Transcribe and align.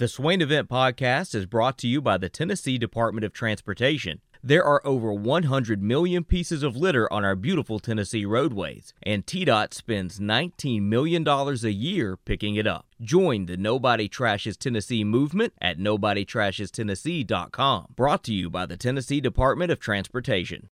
The 0.00 0.08
Swain 0.08 0.40
Event 0.40 0.68
Podcast 0.70 1.34
is 1.34 1.44
brought 1.44 1.76
to 1.76 1.86
you 1.86 2.00
by 2.00 2.16
the 2.16 2.30
Tennessee 2.30 2.78
Department 2.78 3.22
of 3.22 3.34
Transportation. 3.34 4.22
There 4.42 4.64
are 4.64 4.80
over 4.82 5.12
100 5.12 5.82
million 5.82 6.24
pieces 6.24 6.62
of 6.62 6.74
litter 6.74 7.12
on 7.12 7.22
our 7.22 7.36
beautiful 7.36 7.78
Tennessee 7.78 8.24
roadways, 8.24 8.94
and 9.02 9.26
TDOT 9.26 9.74
spends 9.74 10.18
$19 10.18 10.84
million 10.84 11.28
a 11.28 11.52
year 11.68 12.16
picking 12.16 12.56
it 12.56 12.66
up. 12.66 12.86
Join 13.02 13.44
the 13.44 13.58
Nobody 13.58 14.08
Trashes 14.08 14.56
Tennessee 14.56 15.04
movement 15.04 15.52
at 15.60 15.78
NobodyTrashesTennessee.com. 15.78 17.88
Brought 17.94 18.24
to 18.24 18.32
you 18.32 18.48
by 18.48 18.64
the 18.64 18.78
Tennessee 18.78 19.20
Department 19.20 19.70
of 19.70 19.80
Transportation. 19.80 20.70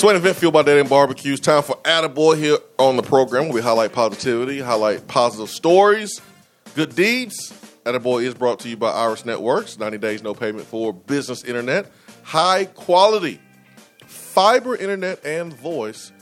Swain 0.00 0.16
Event 0.16 0.38
Fueled 0.38 0.54
by 0.54 0.62
Dead 0.62 0.78
End 0.78 0.88
Barbecues. 0.88 1.38
Time 1.38 1.62
for 1.62 1.76
Attaboy 1.84 2.38
here 2.38 2.56
on 2.78 2.96
the 2.96 3.02
program 3.02 3.50
we 3.50 3.60
highlight 3.60 3.92
positivity, 3.92 4.58
highlight 4.58 5.06
positive 5.06 5.50
stories, 5.50 6.22
good 6.74 6.94
deeds. 6.94 7.52
Attaboy 7.84 8.24
is 8.24 8.34
brought 8.34 8.60
to 8.60 8.68
you 8.68 8.76
by 8.76 8.90
Iris 8.90 9.24
Networks. 9.24 9.78
90 9.78 9.96
days, 9.98 10.22
no 10.22 10.34
payment 10.34 10.66
for 10.66 10.92
business 10.92 11.42
internet. 11.44 11.90
High 12.22 12.66
quality 12.66 13.40
fiber 14.06 14.76
internet 14.76 15.24
and 15.24 15.50
voice. 15.52 16.12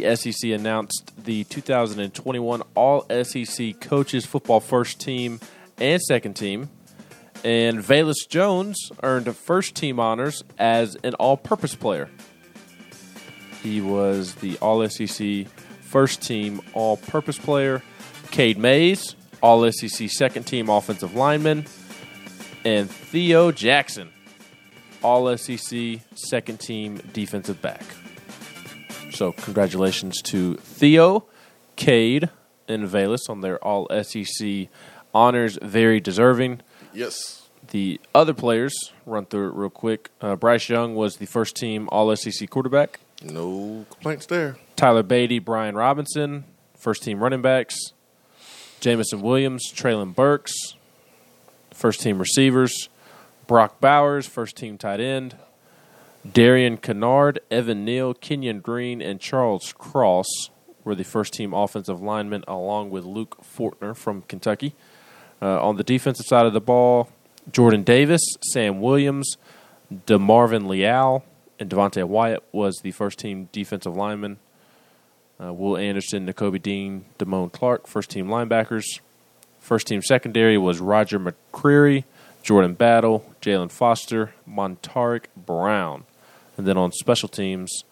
the 0.00 0.16
SEC 0.16 0.50
announced 0.50 1.12
the 1.24 1.44
2021 1.44 2.62
All 2.74 3.06
SEC 3.22 3.80
Coaches 3.80 4.26
Football 4.26 4.58
First 4.58 5.00
Team 5.00 5.38
and 5.78 6.02
Second 6.02 6.34
Team. 6.34 6.68
And 7.44 7.78
Velus 7.78 8.28
Jones 8.28 8.90
earned 9.04 9.34
first 9.36 9.76
team 9.76 10.00
honors 10.00 10.42
as 10.58 10.96
an 11.04 11.14
all 11.14 11.36
purpose 11.36 11.76
player. 11.76 12.10
He 13.62 13.80
was 13.80 14.34
the 14.36 14.58
All 14.58 14.86
SEC 14.88 15.46
First 15.82 16.22
Team 16.22 16.60
All 16.72 16.96
Purpose 16.96 17.38
Player. 17.38 17.80
Cade 18.32 18.58
Mays, 18.58 19.14
All 19.42 19.70
SEC 19.70 20.10
Second 20.10 20.44
Team 20.44 20.68
Offensive 20.68 21.14
Lineman 21.14 21.66
and 22.64 22.90
Theo 22.90 23.52
Jackson, 23.52 24.10
All 25.02 25.36
SEC 25.36 26.00
second 26.16 26.58
team 26.58 27.00
defensive 27.12 27.62
back. 27.62 27.84
So, 29.14 29.32
congratulations 29.32 30.20
to 30.22 30.54
Theo, 30.56 31.24
Cade, 31.76 32.30
and 32.66 32.88
Velus 32.88 33.30
on 33.30 33.40
their 33.42 33.62
All 33.64 33.88
SEC 34.02 34.68
honors. 35.14 35.58
Very 35.62 36.00
deserving. 36.00 36.60
Yes. 36.92 37.48
The 37.70 38.00
other 38.14 38.34
players, 38.34 38.74
run 39.06 39.26
through 39.26 39.48
it 39.48 39.54
real 39.54 39.70
quick. 39.70 40.10
Uh, 40.20 40.36
Bryce 40.36 40.68
Young 40.68 40.94
was 40.94 41.16
the 41.16 41.26
first 41.26 41.56
team 41.56 41.88
All 41.92 42.14
SEC 42.16 42.50
quarterback. 42.50 43.00
No 43.22 43.86
complaints 43.90 44.26
there. 44.26 44.56
Tyler 44.76 45.02
Badie, 45.02 45.42
Brian 45.42 45.76
Robinson, 45.76 46.44
first 46.76 47.02
team 47.02 47.22
running 47.22 47.40
backs. 47.40 47.76
Jameson 48.80 49.22
Williams, 49.22 49.72
Treylon 49.72 50.14
Burks, 50.14 50.52
first 51.72 52.00
team 52.00 52.18
receivers. 52.18 52.88
Brock 53.46 53.80
Bowers, 53.80 54.26
first 54.26 54.56
team 54.56 54.76
tight 54.76 55.00
end. 55.00 55.36
Darian 56.30 56.78
Kinnard, 56.78 57.38
Evan 57.50 57.84
Neal, 57.84 58.14
Kenyon 58.14 58.60
Green, 58.60 59.02
and 59.02 59.20
Charles 59.20 59.74
Cross 59.76 60.50
were 60.82 60.94
the 60.94 61.04
first 61.04 61.34
team 61.34 61.52
offensive 61.52 62.00
linemen, 62.00 62.44
along 62.48 62.90
with 62.90 63.04
Luke 63.04 63.38
Fortner 63.42 63.94
from 63.96 64.22
Kentucky. 64.22 64.74
Uh, 65.42 65.62
on 65.62 65.76
the 65.76 65.84
defensive 65.84 66.26
side 66.26 66.46
of 66.46 66.54
the 66.54 66.60
ball, 66.60 67.10
Jordan 67.50 67.82
Davis, 67.82 68.22
Sam 68.52 68.80
Williams, 68.80 69.36
DeMarvin 69.92 70.66
Leal, 70.66 71.24
and 71.58 71.68
Devonte 71.68 72.04
Wyatt 72.04 72.42
was 72.52 72.80
the 72.82 72.90
first 72.92 73.18
team 73.18 73.48
defensive 73.52 73.94
lineman. 73.94 74.38
Uh, 75.42 75.52
Will 75.52 75.76
Anderson, 75.76 76.26
Nakobe 76.26 76.62
Dean, 76.62 77.04
Damone 77.18 77.52
Clark, 77.52 77.86
first 77.86 78.10
team 78.10 78.28
linebackers. 78.28 79.00
First 79.60 79.86
team 79.86 80.00
secondary 80.00 80.56
was 80.56 80.80
Roger 80.80 81.18
McCreary, 81.18 82.04
Jordan 82.42 82.74
Battle, 82.74 83.34
Jalen 83.42 83.70
Foster, 83.70 84.34
Montaric 84.48 85.24
Brown. 85.36 86.04
And 86.56 86.66
then 86.66 86.76
on 86.76 86.92
special 86.92 87.28
teams, 87.28 87.84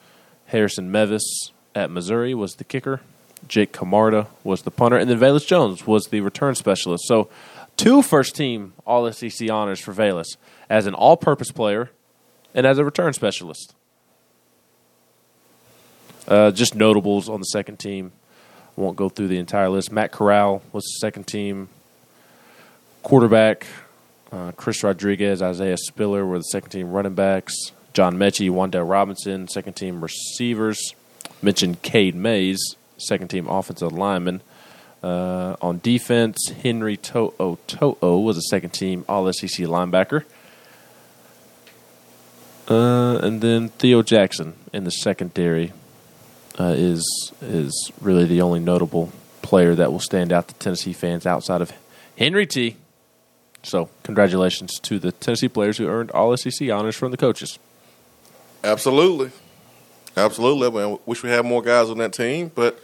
Harrison 0.47 0.91
Mevis 0.91 1.50
at 1.75 1.91
Missouri 1.91 2.34
was 2.34 2.55
the 2.55 2.65
kicker. 2.65 3.00
Jake 3.49 3.73
Camarda 3.73 4.28
was 4.45 4.62
the 4.62 4.71
punter. 4.71 4.97
And 4.97 5.11
then 5.11 5.19
Velus 5.19 5.47
Jones 5.47 5.87
was 5.87 6.06
the 6.06 6.21
return 6.21 6.55
specialist. 6.55 7.05
So 7.06 7.28
two 7.77 8.03
first 8.03 8.37
team 8.37 8.75
All 8.87 9.11
SEC 9.12 9.51
honors 9.51 9.81
for 9.81 9.93
Velus 9.93 10.37
as 10.71 10.87
an 10.87 10.95
all 10.95 11.17
purpose 11.17 11.51
player 11.51 11.91
and 12.55 12.67
as 12.67 12.78
a 12.78 12.84
return 12.84 13.12
specialist. 13.12 13.75
Uh, 16.28 16.51
just 16.51 16.75
notables 16.75 17.28
on 17.28 17.41
the 17.41 17.47
second 17.47 17.78
team. 17.78 18.12
Won't 18.77 18.97
go 18.97 19.09
through 19.09 19.28
the 19.28 19.39
entire 19.39 19.69
list. 19.69 19.91
Matt 19.91 20.12
Corral 20.12 20.62
was 20.72 20.84
the 20.84 20.99
second 21.01 21.27
team 21.27 21.69
quarterback. 23.03 23.67
Uh, 24.31 24.53
Chris 24.53 24.83
Rodriguez, 24.83 25.43
Isaiah 25.43 25.77
Spiller 25.77 26.25
were 26.25 26.39
the 26.39 26.45
second 26.45 26.71
team 26.71 26.91
running 26.91 27.15
backs. 27.15 27.72
John 27.92 28.16
Metchie, 28.16 28.50
Wan'Dale 28.50 28.88
Robinson, 28.88 29.48
second 29.48 29.75
team 29.75 30.00
receivers. 30.03 30.94
Mentioned 31.41 31.82
Cade 31.82 32.14
Mays, 32.14 32.60
second 32.97 33.28
team 33.28 33.48
offensive 33.48 33.92
lineman. 33.92 34.41
Uh, 35.03 35.56
on 35.60 35.80
defense, 35.82 36.38
Henry 36.62 36.97
To'o 36.97 37.58
To'o 37.66 38.19
was 38.19 38.36
a 38.36 38.42
second 38.42 38.70
team 38.70 39.04
All 39.08 39.30
SEC 39.32 39.66
linebacker. 39.66 40.25
Uh, 42.69 43.19
and 43.19 43.41
then 43.41 43.69
Theo 43.70 44.03
Jackson 44.03 44.54
in 44.72 44.84
the 44.84 44.91
secondary 44.91 45.72
uh, 46.59 46.74
is 46.76 47.32
is 47.41 47.91
really 48.00 48.24
the 48.24 48.41
only 48.41 48.60
notable 48.60 49.10
player 49.42 49.74
that 49.74 49.91
will 49.91 50.00
stand 50.00 50.32
out 50.32 50.48
to 50.48 50.54
Tennessee 50.54 50.92
fans 50.92 51.26
outside 51.26 51.60
of 51.60 51.72
Henry 52.16 52.47
T. 52.47 52.76
So, 53.64 53.91
congratulations 54.03 54.78
to 54.80 54.98
the 54.98 55.12
Tennessee 55.12 55.48
players 55.48 55.78
who 55.78 55.86
earned 55.86 56.10
all 56.12 56.36
SEC 56.36 56.70
honors 56.70 56.97
from 56.97 57.10
the 57.10 57.16
coaches. 57.16 57.59
Absolutely. 58.65 59.31
Absolutely. 60.17 60.83
I 60.83 60.99
wish 61.06 61.23
we 61.23 61.31
had 61.31 61.45
more 61.45 61.62
guys 61.62 61.89
on 61.89 61.99
that 61.99 62.12
team, 62.12 62.50
but 62.55 62.78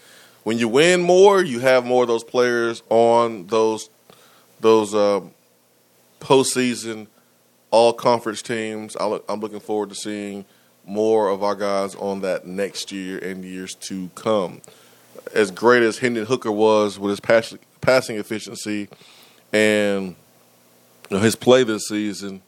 when 0.44 0.59
you 0.59 0.69
win 0.69 1.03
more, 1.03 1.43
you 1.43 1.61
have 1.61 1.84
more 1.84 2.05
of 2.05 2.09
those 2.09 2.25
players 2.25 2.83
on 2.89 3.47
those 3.49 3.91
those 4.61 4.94
uh, 4.94 5.21
postseason 6.21 7.06
all 7.71 7.93
conference 7.93 8.43
teams. 8.43 8.97
I'm 8.99 9.41
looking 9.41 9.61
forward 9.61 9.91
to 9.91 9.94
seeing 9.94 10.44
more 10.87 11.28
of 11.28 11.43
our 11.43 11.55
guys 11.55 11.94
on 11.97 12.22
that 12.22 12.47
next 12.47 12.91
year 12.91 13.19
and 13.19 13.44
years 13.44 13.75
to 13.75 14.09
come. 14.15 14.62
As 15.34 15.50
great 15.50 15.83
as 15.83 15.99
Hendon 15.99 16.25
Hooker 16.25 16.50
was 16.50 16.99
with 16.99 17.11
his 17.11 17.21
pass, 17.21 17.55
passing 17.83 18.17
efficiency 18.17 18.88
and 19.53 20.17
you 21.11 21.17
know, 21.17 21.22
his 21.22 21.37
play 21.37 21.62
this 21.62 21.88
season, 21.88 22.41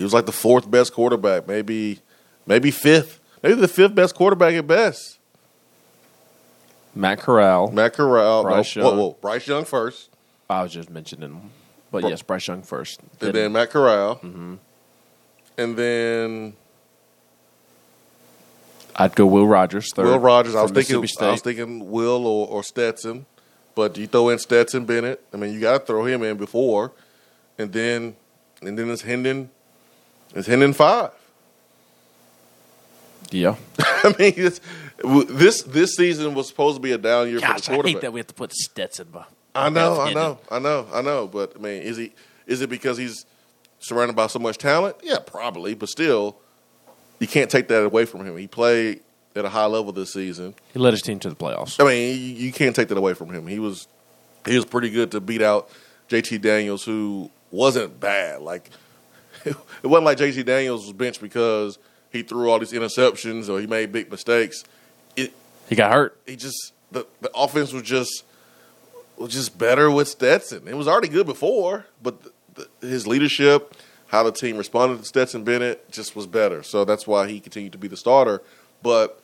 he 0.00 0.04
was 0.04 0.14
like 0.14 0.24
the 0.24 0.32
fourth 0.32 0.70
best 0.70 0.94
quarterback, 0.94 1.46
maybe 1.46 1.98
maybe 2.46 2.70
fifth, 2.70 3.20
maybe 3.42 3.54
the 3.56 3.68
fifth 3.68 3.94
best 3.94 4.14
quarterback 4.14 4.54
at 4.54 4.66
best. 4.66 5.18
Matt 6.94 7.18
Corral, 7.20 7.70
Matt 7.70 7.92
Corral, 7.92 8.42
Bryce 8.44 8.74
no, 8.76 8.82
Young. 8.82 8.96
whoa, 8.96 9.02
whoa, 9.08 9.16
Bryce 9.20 9.46
Young 9.46 9.64
first, 9.66 10.08
I 10.48 10.62
was 10.62 10.72
just 10.72 10.88
mentioning 10.88 11.30
him, 11.30 11.50
but 11.92 12.00
Bro- 12.00 12.08
yes, 12.10 12.22
Bryce 12.22 12.48
Young 12.48 12.62
first. 12.62 13.00
and 13.20 13.34
then 13.34 13.52
Matt 13.52 13.68
Corral, 13.70 14.16
Mm-hmm. 14.16 14.54
and 15.58 15.76
then 15.76 16.54
I'd 18.96 19.14
go 19.14 19.26
Will 19.26 19.46
Rogers 19.46 19.92
third. 19.94 20.06
Will 20.06 20.18
Rogers. 20.18 20.54
I 20.54 20.62
was 20.62 20.70
thinking, 20.72 20.96
I 20.96 21.30
was 21.30 21.42
thinking 21.42 21.90
Will 21.90 22.26
or, 22.26 22.48
or 22.48 22.64
Stetson, 22.64 23.26
but 23.74 23.96
you 23.98 24.06
throw 24.06 24.30
in 24.30 24.38
Stetson 24.38 24.84
Bennett. 24.86 25.22
I 25.32 25.36
mean, 25.36 25.52
you 25.54 25.60
got 25.60 25.78
to 25.80 25.86
throw 25.86 26.04
him 26.06 26.22
in 26.22 26.36
before, 26.38 26.92
and 27.58 27.70
then 27.72 28.16
and 28.62 28.76
then 28.78 28.90
it's 28.90 29.02
Hendon, 29.02 29.50
it's 30.34 30.46
Hendon 30.46 30.72
five. 30.72 31.10
Yeah. 33.30 33.56
I 33.78 34.14
mean, 34.18 34.34
it's, 34.36 34.60
this 35.28 35.62
this 35.62 35.94
season 35.94 36.34
was 36.34 36.48
supposed 36.48 36.76
to 36.76 36.80
be 36.80 36.92
a 36.92 36.98
down 36.98 37.28
year 37.28 37.40
for 37.40 37.46
Gosh, 37.46 37.66
the 37.66 37.72
I 37.72 37.74
quarterback. 37.74 37.94
hate 37.94 38.00
that 38.02 38.12
we 38.12 38.20
have 38.20 38.26
to 38.26 38.34
put 38.34 38.52
Stetson. 38.52 39.08
By, 39.10 39.24
I 39.54 39.68
know, 39.68 40.00
I 40.00 40.12
know, 40.12 40.38
I 40.50 40.58
know, 40.58 40.86
I 40.92 41.02
know. 41.02 41.26
But 41.26 41.52
I 41.56 41.58
mean, 41.58 41.82
is 41.82 41.96
he? 41.96 42.12
Is 42.46 42.60
it 42.60 42.70
because 42.70 42.98
he's 42.98 43.24
surrounded 43.78 44.16
by 44.16 44.26
so 44.26 44.38
much 44.38 44.58
talent? 44.58 44.96
Yeah, 45.02 45.18
probably. 45.24 45.74
But 45.74 45.88
still, 45.88 46.36
you 47.18 47.26
can't 47.26 47.50
take 47.50 47.68
that 47.68 47.84
away 47.84 48.04
from 48.04 48.26
him. 48.26 48.36
He 48.36 48.46
played 48.46 49.00
at 49.36 49.44
a 49.44 49.48
high 49.48 49.66
level 49.66 49.92
this 49.92 50.12
season. 50.12 50.54
He 50.72 50.78
led 50.78 50.92
his 50.92 51.02
team 51.02 51.18
to 51.20 51.28
the 51.28 51.36
playoffs. 51.36 51.80
I 51.80 51.88
mean, 51.88 52.18
you, 52.18 52.46
you 52.46 52.52
can't 52.52 52.74
take 52.74 52.88
that 52.88 52.98
away 52.98 53.14
from 53.14 53.32
him. 53.32 53.46
He 53.46 53.58
was 53.58 53.86
he 54.46 54.56
was 54.56 54.64
pretty 54.64 54.90
good 54.90 55.12
to 55.12 55.20
beat 55.20 55.42
out 55.42 55.70
JT 56.08 56.40
Daniels, 56.40 56.84
who 56.84 57.30
wasn't 57.50 58.00
bad. 58.00 58.42
Like 58.42 58.70
it 59.44 59.86
wasn't 59.86 60.04
like 60.04 60.18
JT 60.18 60.44
Daniels 60.44 60.84
was 60.84 60.92
benched 60.92 61.20
because 61.20 61.78
he 62.10 62.22
threw 62.22 62.50
all 62.50 62.58
these 62.58 62.72
interceptions 62.72 63.48
or 63.48 63.60
he 63.60 63.66
made 63.66 63.92
big 63.92 64.10
mistakes. 64.10 64.64
It 65.16 65.32
He 65.68 65.76
got 65.76 65.92
hurt. 65.92 66.20
he 66.26 66.36
just 66.36 66.72
the, 66.90 67.06
the 67.20 67.30
offense 67.34 67.72
was 67.72 67.82
just 67.82 68.24
was 69.16 69.32
just 69.32 69.58
better 69.58 69.90
with 69.90 70.08
Stetson. 70.08 70.66
It 70.66 70.76
was 70.76 70.88
already 70.88 71.08
good 71.08 71.26
before, 71.26 71.86
but 72.02 72.22
the, 72.22 72.66
the, 72.80 72.86
his 72.86 73.06
leadership, 73.06 73.74
how 74.06 74.22
the 74.22 74.32
team 74.32 74.56
responded 74.56 74.98
to 74.98 75.04
Stetson 75.04 75.44
Bennett, 75.44 75.90
just 75.92 76.16
was 76.16 76.26
better. 76.26 76.62
So 76.62 76.84
that's 76.84 77.06
why 77.06 77.28
he 77.28 77.38
continued 77.38 77.72
to 77.72 77.78
be 77.78 77.86
the 77.86 77.98
starter. 77.98 78.42
But 78.82 79.22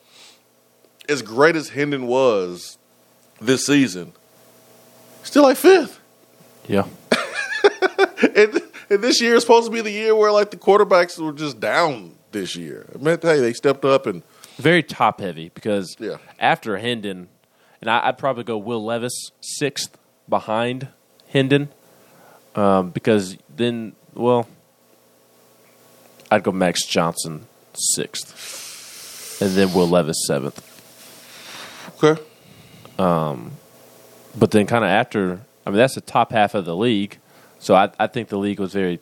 as 1.09 1.23
great 1.23 1.55
as 1.55 1.69
Hendon 1.69 2.05
was 2.05 2.77
this 3.41 3.65
season, 3.65 4.13
still 5.23 5.43
like 5.43 5.57
fifth. 5.57 5.99
Yeah. 6.67 6.85
and, 8.35 8.61
and 8.89 9.03
this 9.03 9.21
year 9.21 9.35
is 9.35 9.41
supposed 9.43 9.65
to 9.67 9.71
be 9.71 9.81
the 9.81 9.91
year 9.91 10.15
where 10.15 10.31
like 10.31 10.51
the 10.51 10.57
quarterbacks 10.57 11.19
were 11.19 11.33
just 11.33 11.59
down 11.59 12.15
this 12.31 12.55
year. 12.55 12.85
I 12.93 12.97
mean, 12.97 13.17
hey, 13.21 13.39
they 13.39 13.53
stepped 13.53 13.85
up 13.85 14.05
and 14.05 14.23
Very 14.57 14.83
top 14.83 15.19
heavy 15.21 15.49
because 15.53 15.95
Yeah. 15.99 16.17
after 16.39 16.77
Hendon, 16.77 17.27
and 17.81 17.89
I, 17.89 18.07
I'd 18.07 18.17
probably 18.17 18.43
go 18.43 18.57
Will 18.57 18.83
Levis 18.83 19.31
sixth 19.41 19.97
behind 20.27 20.87
Hendon 21.29 21.69
um, 22.55 22.89
because 22.89 23.37
then, 23.55 23.93
well, 24.13 24.47
I'd 26.31 26.43
go 26.43 26.51
Max 26.51 26.85
Johnson 26.85 27.45
sixth 27.73 29.41
and 29.41 29.51
then 29.51 29.73
Will 29.73 29.87
Levis 29.87 30.17
seventh. 30.27 30.63
okay. 32.03 32.21
Um, 32.99 33.51
But 34.35 34.51
then, 34.51 34.65
kind 34.67 34.83
of 34.83 34.89
after, 34.89 35.41
I 35.65 35.69
mean, 35.69 35.77
that's 35.77 35.95
the 35.95 36.01
top 36.01 36.31
half 36.31 36.53
of 36.55 36.65
the 36.65 36.75
league. 36.75 37.17
So 37.59 37.75
I, 37.75 37.91
I 37.99 38.07
think 38.07 38.29
the 38.29 38.37
league 38.37 38.59
was 38.59 38.73
very, 38.73 38.99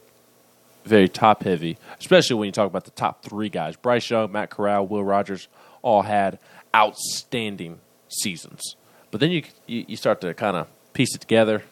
very 0.86 1.10
top 1.10 1.44
heavy, 1.44 1.78
especially 2.00 2.36
when 2.38 2.48
you 2.48 2.52
talk 2.52 2.68
about 2.68 2.86
the 2.86 2.92
top 2.92 3.24
three 3.24 3.50
guys. 3.50 3.76
Bryce 3.76 4.10
Young, 4.10 4.32
Matt 4.32 4.50
Corral, 4.50 4.88
Will 4.88 5.04
Rogers 5.04 5.48
all 5.82 6.04
had 6.04 6.40
outstanding 6.76 7.80
seasons. 8.10 8.76
But 9.12 9.20
then 9.20 9.32
you 9.32 9.44
you, 9.68 9.86
you 9.88 9.98
start 9.98 10.22
to 10.22 10.34
kind 10.34 10.58
of 10.58 10.68
piece 10.94 11.16
it 11.16 11.22
together 11.22 11.64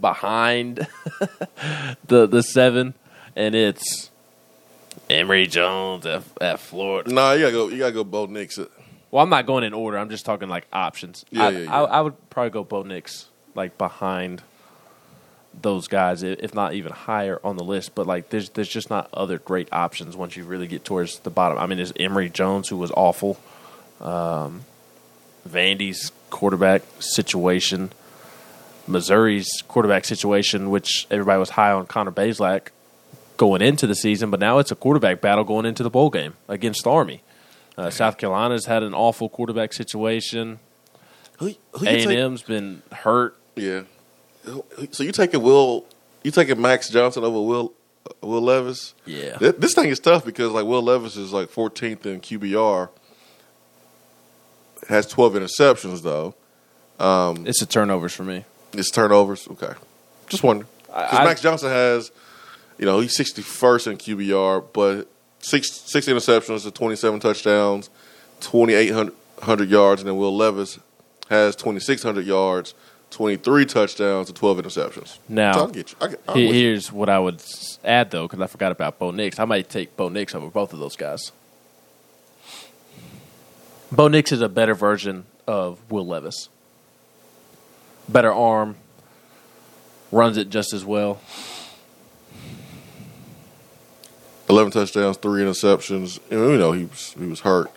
behind 0.00 0.86
the 2.06 2.26
the 2.26 2.42
seven, 2.42 2.94
and 3.34 3.54
it's 3.54 4.10
Emory 5.10 5.46
Jones 5.46 6.06
at, 6.06 6.22
at 6.40 6.60
Florida. 6.60 7.12
Nah, 7.12 7.32
you 7.32 7.40
gotta 7.40 7.52
go. 7.52 7.68
You 7.68 7.78
gotta 7.78 7.92
go. 7.92 8.04
Bo 8.04 8.26
Nix. 8.26 8.58
Well, 9.10 9.22
I'm 9.22 9.30
not 9.30 9.46
going 9.46 9.64
in 9.64 9.74
order. 9.74 9.98
I'm 9.98 10.10
just 10.10 10.24
talking 10.24 10.48
like 10.48 10.66
options. 10.72 11.24
Yeah, 11.30 11.44
I, 11.44 11.50
yeah, 11.50 11.58
yeah. 11.58 11.72
I, 11.72 11.82
I 11.82 12.00
would 12.00 12.30
probably 12.30 12.50
go 12.50 12.64
Bo 12.64 12.82
Nix 12.82 13.28
like 13.54 13.76
behind 13.78 14.42
those 15.60 15.88
guys, 15.88 16.22
if 16.22 16.54
not 16.54 16.74
even 16.74 16.92
higher 16.92 17.40
on 17.44 17.56
the 17.56 17.64
list. 17.64 17.94
But 17.94 18.06
like, 18.06 18.30
there's 18.30 18.50
there's 18.50 18.68
just 18.68 18.90
not 18.90 19.08
other 19.12 19.38
great 19.38 19.68
options 19.72 20.16
once 20.16 20.36
you 20.36 20.44
really 20.44 20.66
get 20.66 20.84
towards 20.84 21.18
the 21.20 21.30
bottom. 21.30 21.58
I 21.58 21.66
mean, 21.66 21.76
there's 21.76 21.92
Emory 21.98 22.28
Jones 22.28 22.68
who 22.68 22.76
was 22.76 22.90
awful. 22.92 23.38
Um, 24.00 24.64
Vandy's 25.48 26.12
quarterback 26.30 26.82
situation, 27.00 27.92
Missouri's 28.86 29.48
quarterback 29.68 30.04
situation, 30.04 30.70
which 30.70 31.06
everybody 31.10 31.38
was 31.38 31.50
high 31.50 31.72
on 31.72 31.86
Connor 31.86 32.12
Bazelak 32.12 32.68
going 33.36 33.62
into 33.62 33.86
the 33.86 33.94
season, 33.94 34.30
but 34.30 34.38
now 34.40 34.58
it's 34.58 34.70
a 34.70 34.76
quarterback 34.76 35.20
battle 35.20 35.44
going 35.44 35.66
into 35.66 35.82
the 35.82 35.90
bowl 35.90 36.10
game 36.10 36.34
against 36.48 36.86
Army. 36.86 37.22
Uh, 37.76 37.90
South 37.90 38.18
Carolina's 38.18 38.66
had 38.66 38.82
an 38.82 38.94
awful 38.94 39.28
quarterback 39.28 39.72
situation. 39.72 40.58
Who, 41.38 41.54
who 41.72 41.86
A 41.86 41.90
you 41.90 41.96
and 41.96 42.08
take? 42.08 42.18
M's 42.18 42.42
been 42.42 42.82
hurt. 42.92 43.36
Yeah. 43.56 43.82
So 44.44 45.02
you 45.04 45.12
taking 45.12 45.42
Will? 45.42 45.84
You 46.22 46.30
taking 46.30 46.60
Max 46.60 46.88
Johnson 46.88 47.24
over 47.24 47.40
Will? 47.40 47.72
Will 48.20 48.40
Levis? 48.42 48.94
Yeah. 49.06 49.36
Th- 49.38 49.54
This 49.56 49.74
thing 49.74 49.88
is 49.88 50.00
tough 50.00 50.24
because 50.24 50.50
like 50.52 50.64
Will 50.66 50.82
Levis 50.82 51.16
is 51.16 51.32
like 51.32 51.48
14th 51.50 52.04
in 52.06 52.20
QBR. 52.20 52.88
Has 54.88 55.06
12 55.06 55.34
interceptions 55.34 56.02
though. 56.02 56.34
Um, 56.98 57.46
it's 57.46 57.60
the 57.60 57.66
turnovers 57.66 58.12
for 58.12 58.24
me. 58.24 58.44
It's 58.72 58.90
turnovers. 58.90 59.46
Okay. 59.48 59.72
Just 60.28 60.42
wondering. 60.42 60.68
Because 60.86 61.24
Max 61.24 61.40
Johnson 61.40 61.68
has, 61.70 62.10
you 62.78 62.84
know, 62.84 63.00
he's 63.00 63.16
61st 63.16 63.92
in 63.92 63.96
QBR, 63.98 64.64
but 64.72 65.08
six 65.40 65.70
six 65.72 66.06
interceptions 66.06 66.64
to 66.64 66.70
27 66.70 67.20
touchdowns, 67.20 67.88
2,800 68.40 69.70
yards, 69.70 70.00
and 70.02 70.08
then 70.08 70.16
Will 70.16 70.36
Levis 70.36 70.78
has 71.30 71.56
2,600 71.56 72.26
yards, 72.26 72.74
23 73.12 73.64
touchdowns, 73.66 74.28
and 74.28 74.36
12 74.36 74.58
interceptions. 74.58 75.18
Now, 75.28 75.52
So 75.52 75.58
I'll 75.60 75.66
get 75.68 75.92
you. 75.92 75.96
I 76.00 76.08
get, 76.08 76.20
I'm 76.28 76.36
He- 76.36 76.46
with 76.46 76.56
you. 76.56 76.62
Here's 76.62 76.90
what 76.92 77.08
I 77.08 77.18
would 77.18 77.42
add, 77.84 78.10
though, 78.10 78.26
because 78.26 78.40
I 78.40 78.46
forgot 78.46 78.72
about 78.72 78.98
Bo 78.98 79.10
Nix. 79.10 79.38
I 79.38 79.44
might 79.44 79.68
take 79.68 79.96
Bo 79.96 80.08
Nix 80.08 80.34
over 80.34 80.48
both 80.48 80.72
of 80.72 80.78
those 80.78 80.96
guys. 80.96 81.30
Bo 83.90 84.08
Nix 84.08 84.32
is 84.32 84.40
a 84.40 84.48
better 84.48 84.74
version 84.74 85.24
of 85.46 85.78
Will 85.90 86.06
Levis. 86.06 86.48
Better 88.08 88.32
arm, 88.32 88.76
runs 90.10 90.36
it 90.36 90.48
just 90.50 90.72
as 90.72 90.84
well. 90.84 91.20
11 94.48 94.72
touchdowns, 94.72 95.16
three 95.16 95.42
interceptions. 95.42 96.18
You 96.30 96.58
know, 96.58 96.72
he 96.72 96.84
was 96.84 97.14
he 97.18 97.26
was 97.26 97.40
hurt 97.40 97.70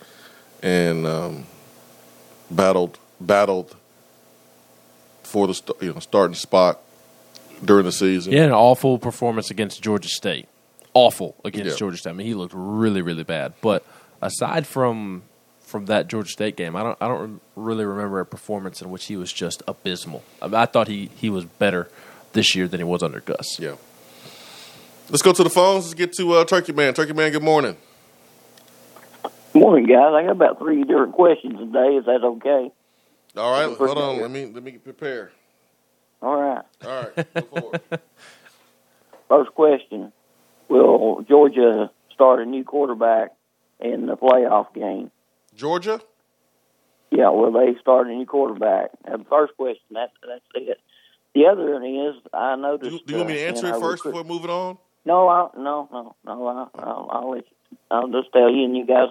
and 0.62 1.06
um, 1.06 1.44
battled 2.50 2.98
battled 3.20 3.76
for 5.26 5.46
the 5.46 5.74
you 5.80 5.92
know 5.92 6.00
starting 6.00 6.34
spot 6.34 6.80
during 7.64 7.84
the 7.84 7.92
season. 7.92 8.32
Yeah, 8.32 8.44
an 8.44 8.52
awful 8.52 8.98
performance 8.98 9.50
against 9.50 9.82
Georgia 9.82 10.08
State. 10.08 10.48
Awful 10.94 11.34
against 11.44 11.72
Yeah. 11.72 11.76
Georgia 11.76 11.96
State. 11.98 12.10
I 12.10 12.12
mean, 12.14 12.26
he 12.26 12.34
looked 12.34 12.54
really, 12.56 13.02
really 13.02 13.24
bad. 13.24 13.52
But 13.60 13.84
aside 14.22 14.66
from 14.66 15.22
from 15.60 15.86
that 15.86 16.08
Georgia 16.08 16.30
State 16.30 16.56
game, 16.56 16.76
I 16.76 16.82
don't 16.82 16.96
I 17.00 17.08
don't 17.08 17.40
really 17.56 17.84
remember 17.84 18.20
a 18.20 18.26
performance 18.26 18.80
in 18.80 18.90
which 18.90 19.06
he 19.06 19.16
was 19.16 19.32
just 19.32 19.62
abysmal. 19.68 20.22
I, 20.40 20.46
mean, 20.46 20.54
I 20.54 20.66
thought 20.66 20.88
he 20.88 21.10
he 21.16 21.28
was 21.28 21.44
better 21.44 21.88
this 22.32 22.54
year 22.54 22.68
than 22.68 22.80
he 22.80 22.84
was 22.84 23.02
under 23.02 23.20
Gus. 23.20 23.58
Yeah. 23.58 23.74
Let's 25.10 25.22
go 25.22 25.32
to 25.32 25.44
the 25.44 25.50
phones. 25.50 25.84
Let's 25.84 25.94
get 25.94 26.12
to 26.14 26.32
uh, 26.34 26.44
Turkey 26.44 26.72
Man. 26.72 26.94
Turkey 26.94 27.12
Man, 27.12 27.30
good 27.30 27.42
morning. 27.42 27.76
Morning, 29.54 29.86
guys. 29.86 30.12
I 30.12 30.22
got 30.22 30.32
about 30.32 30.58
three 30.58 30.82
different 30.84 31.12
questions 31.14 31.58
today. 31.58 31.96
Is 31.96 32.04
that 32.06 32.22
okay? 32.22 32.70
All 33.36 33.50
right, 33.52 33.76
hold 33.76 33.98
on. 33.98 34.20
Let 34.20 34.30
me 34.30 34.46
let 34.46 34.62
me 34.62 34.72
prepare. 34.72 35.30
All 36.22 36.36
right. 36.40 36.64
All 36.84 36.88
right, 36.90 37.34
go 37.34 37.42
for 37.42 37.74
it. 37.74 38.02
First 39.28 39.50
question: 39.54 40.12
Will 40.68 41.22
Georgia 41.28 41.90
start 42.14 42.40
a 42.40 42.46
new 42.46 42.64
quarterback 42.64 43.32
in 43.80 44.06
the 44.06 44.16
playoff 44.16 44.72
game? 44.74 45.10
Georgia. 45.54 46.00
Yeah, 47.10 47.30
will 47.30 47.52
they 47.52 47.78
start 47.80 48.06
a 48.08 48.10
new 48.10 48.26
quarterback? 48.26 48.90
Uh, 49.06 49.18
first 49.28 49.54
question. 49.56 49.84
That's 49.90 50.12
that's 50.26 50.44
it. 50.54 50.78
The 51.34 51.46
other 51.46 51.74
is 51.84 52.14
I 52.32 52.56
Do 52.56 52.62
noticed. 52.62 52.92
you, 52.92 53.00
do 53.06 53.12
you 53.12 53.18
want 53.18 53.28
me 53.28 53.34
to 53.34 53.44
uh, 53.44 53.48
answer 53.48 53.68
in 53.68 53.74
it 53.74 53.80
first 53.80 54.02
before 54.02 54.24
moving 54.24 54.50
on? 54.50 54.78
No, 55.04 55.28
I, 55.28 55.48
no, 55.56 55.88
no, 55.92 56.16
no. 56.24 56.46
I, 56.46 56.80
I'll, 56.80 57.08
I'll. 57.10 57.40
I'll 57.90 58.08
just 58.08 58.32
tell 58.32 58.50
you, 58.50 58.64
and 58.64 58.76
you 58.76 58.86
guys 58.86 59.08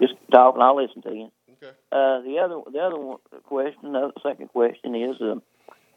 just 0.00 0.14
talk, 0.32 0.54
and 0.54 0.62
I'll 0.62 0.76
listen 0.76 1.02
to 1.02 1.14
you. 1.14 1.30
Okay. 1.62 1.72
Uh, 1.92 2.20
the 2.22 2.38
other, 2.42 2.60
the 2.72 2.78
other 2.78 2.96
one, 2.98 3.18
question, 3.44 3.92
the 3.92 4.12
second 4.22 4.48
question 4.48 4.94
is, 4.94 5.16
um, 5.20 5.42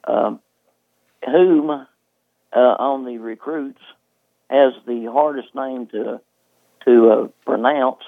um, 0.06 0.40
whom 1.26 1.70
uh, 1.70 1.86
on 2.56 3.06
the 3.06 3.18
recruits 3.18 3.80
has 4.50 4.74
the 4.86 5.10
hardest 5.12 5.56
name 5.56 5.88
to 5.88 6.20
to 6.86 7.10
uh, 7.10 7.28
pronounce? 7.46 8.04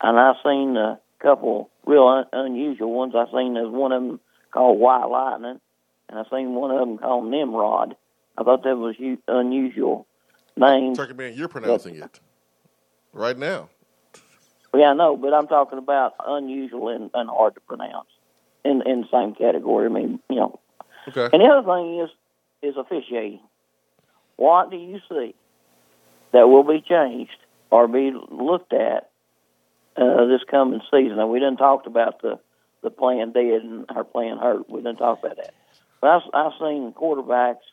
And 0.00 0.18
I've 0.18 0.36
seen 0.42 0.76
a 0.76 0.98
couple 1.20 1.70
real 1.86 2.06
un- 2.08 2.26
unusual 2.32 2.92
ones. 2.92 3.14
I've 3.14 3.28
seen 3.32 3.54
there's 3.54 3.68
one 3.70 3.92
of 3.92 4.02
them 4.02 4.20
called 4.50 4.78
White 4.78 5.04
Lightning, 5.06 5.60
and 6.08 6.18
I've 6.18 6.26
seen 6.30 6.54
one 6.54 6.70
of 6.70 6.78
them 6.78 6.98
called 6.98 7.26
Nimrod. 7.26 7.96
I 8.38 8.44
thought 8.44 8.64
that 8.64 8.76
was 8.76 8.96
u- 8.98 9.22
unusual 9.28 10.06
names. 10.56 10.96
Turkey 10.96 11.12
Man, 11.12 11.34
you're 11.34 11.48
pronouncing 11.48 11.96
it 11.96 12.20
right 13.12 13.36
now. 13.36 13.68
Yeah, 14.74 14.90
I 14.90 14.94
know, 14.94 15.16
but 15.16 15.32
I'm 15.32 15.46
talking 15.46 15.78
about 15.78 16.14
unusual 16.26 16.88
and, 16.88 17.10
and 17.14 17.28
hard 17.28 17.54
to 17.54 17.60
pronounce 17.60 18.08
in 18.64 18.82
in 18.86 19.02
the 19.02 19.08
same 19.12 19.34
category. 19.34 19.86
I 19.86 19.88
mean, 19.88 20.20
you 20.28 20.36
know. 20.36 20.60
Okay. 21.08 21.28
And 21.32 21.42
the 21.42 21.46
other 21.46 21.66
thing 21.66 22.00
is 22.00 22.10
is 22.62 22.76
officiating. 22.76 23.40
What 24.36 24.70
do 24.70 24.76
you 24.76 25.00
see 25.08 25.34
that 26.32 26.48
will 26.48 26.64
be 26.64 26.80
changed 26.80 27.36
or 27.70 27.86
be 27.86 28.12
looked 28.30 28.72
at 28.72 29.10
uh, 29.96 30.24
this 30.26 30.42
coming 30.50 30.80
season? 30.90 31.16
Now, 31.16 31.26
we 31.26 31.38
didn't 31.38 31.58
talked 31.58 31.86
about 31.86 32.22
the 32.22 32.38
the 32.82 32.90
playing 32.90 33.32
dead 33.32 33.62
and 33.62 33.86
our 33.88 34.04
playing 34.04 34.38
hurt. 34.38 34.68
We 34.68 34.80
didn't 34.80 34.98
talk 34.98 35.20
about 35.24 35.36
that. 35.36 35.54
But 36.00 36.10
I've, 36.10 36.30
I've 36.34 36.52
seen 36.60 36.92
quarterbacks 36.92 37.64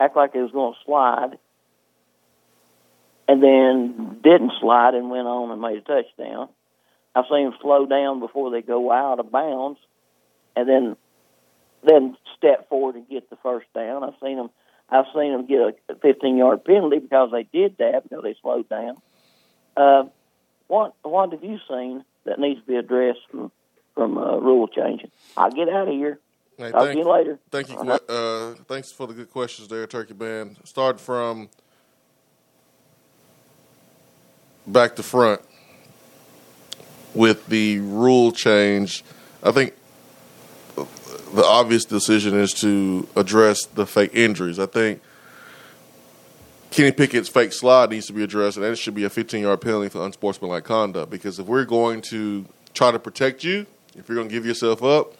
act 0.00 0.16
like 0.16 0.32
they 0.32 0.40
was 0.40 0.52
going 0.52 0.72
to 0.72 0.78
slide 0.86 1.38
and 3.26 3.42
then 3.42 4.18
didn't 4.22 4.52
slide 4.60 4.94
and 4.94 5.10
went 5.10 5.26
on 5.26 5.50
and 5.50 5.60
made 5.60 5.78
a 5.78 5.80
touchdown. 5.80 6.48
I've 7.14 7.24
seen 7.30 7.44
them 7.44 7.54
slow 7.60 7.86
down 7.86 8.20
before 8.20 8.50
they 8.50 8.60
go 8.60 8.90
out 8.90 9.20
of 9.20 9.30
bounds, 9.30 9.78
and 10.56 10.68
then 10.68 10.96
then 11.86 12.16
step 12.36 12.68
forward 12.68 12.96
and 12.96 13.08
get 13.08 13.28
the 13.30 13.36
first 13.36 13.66
down. 13.74 14.04
I've 14.04 14.14
seen 14.22 14.36
them. 14.36 14.50
I've 14.88 15.06
seen 15.14 15.32
them 15.32 15.46
get 15.46 15.60
a 15.88 15.94
15 15.96 16.36
yard 16.36 16.64
penalty 16.64 16.98
because 16.98 17.30
they 17.30 17.44
did 17.44 17.78
that 17.78 18.02
because 18.02 18.22
they 18.22 18.36
slowed 18.42 18.68
down. 18.68 18.96
Uh, 19.76 20.04
what 20.66 20.94
what 21.02 21.32
have 21.32 21.42
you 21.44 21.58
seen 21.68 22.04
that 22.24 22.38
needs 22.38 22.60
to 22.60 22.66
be 22.66 22.76
addressed 22.76 23.20
from 23.30 23.50
from 23.94 24.18
uh, 24.18 24.36
rule 24.36 24.68
changing? 24.68 25.10
I'll 25.36 25.50
get 25.50 25.68
out 25.68 25.88
of 25.88 25.94
here. 25.94 26.18
Hey, 26.56 26.70
thank- 26.70 26.92
to 26.92 26.98
you 26.98 27.08
later. 27.10 27.38
Thank 27.50 27.70
you. 27.70 27.76
Uh, 27.78 28.54
thanks 28.68 28.92
for 28.92 29.06
the 29.06 29.14
good 29.14 29.30
questions 29.30 29.68
there, 29.68 29.86
Turkey 29.86 30.14
Band. 30.14 30.56
Start 30.64 31.00
from 31.00 31.48
back 34.66 34.96
to 34.96 35.02
front 35.02 35.40
with 37.14 37.46
the 37.46 37.78
rule 37.78 38.32
change. 38.32 39.04
I 39.42 39.52
think 39.52 39.74
the 40.76 41.44
obvious 41.44 41.84
decision 41.84 42.38
is 42.38 42.52
to 42.54 43.08
address 43.16 43.64
the 43.66 43.86
fake 43.86 44.14
injuries. 44.14 44.58
I 44.58 44.66
think 44.66 45.00
Kenny 46.70 46.92
Pickett's 46.92 47.28
fake 47.28 47.52
slide 47.52 47.90
needs 47.90 48.06
to 48.06 48.12
be 48.12 48.24
addressed, 48.24 48.56
and 48.56 48.64
that 48.64 48.76
should 48.76 48.94
be 48.94 49.04
a 49.04 49.10
15 49.10 49.42
yard 49.42 49.60
penalty 49.60 49.88
for 49.88 50.04
unsportsmanlike 50.04 50.64
conduct. 50.64 51.10
Because 51.10 51.38
if 51.38 51.46
we're 51.46 51.64
going 51.64 52.00
to 52.02 52.46
try 52.72 52.90
to 52.90 52.98
protect 52.98 53.44
you, 53.44 53.66
if 53.96 54.08
you're 54.08 54.16
going 54.16 54.28
to 54.28 54.34
give 54.34 54.44
yourself 54.44 54.82
up, 54.82 55.14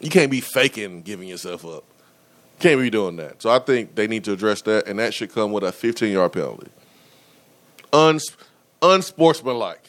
you 0.00 0.10
can't 0.10 0.30
be 0.30 0.40
faking 0.40 1.02
giving 1.02 1.28
yourself 1.28 1.64
up. 1.64 1.84
Can't 2.58 2.80
be 2.80 2.90
doing 2.90 3.16
that. 3.16 3.42
So 3.42 3.50
I 3.50 3.58
think 3.58 3.94
they 3.94 4.06
need 4.06 4.24
to 4.24 4.32
address 4.32 4.62
that, 4.62 4.86
and 4.86 4.98
that 4.98 5.14
should 5.14 5.32
come 5.32 5.52
with 5.52 5.64
a 5.64 5.72
15 5.72 6.12
yard 6.12 6.32
penalty. 6.32 6.68
Uns- 7.92 8.36
unsportsmanlike. 8.92 9.80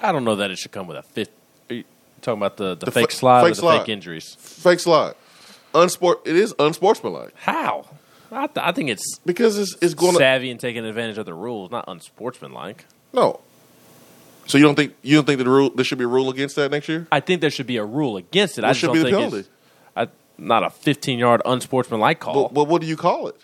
I 0.00 0.12
don't 0.12 0.24
know 0.24 0.36
that 0.36 0.50
it 0.50 0.58
should 0.58 0.72
come 0.72 0.86
with 0.86 0.96
a 0.96 1.02
fifth. 1.02 1.30
Are 1.70 1.74
you 1.74 1.84
talking 2.22 2.38
about 2.38 2.56
the, 2.56 2.74
the, 2.74 2.86
The 2.86 2.92
fake 2.92 3.10
fa- 3.10 3.16
slide 3.16 3.40
fake 3.42 3.46
or 3.52 3.54
the 3.54 3.60
slide. 3.60 3.78
fake 3.80 3.88
injuries? 3.88 4.36
Fake 4.38 4.80
slide. 4.80 5.14
Unsport. 5.74 6.26
It 6.26 6.36
is 6.36 6.54
unsportsmanlike 6.58 7.34
How? 7.36 7.86
I, 8.32 8.46
th- 8.46 8.58
I 8.66 8.72
think 8.72 8.90
it's 8.90 9.18
because 9.24 9.56
it's 9.58 9.76
it's 9.80 9.94
going 9.94 10.12
to 10.12 10.18
savvy 10.18 10.50
and 10.50 10.58
taking 10.58 10.84
advantage 10.84 11.16
of 11.18 11.26
the 11.26 11.34
rules, 11.34 11.70
not 11.70 11.84
unsportsmanlike. 11.88 12.84
no. 13.12 13.40
So 14.48 14.58
you 14.58 14.64
don't 14.64 14.76
think 14.76 14.94
you 15.02 15.16
don't 15.16 15.24
think 15.24 15.38
that 15.38 15.44
the 15.44 15.50
rule 15.50 15.70
there 15.70 15.84
should 15.84 15.98
be 15.98 16.04
a 16.04 16.08
rule 16.08 16.30
against 16.30 16.54
that 16.56 16.70
next 16.70 16.88
year? 16.88 17.08
I 17.10 17.18
think 17.20 17.40
there 17.40 17.50
should 17.50 17.66
be 17.66 17.78
a 17.78 17.84
rule 17.84 18.16
against 18.16 18.58
it. 18.58 18.64
I 18.64 18.68
What 18.68 18.72
just 18.74 18.80
should 18.80 18.86
don't 18.88 18.94
be 18.94 18.98
the 19.00 19.04
think 19.06 19.16
penalty? 19.18 19.38
it's 19.38 19.48
I, 19.96 20.08
not 20.38 20.62
a 20.62 20.70
15 20.70 21.18
yard 21.18 21.42
unsportsmanlike 21.44 22.20
call. 22.20 22.44
But, 22.44 22.54
but 22.54 22.68
what 22.68 22.80
do 22.80 22.86
you 22.86 22.96
call 22.96 23.26
it? 23.28 23.40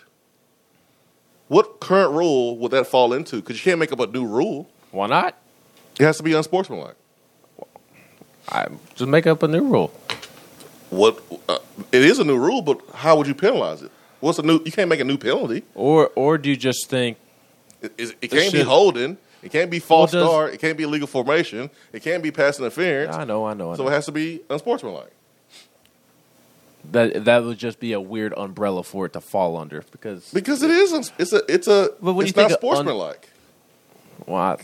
What 1.53 1.79
current 1.79 2.13
rule 2.13 2.57
would 2.57 2.71
that 2.71 2.87
fall 2.87 3.13
into? 3.13 3.35
Because 3.35 3.57
you 3.57 3.63
can't 3.69 3.79
make 3.79 3.91
up 3.91 3.99
a 3.99 4.07
new 4.07 4.25
rule. 4.25 4.67
Why 4.89 5.05
not? 5.05 5.37
It 5.99 6.03
has 6.03 6.17
to 6.17 6.23
be 6.23 6.33
unsportsmanlike. 6.33 6.95
I 8.49 8.69
just 8.95 9.07
make 9.07 9.27
up 9.27 9.43
a 9.43 9.47
new 9.47 9.63
rule. 9.63 9.89
What 10.89 11.21
uh, 11.47 11.59
it 11.91 12.01
is 12.01 12.17
a 12.17 12.23
new 12.23 12.39
rule, 12.39 12.63
but 12.63 12.81
how 12.95 13.15
would 13.17 13.27
you 13.27 13.35
penalize 13.35 13.83
it? 13.83 13.91
What's 14.19 14.39
a 14.39 14.41
new? 14.41 14.61
You 14.65 14.71
can't 14.71 14.89
make 14.89 14.99
a 14.99 15.03
new 15.03 15.17
penalty. 15.19 15.61
Or 15.75 16.09
or 16.15 16.39
do 16.39 16.49
you 16.49 16.57
just 16.57 16.89
think 16.89 17.17
It, 17.83 17.91
it, 17.99 18.15
it 18.23 18.31
can't 18.31 18.51
be 18.51 18.63
holding. 18.63 19.17
It 19.43 19.51
can't 19.51 19.69
be 19.69 19.77
false 19.77 20.11
Well, 20.11 20.23
does- 20.23 20.31
start. 20.31 20.53
It 20.55 20.59
can't 20.59 20.75
be 20.77 20.85
illegal 20.85 21.07
formation. 21.07 21.69
It 21.91 22.01
can't 22.01 22.23
be 22.23 22.31
pass 22.31 22.57
interference. 22.57 23.15
I 23.15 23.25
know, 23.25 23.45
I 23.45 23.53
know, 23.53 23.73
I 23.73 23.75
So 23.75 23.83
know. 23.83 23.89
it 23.89 23.91
has 23.91 24.05
to 24.07 24.11
be 24.11 24.41
unsportsmanlike. 24.49 25.11
That 26.91 27.25
that 27.25 27.43
would 27.43 27.57
just 27.57 27.79
be 27.79 27.93
a 27.93 28.01
weird 28.01 28.33
umbrella 28.35 28.83
for 28.83 29.05
it 29.05 29.13
to 29.13 29.21
fall 29.21 29.57
under 29.57 29.83
because 29.91 30.29
Because 30.33 30.61
it 30.63 30.69
is. 30.71 30.93
uns- 30.93 31.11
It's 31.17 31.33
a. 31.33 31.41
It's 31.47 31.67
a. 31.67 31.91
But 32.01 32.13
when 32.13 32.25
it's 32.27 32.35
you 32.35 32.41
not 32.43 32.49
think 32.51 32.61
of 32.61 32.69
un- 32.69 32.75
sportsmanlike. 32.75 33.29
well, 34.27 34.41
I, 34.41 34.57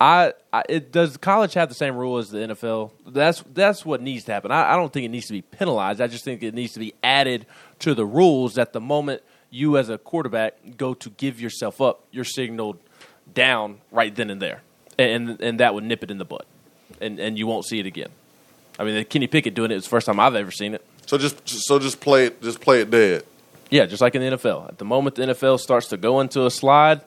I, 0.00 0.32
I 0.52 0.62
it 0.68 0.92
does 0.92 1.16
college 1.16 1.54
have 1.54 1.68
the 1.68 1.74
same 1.74 1.96
rule 1.96 2.18
as 2.18 2.30
the 2.30 2.38
NFL? 2.38 2.92
That's 3.06 3.42
that's 3.52 3.84
what 3.84 4.00
needs 4.00 4.24
to 4.24 4.32
happen. 4.32 4.50
I, 4.50 4.72
I 4.72 4.76
don't 4.76 4.92
think 4.92 5.04
it 5.04 5.10
needs 5.10 5.26
to 5.26 5.32
be 5.32 5.42
penalized. 5.42 6.00
I 6.00 6.06
just 6.06 6.24
think 6.24 6.42
it 6.42 6.54
needs 6.54 6.72
to 6.74 6.78
be 6.80 6.94
added 7.02 7.46
to 7.80 7.94
the 7.94 8.06
rules 8.06 8.54
that 8.54 8.72
the 8.72 8.80
moment 8.80 9.22
you 9.50 9.76
as 9.76 9.88
a 9.88 9.98
quarterback 9.98 10.54
go 10.76 10.94
to 10.94 11.10
give 11.10 11.40
yourself 11.40 11.80
up, 11.80 12.04
you're 12.12 12.24
signaled 12.24 12.78
down 13.34 13.78
right 13.90 14.14
then 14.14 14.30
and 14.30 14.40
there, 14.40 14.62
and 14.98 15.40
and 15.40 15.60
that 15.60 15.74
would 15.74 15.84
nip 15.84 16.02
it 16.02 16.10
in 16.10 16.18
the 16.18 16.24
bud, 16.24 16.44
and 17.00 17.18
and 17.18 17.36
you 17.38 17.46
won't 17.46 17.66
see 17.66 17.78
it 17.80 17.86
again. 17.86 18.08
I 18.78 18.84
mean, 18.84 19.04
Kenny 19.04 19.26
Pickett 19.26 19.52
doing 19.54 19.70
it 19.70 19.74
is 19.74 19.84
the 19.84 19.90
first 19.90 20.06
time 20.06 20.18
I've 20.18 20.34
ever 20.34 20.50
seen 20.50 20.72
it. 20.74 20.82
So 21.10 21.18
just. 21.18 21.48
So 21.48 21.80
just 21.80 22.00
play 22.00 22.26
it. 22.26 22.40
Just 22.40 22.60
play 22.60 22.80
it 22.82 22.88
dead. 22.90 23.24
Yeah, 23.68 23.86
just 23.86 24.00
like 24.00 24.14
in 24.14 24.22
the 24.22 24.36
NFL. 24.36 24.68
At 24.68 24.78
the 24.78 24.84
moment 24.84 25.16
the 25.16 25.22
NFL 25.22 25.58
starts 25.58 25.88
to 25.88 25.96
go 25.96 26.20
into 26.20 26.46
a 26.46 26.50
slide, 26.52 27.00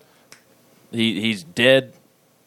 he 0.92 1.22
he's 1.22 1.42
dead. 1.44 1.94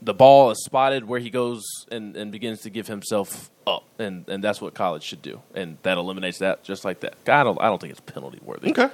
The 0.03 0.13
ball 0.13 0.51
is 0.51 0.63
spotted 0.63 1.09
where 1.09 1.19
he 1.19 1.31
goes 1.31 1.65
and, 1.91 2.15
and 2.15 2.31
begins 2.31 2.61
to 2.61 2.71
give 2.71 2.87
himself 2.87 3.51
up, 3.67 3.85
and, 3.99 4.29
and 4.29 4.45
that's 4.45 4.61
what 4.61 4.75
college 4.75 5.03
should 5.03 5.23
do, 5.23 5.41
and 5.55 5.79
that 5.83 5.97
eliminates 5.97 6.39
that 6.41 6.63
just 6.63 6.85
like 6.85 7.01
that. 7.01 7.15
I 7.27 7.43
don't 7.43 7.59
I 7.59 7.65
don't 7.69 7.81
think 7.81 7.93
it's 7.93 8.01
penalty 8.01 8.39
worthy. 8.43 8.73
Okay. 8.73 8.91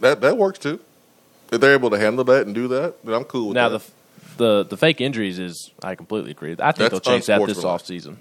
That 0.00 0.20
that 0.20 0.36
works 0.36 0.58
too. 0.58 0.80
If 1.50 1.62
they're 1.62 1.72
able 1.72 1.88
to 1.88 1.98
handle 1.98 2.24
that 2.24 2.44
and 2.44 2.54
do 2.54 2.68
that, 2.68 3.02
then 3.02 3.14
I'm 3.14 3.24
cool 3.24 3.48
with 3.48 3.54
Now 3.54 3.70
that. 3.70 3.82
the 4.36 4.64
the 4.64 4.64
the 4.64 4.76
fake 4.76 5.00
injuries 5.00 5.38
is 5.38 5.70
I 5.82 5.94
completely 5.94 6.32
agree. 6.32 6.52
I 6.52 6.72
think 6.72 6.76
That's 6.76 6.90
they'll 6.90 7.00
change 7.00 7.26
that 7.26 7.44
this 7.46 7.64
offseason. 7.64 8.16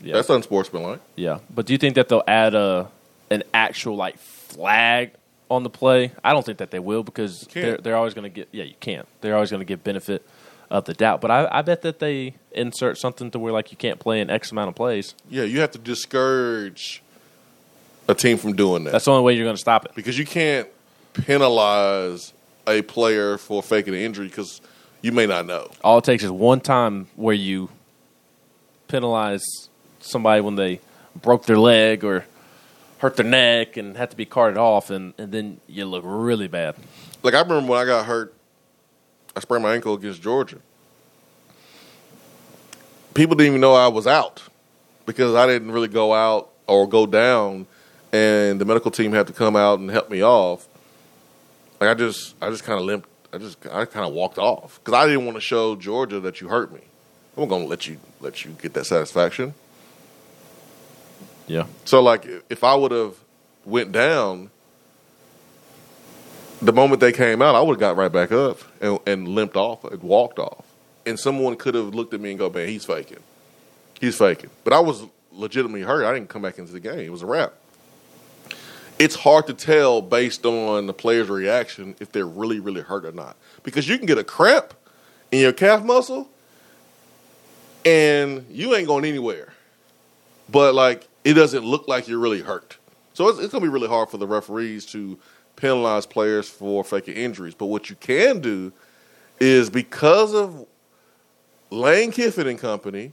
Yeah, 0.00 0.14
That's 0.14 0.30
unsportsmanlike. 0.30 1.00
yeah. 1.16 1.38
But 1.52 1.66
do 1.66 1.72
you 1.72 1.78
think 1.78 1.96
that 1.96 2.08
they'll 2.08 2.22
add 2.28 2.54
a 2.54 2.88
an 3.30 3.42
actual 3.54 3.96
like 3.96 4.18
flag 4.18 5.12
on 5.50 5.62
the 5.62 5.70
play? 5.70 6.12
I 6.24 6.32
don't 6.32 6.44
think 6.44 6.58
that 6.58 6.70
they 6.70 6.78
will 6.78 7.02
because 7.02 7.40
they're 7.52 7.76
they're 7.78 7.96
always 7.96 8.14
going 8.14 8.24
to 8.24 8.34
get 8.34 8.48
yeah 8.52 8.64
you 8.64 8.74
can't. 8.80 9.06
They're 9.20 9.34
always 9.34 9.50
going 9.50 9.60
to 9.60 9.64
give 9.66 9.82
benefit 9.84 10.26
of 10.70 10.84
the 10.84 10.94
doubt. 10.94 11.20
But 11.20 11.30
I, 11.30 11.48
I 11.50 11.62
bet 11.62 11.82
that 11.82 12.00
they 12.00 12.34
insert 12.52 12.98
something 12.98 13.30
to 13.30 13.38
where 13.38 13.52
like 13.52 13.70
you 13.70 13.76
can't 13.76 14.00
play 14.00 14.20
in 14.20 14.30
X 14.30 14.50
amount 14.50 14.68
of 14.68 14.74
plays. 14.74 15.14
Yeah, 15.30 15.44
you 15.44 15.60
have 15.60 15.70
to 15.72 15.78
discourage 15.78 17.02
a 18.08 18.14
team 18.14 18.36
from 18.38 18.54
doing 18.54 18.84
that. 18.84 18.90
That's 18.92 19.04
the 19.04 19.12
only 19.12 19.24
way 19.24 19.34
you're 19.34 19.44
going 19.44 19.56
to 19.56 19.60
stop 19.60 19.84
it. 19.84 19.92
because 19.94 20.18
you 20.18 20.24
can't 20.24 20.68
penalize 21.14 22.32
a 22.66 22.82
player 22.82 23.38
for 23.38 23.62
faking 23.62 23.94
an 23.94 24.00
injury 24.00 24.26
because 24.26 24.60
you 25.02 25.12
may 25.12 25.26
not 25.26 25.46
know. 25.46 25.70
All 25.84 25.98
it 25.98 26.04
takes 26.04 26.24
is 26.24 26.30
one 26.30 26.60
time 26.60 27.06
where 27.16 27.34
you 27.34 27.68
penalize 28.88 29.44
somebody 30.00 30.40
when 30.40 30.56
they 30.56 30.80
broke 31.20 31.46
their 31.46 31.58
leg 31.58 32.04
or 32.04 32.24
hurt 32.98 33.16
their 33.16 33.26
neck 33.26 33.76
and 33.76 33.96
had 33.96 34.10
to 34.10 34.16
be 34.16 34.24
carted 34.24 34.58
off, 34.58 34.90
and, 34.90 35.14
and 35.18 35.32
then 35.32 35.60
you 35.66 35.84
look 35.84 36.02
really 36.06 36.48
bad. 36.48 36.76
Like 37.22 37.34
I 37.34 37.40
remember 37.40 37.70
when 37.70 37.80
I 37.80 37.84
got 37.84 38.06
hurt, 38.06 38.34
I 39.34 39.40
sprained 39.40 39.62
my 39.62 39.74
ankle 39.74 39.94
against 39.94 40.22
Georgia. 40.22 40.58
People 43.14 43.34
didn't 43.36 43.52
even 43.52 43.60
know 43.60 43.74
I 43.74 43.88
was 43.88 44.06
out 44.06 44.42
because 45.06 45.34
I 45.34 45.46
didn't 45.46 45.72
really 45.72 45.88
go 45.88 46.12
out 46.12 46.50
or 46.66 46.88
go 46.88 47.06
down, 47.06 47.66
and 48.12 48.60
the 48.60 48.64
medical 48.64 48.90
team 48.90 49.12
had 49.12 49.26
to 49.26 49.32
come 49.32 49.56
out 49.56 49.78
and 49.78 49.90
help 49.90 50.10
me 50.10 50.22
off. 50.22 50.66
Like 51.80 51.90
I 51.90 51.94
just, 51.94 52.34
I 52.40 52.50
just 52.50 52.64
kind 52.64 52.78
of 52.78 52.86
limped. 52.86 53.08
I 53.32 53.38
just, 53.38 53.58
I 53.66 53.84
kind 53.84 54.06
of 54.06 54.14
walked 54.14 54.38
off 54.38 54.80
because 54.82 54.98
I 54.98 55.06
didn't 55.06 55.26
want 55.26 55.36
to 55.36 55.40
show 55.40 55.76
Georgia 55.76 56.20
that 56.20 56.40
you 56.40 56.48
hurt 56.48 56.72
me. 56.72 56.80
I'm 57.36 57.48
gonna 57.48 57.66
let 57.66 57.86
you 57.86 57.98
let 58.20 58.44
you 58.44 58.52
get 58.52 58.72
that 58.74 58.86
satisfaction. 58.86 59.52
Yeah. 61.46 61.66
So 61.84 62.02
like 62.02 62.26
if 62.48 62.64
I 62.64 62.74
would 62.74 62.92
have 62.92 63.14
went 63.64 63.92
down, 63.92 64.50
the 66.60 66.72
moment 66.72 67.00
they 67.00 67.12
came 67.12 67.42
out, 67.42 67.54
I 67.54 67.60
would 67.60 67.74
have 67.74 67.80
got 67.80 67.96
right 67.96 68.10
back 68.10 68.32
up 68.32 68.60
and, 68.80 68.98
and 69.06 69.28
limped 69.28 69.56
off 69.56 69.84
and 69.84 70.02
walked 70.02 70.38
off. 70.38 70.64
And 71.04 71.18
someone 71.18 71.56
could 71.56 71.74
have 71.74 71.94
looked 71.94 72.14
at 72.14 72.20
me 72.20 72.30
and 72.30 72.38
go, 72.38 72.50
"Man, 72.50 72.68
he's 72.68 72.84
faking. 72.84 73.20
He's 74.00 74.18
faking." 74.18 74.50
But 74.64 74.72
I 74.72 74.80
was 74.80 75.04
legitimately 75.32 75.82
hurt. 75.82 76.04
I 76.04 76.12
didn't 76.12 76.28
come 76.28 76.42
back 76.42 76.58
into 76.58 76.72
the 76.72 76.80
game. 76.80 76.98
It 76.98 77.12
was 77.12 77.22
a 77.22 77.26
wrap. 77.26 77.52
It's 78.98 79.14
hard 79.14 79.46
to 79.48 79.54
tell 79.54 80.00
based 80.00 80.46
on 80.46 80.86
the 80.86 80.94
player's 80.94 81.28
reaction 81.28 81.94
if 82.00 82.10
they're 82.10 82.26
really, 82.26 82.60
really 82.60 82.80
hurt 82.80 83.04
or 83.04 83.12
not. 83.12 83.36
Because 83.62 83.86
you 83.86 83.98
can 83.98 84.06
get 84.06 84.16
a 84.16 84.24
cramp 84.24 84.72
in 85.30 85.40
your 85.40 85.52
calf 85.52 85.84
muscle 85.84 86.30
and 87.84 88.46
you 88.50 88.74
ain't 88.74 88.86
going 88.86 89.04
anywhere 89.04 89.52
but 90.48 90.74
like 90.74 91.06
it 91.26 91.34
doesn't 91.34 91.64
look 91.64 91.88
like 91.88 92.06
you're 92.06 92.20
really 92.20 92.40
hurt. 92.40 92.78
So 93.12 93.28
it's, 93.28 93.40
it's 93.40 93.50
going 93.50 93.64
to 93.64 93.68
be 93.68 93.72
really 93.72 93.88
hard 93.88 94.10
for 94.10 94.16
the 94.16 94.28
referees 94.28 94.86
to 94.86 95.18
penalize 95.56 96.06
players 96.06 96.48
for 96.48 96.84
faking 96.84 97.16
injuries. 97.16 97.52
But 97.52 97.66
what 97.66 97.90
you 97.90 97.96
can 97.96 98.38
do 98.38 98.72
is 99.40 99.68
because 99.68 100.32
of 100.34 100.66
Lane 101.70 102.12
Kiffin 102.12 102.46
and 102.46 102.60
company 102.60 103.10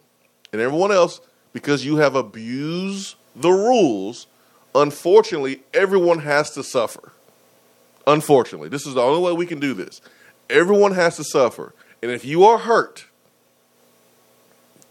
and 0.52 0.62
everyone 0.62 0.92
else, 0.92 1.22
because 1.54 1.84
you 1.84 1.98
have 1.98 2.14
abused 2.14 3.16
the 3.36 3.50
rules, 3.50 4.28
unfortunately, 4.76 5.64
everyone 5.74 6.20
has 6.20 6.52
to 6.52 6.64
suffer. 6.64 7.14
Unfortunately, 8.06 8.70
this 8.70 8.86
is 8.86 8.94
the 8.94 9.02
only 9.02 9.24
way 9.24 9.34
we 9.36 9.48
can 9.48 9.60
do 9.60 9.74
this. 9.74 10.02
Everyone 10.52 10.94
has 10.94 11.16
to 11.16 11.24
suffer. 11.24 11.74
And 12.04 12.12
if 12.12 12.24
you 12.26 12.44
are 12.44 12.60
hurt, 12.60 13.06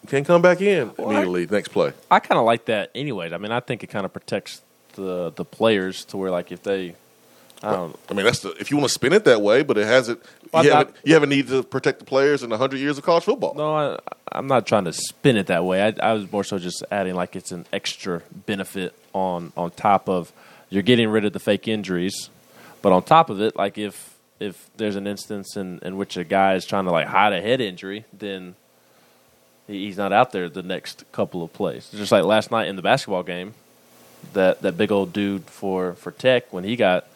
can't 0.07 0.27
come 0.27 0.43
back 0.43 0.61
in 0.61 0.91
immediately 0.99 1.47
next 1.47 1.69
play. 1.69 1.93
I 2.11 2.19
kind 2.21 2.39
of 2.39 2.45
like 2.45 2.65
that 2.67 2.91
anyways. 2.95 3.33
I 3.33 3.39
mean, 3.39 3.53
I 3.53 3.61
think 3.61 3.83
it 3.85 3.89
kind 3.89 4.05
of 4.05 4.13
protects 4.13 4.61
the 4.95 5.31
the 5.35 5.45
players 5.45 6.05
to 6.07 6.17
where 6.17 6.31
like 6.31 6.53
if 6.53 6.63
they, 6.63 6.95
I 7.63 7.71
don't. 7.73 7.97
I 8.11 8.15
mean, 8.15 8.25
that's 8.27 8.41
the 8.41 8.51
if 8.61 8.71
you 8.71 8.77
want 8.77 8.89
to 8.89 8.93
spin 8.95 9.13
it 9.13 9.25
that 9.25 9.41
way, 9.43 9.63
but 9.63 9.79
it 9.79 9.87
hasn't. 9.87 10.21
Well, 10.53 10.65
you, 10.65 10.73
I- 10.73 10.79
haven't 10.79 10.97
you 11.05 11.15
haven't 11.15 11.29
needed 11.31 11.49
to 11.51 11.63
protect 11.63 11.99
the 12.01 12.05
players 12.05 12.43
in 12.43 12.51
hundred 12.51 12.81
years 12.81 12.99
of 12.99 13.05
college 13.05 13.25
football. 13.25 13.55
No, 13.55 13.75
I, 13.75 13.99
I'm 14.33 14.47
not 14.49 14.67
trying 14.67 14.85
to 14.85 14.93
spin 14.93 15.37
it 15.37 15.47
that 15.47 15.65
way. 15.65 15.83
I, 15.83 15.95
I 16.11 16.13
was 16.15 16.31
more 16.31 16.45
so 16.45 16.59
just 16.59 16.85
adding 16.91 17.15
like 17.15 17.37
it's 17.37 17.53
an 17.53 17.65
extra 17.73 18.23
benefit 18.47 18.95
on 19.13 19.53
on 19.57 19.71
top 19.71 20.09
of 20.09 20.33
you're 20.69 20.83
getting 20.83 21.09
rid 21.09 21.25
of 21.25 21.33
the 21.33 21.39
fake 21.41 21.69
injuries, 21.69 22.29
but 22.83 22.93
on 22.93 23.03
top 23.03 23.31
of 23.31 23.41
it, 23.41 23.57
like 23.57 23.79
if 23.79 24.15
if 24.41 24.69
there's 24.77 24.97
an 24.97 25.07
instance 25.07 25.57
in, 25.57 25.79
in 25.83 25.97
which 25.97 26.17
a 26.17 26.25
guy 26.25 26.55
is 26.55 26.67
trying 26.67 26.85
to 26.87 26.91
like 26.91 27.07
hide 27.07 27.33
a 27.33 27.41
head 27.41 27.61
injury, 27.61 28.05
then 28.13 28.43
he- 28.49 28.55
he's 29.73 29.97
not 29.97 30.13
out 30.13 30.33
there 30.33 30.49
the 30.49 30.63
next 30.63 31.05
couple 31.13 31.43
of 31.43 31.53
plays. 31.53 31.89
Just 31.91 32.13
like 32.13 32.25
last 32.25 32.51
night 32.51 32.69
in 32.69 32.77
the 32.77 32.83
basketball 32.83 33.23
game, 33.23 33.55
that 34.33 34.63
that 34.63 34.77
big 34.77 34.93
old 34.93 35.13
dude 35.13 35.45
for 35.45 35.95
for 35.95 36.11
Tech 36.11 36.53
when 36.53 36.65
he 36.65 36.77
got 36.77 37.07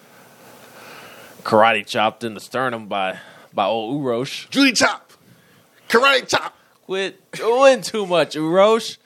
karate 1.43 1.87
chopped 1.87 2.25
in 2.25 2.35
the 2.35 2.41
sternum 2.41 2.87
by 2.87 3.19
by 3.55 3.67
old 3.67 4.03
Urosh. 4.03 4.49
Judy 4.51 4.73
chop, 4.73 5.13
karate 5.89 6.29
chop, 6.29 6.57
Quit 6.87 7.31
doing 7.33 7.83
too 7.83 8.07
much, 8.07 8.37
Urosh. 8.37 8.99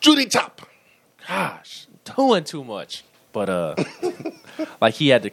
Judy 0.00 0.26
chop. 0.26 0.60
Gosh, 1.26 1.86
doing 2.16 2.44
too 2.44 2.64
much. 2.64 3.04
But 3.32 3.48
uh, 3.48 3.74
like 4.80 4.94
he 4.94 5.08
had 5.08 5.22
to. 5.24 5.30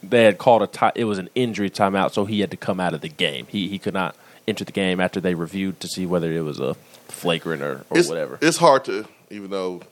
They 0.00 0.22
had 0.22 0.38
called 0.38 0.62
a 0.62 0.66
ti 0.68 1.00
It 1.00 1.04
was 1.04 1.18
an 1.18 1.28
injury 1.34 1.70
timeout, 1.70 2.12
so 2.12 2.24
he 2.24 2.40
had 2.40 2.52
to 2.52 2.56
come 2.56 2.78
out 2.78 2.94
of 2.94 3.00
the 3.00 3.08
game. 3.08 3.46
He 3.48 3.68
he 3.68 3.78
could 3.78 3.94
not 3.94 4.14
enter 4.48 4.64
the 4.64 4.72
game 4.72 5.00
after 5.00 5.20
they 5.20 5.34
reviewed 5.34 5.80
to 5.80 5.88
see 5.88 6.06
whether 6.06 6.32
it 6.32 6.40
was 6.42 6.58
a 6.58 6.74
flagrant 7.08 7.62
or, 7.62 7.84
or 7.90 7.98
it's, 7.98 8.08
whatever. 8.08 8.38
It's 8.40 8.56
hard 8.58 8.84
to, 8.86 9.06
even 9.30 9.50
though 9.50 9.82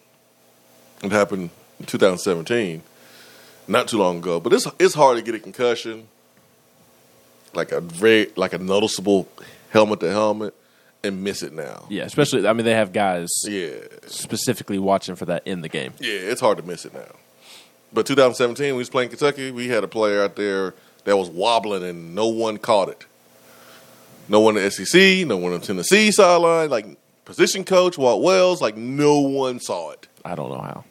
it 1.03 1.13
happened 1.13 1.51
in 1.79 1.87
2017, 1.87 2.83
not 3.69 3.89
too 3.89 3.99
long 3.99 4.19
ago. 4.19 4.41
But 4.41 4.53
it's 4.53 4.67
it's 4.79 4.95
hard 4.95 5.17
to 5.19 5.23
get 5.23 5.35
a 5.35 5.39
concussion, 5.39 6.09
like 7.55 7.73
a 7.73 7.81
very 7.81 8.31
like 8.37 8.53
a 8.53 8.59
noticeable 8.59 9.29
helmet 9.71 10.01
to 10.01 10.11
helmet, 10.11 10.55
and 11.05 11.23
miss 11.23 11.43
it 11.43 11.53
now. 11.53 11.87
Yeah, 11.89 12.05
especially 12.05 12.47
I 12.47 12.53
mean 12.53 12.65
they 12.65 12.75
have 12.75 12.93
guys 12.93 13.29
Yeah, 13.47 13.77
specifically 14.07 14.79
watching 14.79 15.17
for 15.17 15.27
that 15.27 15.47
in 15.47 15.61
the 15.61 15.69
game. 15.69 15.93
yeah, 15.99 16.13
it's 16.13 16.41
hard 16.41 16.59
to 16.59 16.65
miss 16.65 16.85
it 16.85 16.95
now. 16.95 17.15
But 17.93 18.05
2017, 18.07 18.75
we 18.75 18.79
was 18.79 18.91
playing 18.91 19.11
Kentucky. 19.11 19.51
We 19.51 19.69
had 19.69 19.85
a 19.85 19.89
player 19.89 20.23
out 20.23 20.37
there 20.37 20.75
that 21.05 21.17
was 21.17 21.31
wobbling, 21.31 21.85
and 21.85 22.15
no 22.15 22.27
one 22.27 22.59
caught 22.59 22.89
it. 22.89 23.07
No 24.29 24.41
one 24.41 24.57
in 24.57 24.65
the 24.65 24.71
SEC, 24.71 25.27
no 25.27 25.37
one 25.37 25.53
on 25.53 25.61
Tennessee 25.61 26.11
sideline, 26.11 26.71
like 26.71 26.99
position 27.25 27.65
coach 27.65 27.97
Walt 27.97 28.23
Wells, 28.23 28.61
like 28.61 28.77
no 28.77 29.21
one 29.21 29.61
saw 29.61 29.91
it. 29.93 30.09
I 30.25 30.35
don't 30.35 30.51
know 30.51 30.61
how. 30.61 30.85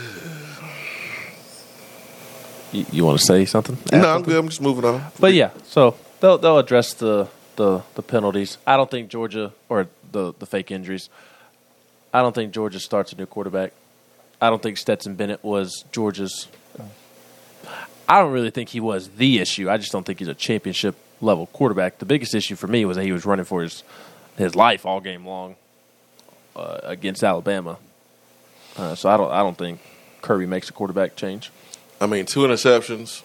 You, 2.72 2.86
you 2.92 3.04
want 3.04 3.18
to 3.18 3.24
say 3.24 3.44
something? 3.46 3.76
No, 3.90 4.14
I'm 4.14 4.22
good. 4.22 4.36
I'm 4.36 4.48
just 4.48 4.60
moving 4.60 4.84
on. 4.84 5.02
But 5.18 5.34
yeah, 5.34 5.50
so 5.64 5.96
they'll 6.20 6.38
they'll 6.38 6.58
address 6.58 6.94
the, 6.94 7.28
the, 7.56 7.82
the 7.94 8.02
penalties. 8.02 8.58
I 8.64 8.76
don't 8.76 8.88
think 8.90 9.08
Georgia 9.10 9.52
or 9.68 9.88
the 10.12 10.32
the 10.38 10.46
fake 10.46 10.70
injuries. 10.70 11.08
I 12.14 12.22
don't 12.22 12.34
think 12.34 12.52
Georgia 12.52 12.78
starts 12.78 13.12
a 13.12 13.16
new 13.16 13.26
quarterback. 13.26 13.72
I 14.40 14.50
don't 14.50 14.62
think 14.62 14.78
Stetson 14.78 15.16
Bennett 15.16 15.42
was 15.44 15.84
Georgia's. 15.92 16.46
I 18.10 18.18
don't 18.18 18.32
really 18.32 18.50
think 18.50 18.70
he 18.70 18.80
was 18.80 19.08
the 19.08 19.38
issue. 19.38 19.70
I 19.70 19.76
just 19.76 19.92
don't 19.92 20.04
think 20.04 20.18
he's 20.18 20.26
a 20.26 20.34
championship 20.34 20.96
level 21.20 21.46
quarterback. 21.46 22.00
The 22.00 22.06
biggest 22.06 22.34
issue 22.34 22.56
for 22.56 22.66
me 22.66 22.84
was 22.84 22.96
that 22.96 23.04
he 23.04 23.12
was 23.12 23.24
running 23.24 23.44
for 23.44 23.62
his 23.62 23.84
his 24.36 24.56
life 24.56 24.84
all 24.84 25.00
game 25.00 25.24
long 25.24 25.54
uh, 26.56 26.80
against 26.82 27.22
Alabama. 27.22 27.78
Uh, 28.76 28.96
so 28.96 29.08
I 29.08 29.16
don't 29.16 29.30
I 29.30 29.38
don't 29.44 29.56
think 29.56 29.78
Kirby 30.22 30.46
makes 30.46 30.68
a 30.68 30.72
quarterback 30.72 31.14
change. 31.14 31.52
I 32.00 32.06
mean, 32.06 32.26
two 32.26 32.40
interceptions, 32.40 33.22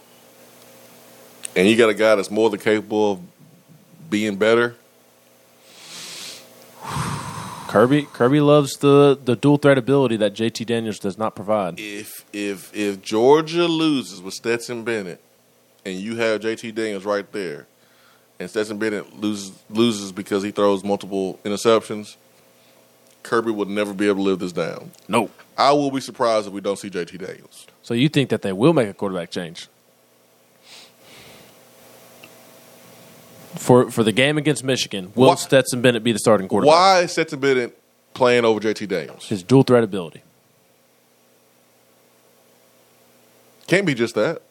and 1.55 1.67
you 1.67 1.75
got 1.75 1.89
a 1.89 1.95
guy 1.95 2.13
that's 2.13 2.29
more 2.29 2.51
than 2.51 2.59
capable 2.59 3.13
of 3.13 3.19
being 4.07 4.35
better. 4.35 4.75
Kirby 7.75 8.03
Kirby 8.03 8.39
loves 8.39 8.77
the, 8.77 9.19
the 9.21 9.35
dual 9.35 9.57
threat 9.57 9.77
ability 9.77 10.15
that 10.15 10.33
JT 10.33 10.65
Daniels 10.65 10.97
does 10.97 11.17
not 11.17 11.35
provide. 11.35 11.77
If 11.77 12.23
if 12.31 12.73
if 12.73 13.01
Georgia 13.01 13.65
loses 13.65 14.21
with 14.21 14.33
Stetson 14.33 14.85
Bennett, 14.85 15.19
and 15.83 15.99
you 15.99 16.15
have 16.15 16.39
JT 16.39 16.73
Daniels 16.73 17.03
right 17.03 17.29
there, 17.33 17.67
and 18.39 18.49
Stetson 18.49 18.77
Bennett 18.77 19.19
loses 19.19 19.51
loses 19.69 20.13
because 20.13 20.41
he 20.41 20.51
throws 20.51 20.85
multiple 20.85 21.37
interceptions, 21.43 22.15
Kirby 23.23 23.51
will 23.51 23.65
never 23.65 23.93
be 23.93 24.07
able 24.07 24.23
to 24.23 24.29
live 24.29 24.39
this 24.39 24.53
down. 24.53 24.91
No. 25.09 25.29
I 25.57 25.73
will 25.73 25.91
be 25.91 25.99
surprised 25.99 26.47
if 26.47 26.53
we 26.53 26.61
don't 26.61 26.79
see 26.79 26.89
JT 26.89 27.19
Daniels. 27.19 27.67
So 27.81 27.93
you 27.93 28.07
think 28.07 28.29
that 28.29 28.41
they 28.41 28.53
will 28.53 28.71
make 28.71 28.87
a 28.87 28.93
quarterback 28.93 29.31
change? 29.31 29.67
For 33.57 33.89
for 33.91 34.03
the 34.03 34.11
game 34.11 34.37
against 34.37 34.63
Michigan, 34.63 35.11
will 35.15 35.29
Why- 35.29 35.35
Stetson 35.35 35.81
Bennett 35.81 36.03
be 36.03 36.11
the 36.11 36.19
starting 36.19 36.47
quarterback? 36.47 36.73
Why 36.73 36.99
is 37.01 37.11
Stetson 37.11 37.39
Bennett 37.39 37.77
playing 38.13 38.45
over 38.45 38.59
JT 38.59 38.87
Daniels? 38.87 39.27
His 39.27 39.43
dual 39.43 39.63
threat 39.63 39.83
ability. 39.83 40.21
Can't 43.67 43.85
be 43.85 43.93
just 43.93 44.15
that. 44.15 44.41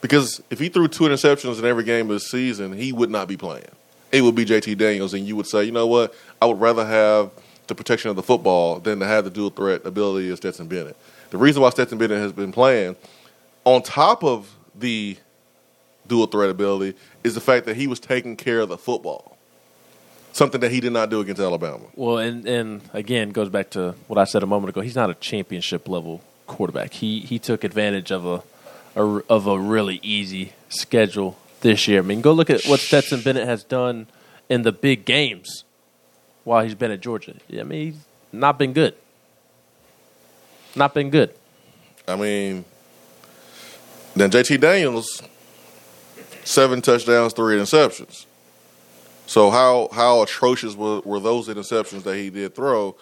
Because 0.00 0.40
if 0.50 0.60
he 0.60 0.68
threw 0.68 0.86
two 0.86 1.04
interceptions 1.04 1.58
in 1.58 1.64
every 1.64 1.82
game 1.82 2.06
of 2.06 2.14
the 2.14 2.20
season, 2.20 2.72
he 2.72 2.92
would 2.92 3.10
not 3.10 3.26
be 3.26 3.36
playing. 3.36 3.66
It 4.12 4.22
would 4.22 4.36
be 4.36 4.44
JT 4.44 4.76
Daniels, 4.78 5.12
and 5.12 5.26
you 5.26 5.34
would 5.36 5.46
say, 5.46 5.64
you 5.64 5.72
know 5.72 5.86
what? 5.86 6.14
I 6.40 6.46
would 6.46 6.60
rather 6.60 6.86
have 6.86 7.30
the 7.66 7.74
protection 7.74 8.08
of 8.08 8.16
the 8.16 8.22
football 8.22 8.78
than 8.78 9.00
to 9.00 9.06
have 9.06 9.24
the 9.24 9.30
dual 9.30 9.50
threat 9.50 9.84
ability 9.84 10.30
of 10.30 10.36
Stetson 10.38 10.68
Bennett. 10.68 10.96
The 11.30 11.36
reason 11.36 11.60
why 11.60 11.70
Stetson 11.70 11.98
Bennett 11.98 12.18
has 12.18 12.32
been 12.32 12.52
playing, 12.52 12.96
on 13.64 13.82
top 13.82 14.22
of 14.24 14.54
the 14.74 15.16
dual 16.06 16.26
threat 16.26 16.48
ability, 16.48 16.96
is 17.28 17.34
the 17.34 17.40
fact 17.40 17.66
that 17.66 17.76
he 17.76 17.86
was 17.86 18.00
taking 18.00 18.36
care 18.36 18.60
of 18.60 18.68
the 18.68 18.78
football. 18.78 19.36
Something 20.32 20.60
that 20.60 20.70
he 20.70 20.80
did 20.80 20.92
not 20.92 21.10
do 21.10 21.20
against 21.20 21.40
Alabama. 21.40 21.84
Well, 21.94 22.18
and 22.18 22.46
and 22.46 22.82
again 22.92 23.30
goes 23.30 23.48
back 23.48 23.70
to 23.70 23.94
what 24.08 24.18
I 24.18 24.24
said 24.24 24.42
a 24.42 24.46
moment 24.46 24.70
ago. 24.70 24.80
He's 24.80 24.96
not 24.96 25.10
a 25.10 25.14
championship 25.14 25.88
level 25.88 26.22
quarterback. 26.46 26.92
He 26.94 27.20
he 27.20 27.38
took 27.38 27.64
advantage 27.64 28.10
of 28.10 28.26
a, 28.26 28.42
a 28.96 29.22
of 29.28 29.46
a 29.46 29.58
really 29.58 30.00
easy 30.02 30.52
schedule 30.68 31.36
this 31.60 31.88
year. 31.88 32.00
I 32.00 32.02
mean, 32.02 32.20
go 32.20 32.32
look 32.32 32.50
at 32.50 32.64
what 32.66 32.80
Stetson 32.80 33.22
Bennett 33.22 33.46
has 33.46 33.64
done 33.64 34.06
in 34.48 34.62
the 34.62 34.72
big 34.72 35.04
games 35.04 35.64
while 36.44 36.62
he's 36.64 36.74
been 36.74 36.90
at 36.90 37.00
Georgia. 37.00 37.34
I 37.52 37.62
mean, 37.62 37.92
he's 37.92 38.00
not 38.32 38.58
been 38.58 38.72
good. 38.72 38.94
Not 40.74 40.94
been 40.94 41.10
good. 41.10 41.34
I 42.06 42.16
mean, 42.16 42.64
then 44.14 44.30
JT 44.30 44.60
Daniels, 44.60 45.22
seven 46.48 46.80
touchdowns, 46.80 47.34
three 47.34 47.56
interceptions. 47.56 48.24
So 49.26 49.50
how 49.50 49.88
how 49.92 50.22
atrocious 50.22 50.74
were, 50.74 51.00
were 51.00 51.20
those 51.20 51.48
interceptions 51.48 52.02
that 52.04 52.16
he 52.16 52.30
did 52.30 52.54
throw? 52.54 52.96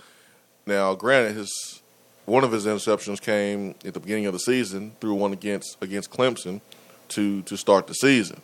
Now, 0.66 0.94
granted, 0.94 1.36
his 1.36 1.80
one 2.24 2.42
of 2.42 2.50
his 2.50 2.66
interceptions 2.66 3.20
came 3.20 3.76
at 3.84 3.94
the 3.94 4.00
beginning 4.00 4.26
of 4.26 4.32
the 4.32 4.40
season, 4.40 4.92
threw 5.00 5.14
one 5.14 5.32
against 5.32 5.76
against 5.80 6.10
Clemson 6.10 6.60
to 7.10 7.42
to 7.42 7.56
start 7.56 7.86
the 7.86 7.94
season, 7.94 8.42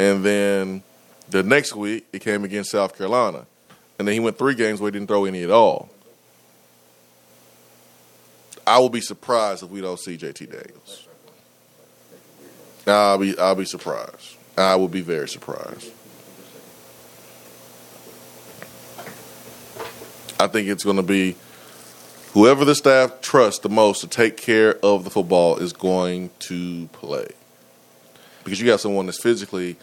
and 0.00 0.24
then 0.24 0.82
the 1.30 1.44
next 1.44 1.76
week 1.76 2.06
it 2.12 2.20
came 2.20 2.42
against 2.44 2.72
South 2.72 2.98
Carolina, 2.98 3.46
and 3.98 4.08
then 4.08 4.12
he 4.12 4.20
went 4.20 4.36
three 4.36 4.56
games 4.56 4.80
where 4.80 4.90
he 4.90 4.92
didn't 4.98 5.08
throw 5.08 5.24
any 5.24 5.44
at 5.44 5.50
all. 5.50 5.88
I 8.66 8.80
will 8.80 8.90
be 8.90 9.00
surprised 9.00 9.62
if 9.62 9.70
we 9.70 9.80
don't 9.80 9.98
see 9.98 10.16
JT 10.16 10.50
Daniels. 10.50 11.08
I'll 12.86 13.18
be 13.18 13.38
I'll 13.38 13.54
be 13.54 13.64
surprised. 13.64 14.36
I 14.56 14.76
will 14.76 14.88
be 14.88 15.00
very 15.00 15.28
surprised. 15.28 15.90
I 20.38 20.48
think 20.48 20.68
it's 20.68 20.82
going 20.82 20.96
to 20.96 21.02
be 21.02 21.36
whoever 22.32 22.64
the 22.64 22.74
staff 22.74 23.20
trusts 23.20 23.60
the 23.60 23.68
most 23.68 24.00
to 24.00 24.08
take 24.08 24.36
care 24.36 24.74
of 24.84 25.04
the 25.04 25.10
football 25.10 25.56
is 25.58 25.72
going 25.72 26.30
to 26.40 26.88
play. 26.88 27.28
Because 28.42 28.60
you 28.60 28.66
got 28.66 28.80
someone 28.80 29.06
that's 29.06 29.22
physically 29.22 29.76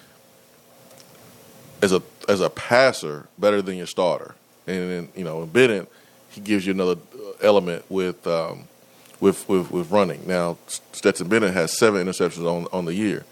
as 1.81 1.93
a 1.93 2.01
as 2.27 2.41
a 2.41 2.49
passer 2.49 3.27
better 3.37 3.61
than 3.61 3.77
your 3.77 3.87
starter. 3.87 4.35
And 4.67 4.91
then, 4.91 5.09
you 5.15 5.23
know, 5.23 5.41
in 5.43 5.49
Bennett, 5.49 5.91
he 6.29 6.41
gives 6.41 6.65
you 6.65 6.73
another 6.73 6.97
element 7.41 7.85
with 7.89 8.27
um, 8.27 8.67
with, 9.19 9.47
with 9.49 9.71
with 9.71 9.91
running. 9.91 10.25
Now 10.27 10.57
Stetson 10.67 11.27
Bennett 11.27 11.53
has 11.53 11.77
seven 11.77 12.05
interceptions 12.05 12.45
on 12.45 12.67
on 12.71 12.85
the 12.85 12.93
year, 12.93 13.25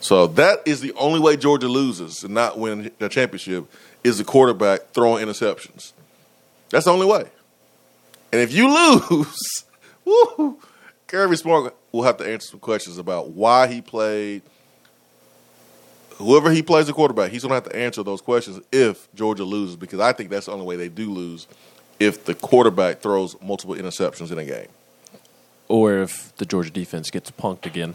so 0.00 0.26
that 0.28 0.62
is 0.66 0.80
the 0.80 0.92
only 0.94 1.20
way 1.20 1.36
Georgia 1.36 1.68
loses 1.68 2.24
and 2.24 2.34
not 2.34 2.58
win 2.58 2.90
the 2.98 3.08
championship 3.08 3.66
is 4.04 4.18
the 4.18 4.24
quarterback 4.24 4.92
throwing 4.92 5.26
interceptions. 5.26 5.92
That's 6.70 6.84
the 6.84 6.92
only 6.92 7.06
way. 7.06 7.24
And 8.32 8.40
if 8.40 8.52
you 8.52 8.68
lose, 8.68 9.64
woo, 10.04 10.58
Kirby 11.06 11.36
Smart 11.36 11.74
will 11.92 12.02
have 12.02 12.18
to 12.18 12.30
answer 12.30 12.48
some 12.50 12.60
questions 12.60 12.98
about 12.98 13.30
why 13.30 13.66
he 13.66 13.80
played. 13.80 14.42
Whoever 16.16 16.50
he 16.50 16.62
plays 16.62 16.88
the 16.88 16.92
quarterback, 16.92 17.30
he's 17.30 17.42
going 17.42 17.50
to 17.50 17.54
have 17.54 17.72
to 17.72 17.76
answer 17.76 18.02
those 18.02 18.20
questions 18.20 18.60
if 18.72 19.08
Georgia 19.14 19.44
loses, 19.44 19.76
because 19.76 20.00
I 20.00 20.12
think 20.12 20.30
that's 20.30 20.46
the 20.46 20.52
only 20.52 20.66
way 20.66 20.74
they 20.74 20.88
do 20.88 21.12
lose 21.12 21.46
if 22.00 22.24
the 22.24 22.34
quarterback 22.34 23.00
throws 23.00 23.40
multiple 23.40 23.76
interceptions 23.76 24.32
in 24.32 24.38
a 24.38 24.44
game. 24.44 24.66
Or 25.68 25.98
if 25.98 26.34
the 26.36 26.46
Georgia 26.46 26.70
defense 26.70 27.10
gets 27.10 27.30
punked 27.30 27.66
again, 27.66 27.94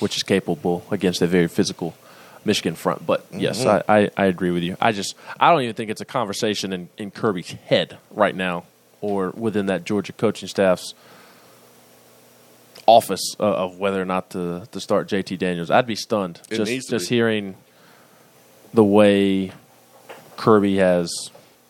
which 0.00 0.16
is 0.16 0.22
capable 0.22 0.84
against 0.90 1.20
a 1.20 1.26
very 1.26 1.48
physical 1.48 1.94
Michigan 2.44 2.74
front. 2.74 3.06
But 3.06 3.26
yes, 3.32 3.64
I, 3.66 3.82
I, 3.88 4.10
I 4.16 4.24
agree 4.26 4.50
with 4.50 4.62
you. 4.62 4.76
I 4.80 4.92
just 4.92 5.14
I 5.38 5.50
don't 5.50 5.62
even 5.62 5.74
think 5.74 5.90
it's 5.90 6.00
a 6.00 6.06
conversation 6.06 6.72
in, 6.72 6.88
in 6.96 7.10
Kirby's 7.10 7.52
head 7.66 7.98
right 8.10 8.34
now 8.34 8.64
or 9.00 9.30
within 9.30 9.66
that 9.66 9.84
Georgia 9.84 10.12
coaching 10.12 10.48
staff's 10.48 10.94
office 12.86 13.36
uh, 13.38 13.44
of 13.44 13.78
whether 13.78 14.00
or 14.00 14.04
not 14.04 14.30
to, 14.30 14.66
to 14.72 14.80
start 14.80 15.08
JT 15.08 15.38
Daniels. 15.38 15.70
I'd 15.70 15.86
be 15.86 15.94
stunned 15.94 16.40
It 16.50 16.56
just 16.56 16.88
just 16.88 17.08
be. 17.08 17.16
hearing 17.16 17.56
the 18.74 18.84
way 18.84 19.52
Kirby 20.36 20.76
has 20.78 21.12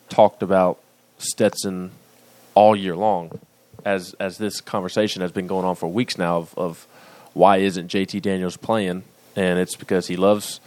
talked 0.09 0.41
about 0.41 0.79
Stetson 1.17 1.91
all 2.55 2.75
year 2.75 2.95
long, 2.95 3.39
as 3.85 4.13
as 4.19 4.37
this 4.37 4.61
conversation 4.61 5.21
has 5.21 5.31
been 5.31 5.47
going 5.47 5.65
on 5.65 5.75
for 5.75 5.87
weeks 5.87 6.17
now 6.17 6.37
of, 6.37 6.57
of 6.57 6.87
why 7.33 7.57
isn't 7.57 7.89
JT 7.89 8.21
Daniels 8.21 8.57
playing, 8.57 9.03
and 9.35 9.59
it's 9.59 9.75
because 9.75 10.07
he 10.07 10.15
loves 10.15 10.59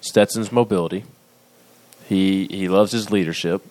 Stetson's 0.00 0.52
mobility. 0.52 1.04
He 2.08 2.46
he 2.46 2.68
loves 2.68 2.92
his 2.92 3.10
leadership. 3.10 3.62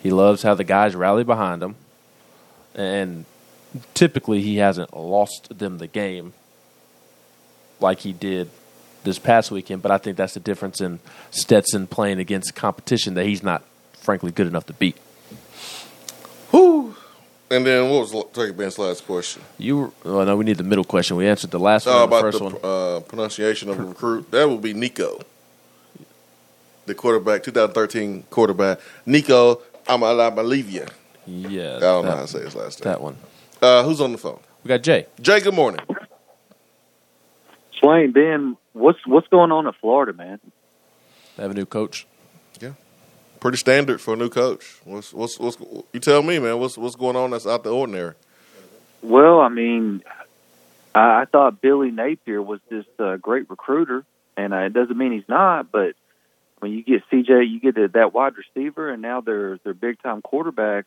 He 0.00 0.10
loves 0.10 0.42
how 0.42 0.54
the 0.54 0.64
guys 0.64 0.94
rally 0.94 1.24
behind 1.24 1.62
him, 1.62 1.76
and 2.74 3.24
typically 3.94 4.42
he 4.42 4.58
hasn't 4.58 4.96
lost 4.96 5.58
them 5.58 5.78
the 5.78 5.86
game 5.86 6.32
like 7.80 8.00
he 8.00 8.12
did 8.12 8.50
this 9.04 9.18
past 9.18 9.50
weekend. 9.50 9.82
But 9.82 9.90
I 9.90 9.98
think 9.98 10.16
that's 10.16 10.34
the 10.34 10.40
difference 10.40 10.80
in 10.80 11.00
Stetson 11.30 11.86
playing 11.86 12.18
against 12.18 12.54
competition 12.54 13.14
that 13.14 13.26
he's 13.26 13.42
not, 13.42 13.64
frankly, 13.94 14.32
good 14.32 14.46
enough 14.46 14.66
to 14.66 14.72
beat. 14.72 14.96
Whew. 16.50 16.95
And 17.50 17.64
then 17.64 17.88
what 17.90 18.00
was 18.12 18.24
Turkey 18.32 18.52
Ben's 18.52 18.76
last 18.78 19.06
question? 19.06 19.42
You, 19.58 19.92
well, 20.04 20.24
no, 20.26 20.36
we 20.36 20.44
need 20.44 20.56
the 20.56 20.64
middle 20.64 20.84
question. 20.84 21.16
We 21.16 21.28
answered 21.28 21.52
the 21.52 21.60
last 21.60 21.86
one. 21.86 21.94
Oh, 21.94 22.02
and 22.02 22.12
the 22.12 22.16
about 22.16 22.20
first 22.22 22.38
the 22.38 22.44
one. 22.44 22.56
uh, 22.62 23.00
pronunciation 23.00 23.68
of 23.68 23.78
a 23.78 23.84
recruit. 23.84 24.30
That 24.32 24.48
would 24.48 24.60
be 24.62 24.74
Nico, 24.74 25.20
the 26.86 26.94
quarterback, 26.94 27.44
2013 27.44 28.24
quarterback. 28.30 28.80
Nico 29.04 29.56
Amalamalivia. 29.86 30.90
Yeah, 31.26 31.76
I 31.76 31.80
don't 31.80 32.04
know 32.04 32.10
how 32.16 32.20
to 32.22 32.26
say 32.28 32.40
his 32.40 32.54
last 32.56 32.84
name. 32.84 32.92
that 32.92 33.00
one. 33.00 33.16
Uh, 33.62 33.84
who's 33.84 34.00
on 34.00 34.10
the 34.12 34.18
phone? 34.18 34.40
We 34.64 34.68
got 34.68 34.82
Jay. 34.82 35.06
Jay, 35.20 35.40
good 35.40 35.54
morning. 35.54 35.80
Swain, 37.78 38.10
Ben, 38.12 38.56
what's 38.72 38.98
what's 39.06 39.28
going 39.28 39.52
on 39.52 39.66
in 39.66 39.72
Florida, 39.80 40.12
man? 40.12 40.40
They 41.36 41.42
have 41.42 41.50
a 41.52 41.54
new 41.54 41.66
coach. 41.66 42.06
Pretty 43.40 43.58
standard 43.58 44.00
for 44.00 44.14
a 44.14 44.16
new 44.16 44.28
coach. 44.28 44.80
What's 44.84 45.12
what's 45.12 45.38
what's 45.38 45.58
you 45.92 46.00
tell 46.00 46.22
me, 46.22 46.38
man? 46.38 46.58
What's 46.58 46.76
what's 46.78 46.96
going 46.96 47.16
on 47.16 47.30
that's 47.30 47.46
out 47.46 47.64
the 47.64 47.70
ordinary? 47.70 48.14
Well, 49.02 49.40
I 49.40 49.48
mean, 49.48 50.02
I, 50.94 51.22
I 51.22 51.24
thought 51.26 51.60
Billy 51.60 51.90
Napier 51.90 52.42
was 52.42 52.60
just 52.70 52.88
a 52.98 53.18
great 53.18 53.48
recruiter, 53.50 54.04
and 54.36 54.52
uh, 54.54 54.58
it 54.58 54.72
doesn't 54.72 54.96
mean 54.96 55.12
he's 55.12 55.28
not. 55.28 55.70
But 55.70 55.94
when 56.60 56.72
you 56.72 56.82
get 56.82 57.02
CJ, 57.12 57.48
you 57.48 57.60
get 57.60 57.74
that- 57.76 57.92
that 57.92 58.12
wide 58.14 58.32
receiver, 58.36 58.90
and 58.90 59.02
now 59.02 59.20
they're, 59.20 59.58
they're 59.62 59.74
big 59.74 60.02
time 60.02 60.22
quarterback 60.22 60.86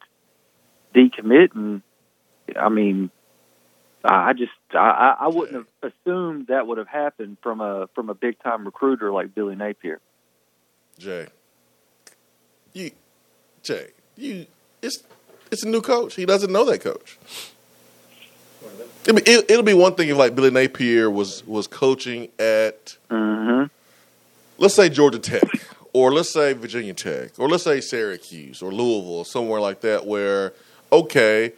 decommitting. 0.94 1.82
I 2.56 2.70
mean, 2.70 3.12
I 4.04 4.30
I 4.30 4.34
just 4.34 4.52
I 4.74 5.16
I 5.22 5.28
wouldn't 5.28 5.66
have 5.82 5.94
assumed 5.94 6.48
that 6.48 6.66
would 6.68 6.78
have 6.80 6.88
happened 6.88 7.38
from 7.44 7.62
a 7.62 7.88
from 7.94 8.10
a 8.10 8.16
big 8.16 8.42
time 8.42 8.66
recruiter 8.66 9.12
like 9.12 9.36
Billy 9.36 9.56
Napier. 9.56 10.00
Jay, 10.98 11.28
you, 12.80 12.92
Jay, 13.64 13.88
you, 14.18 14.46
it's 14.82 15.04
it's 15.52 15.64
a 15.64 15.68
new 15.68 15.82
coach. 15.82 16.16
He 16.16 16.26
doesn't 16.26 16.52
know 16.52 16.66
that 16.66 16.82
coach. 16.82 17.18
It'll 19.04 19.16
be, 19.16 19.22
it, 19.30 19.50
it'll 19.50 19.64
be 19.64 19.74
one 19.74 19.96
thing 19.96 20.10
if 20.10 20.18
like 20.18 20.36
Billy 20.36 20.52
Napier 20.52 21.10
was 21.10 21.46
was 21.46 21.68
coaching 21.68 22.30
at 22.40 22.98
hmm 23.10 23.66
let's 24.58 24.76
say 24.76 24.90
Georgia 24.90 25.20
Tech, 25.20 25.44
or 25.94 26.12
let's 26.14 26.32
say 26.32 26.54
Virginia 26.54 26.94
Tech, 26.94 27.32
or 27.40 27.50
let's 27.50 27.64
say 27.64 27.82
Syracuse 27.82 28.62
or 28.62 28.72
Louisville, 28.72 29.20
or 29.20 29.26
somewhere 29.26 29.62
like 29.62 29.82
that, 29.82 30.06
where 30.06 30.54
okay, 30.92 31.54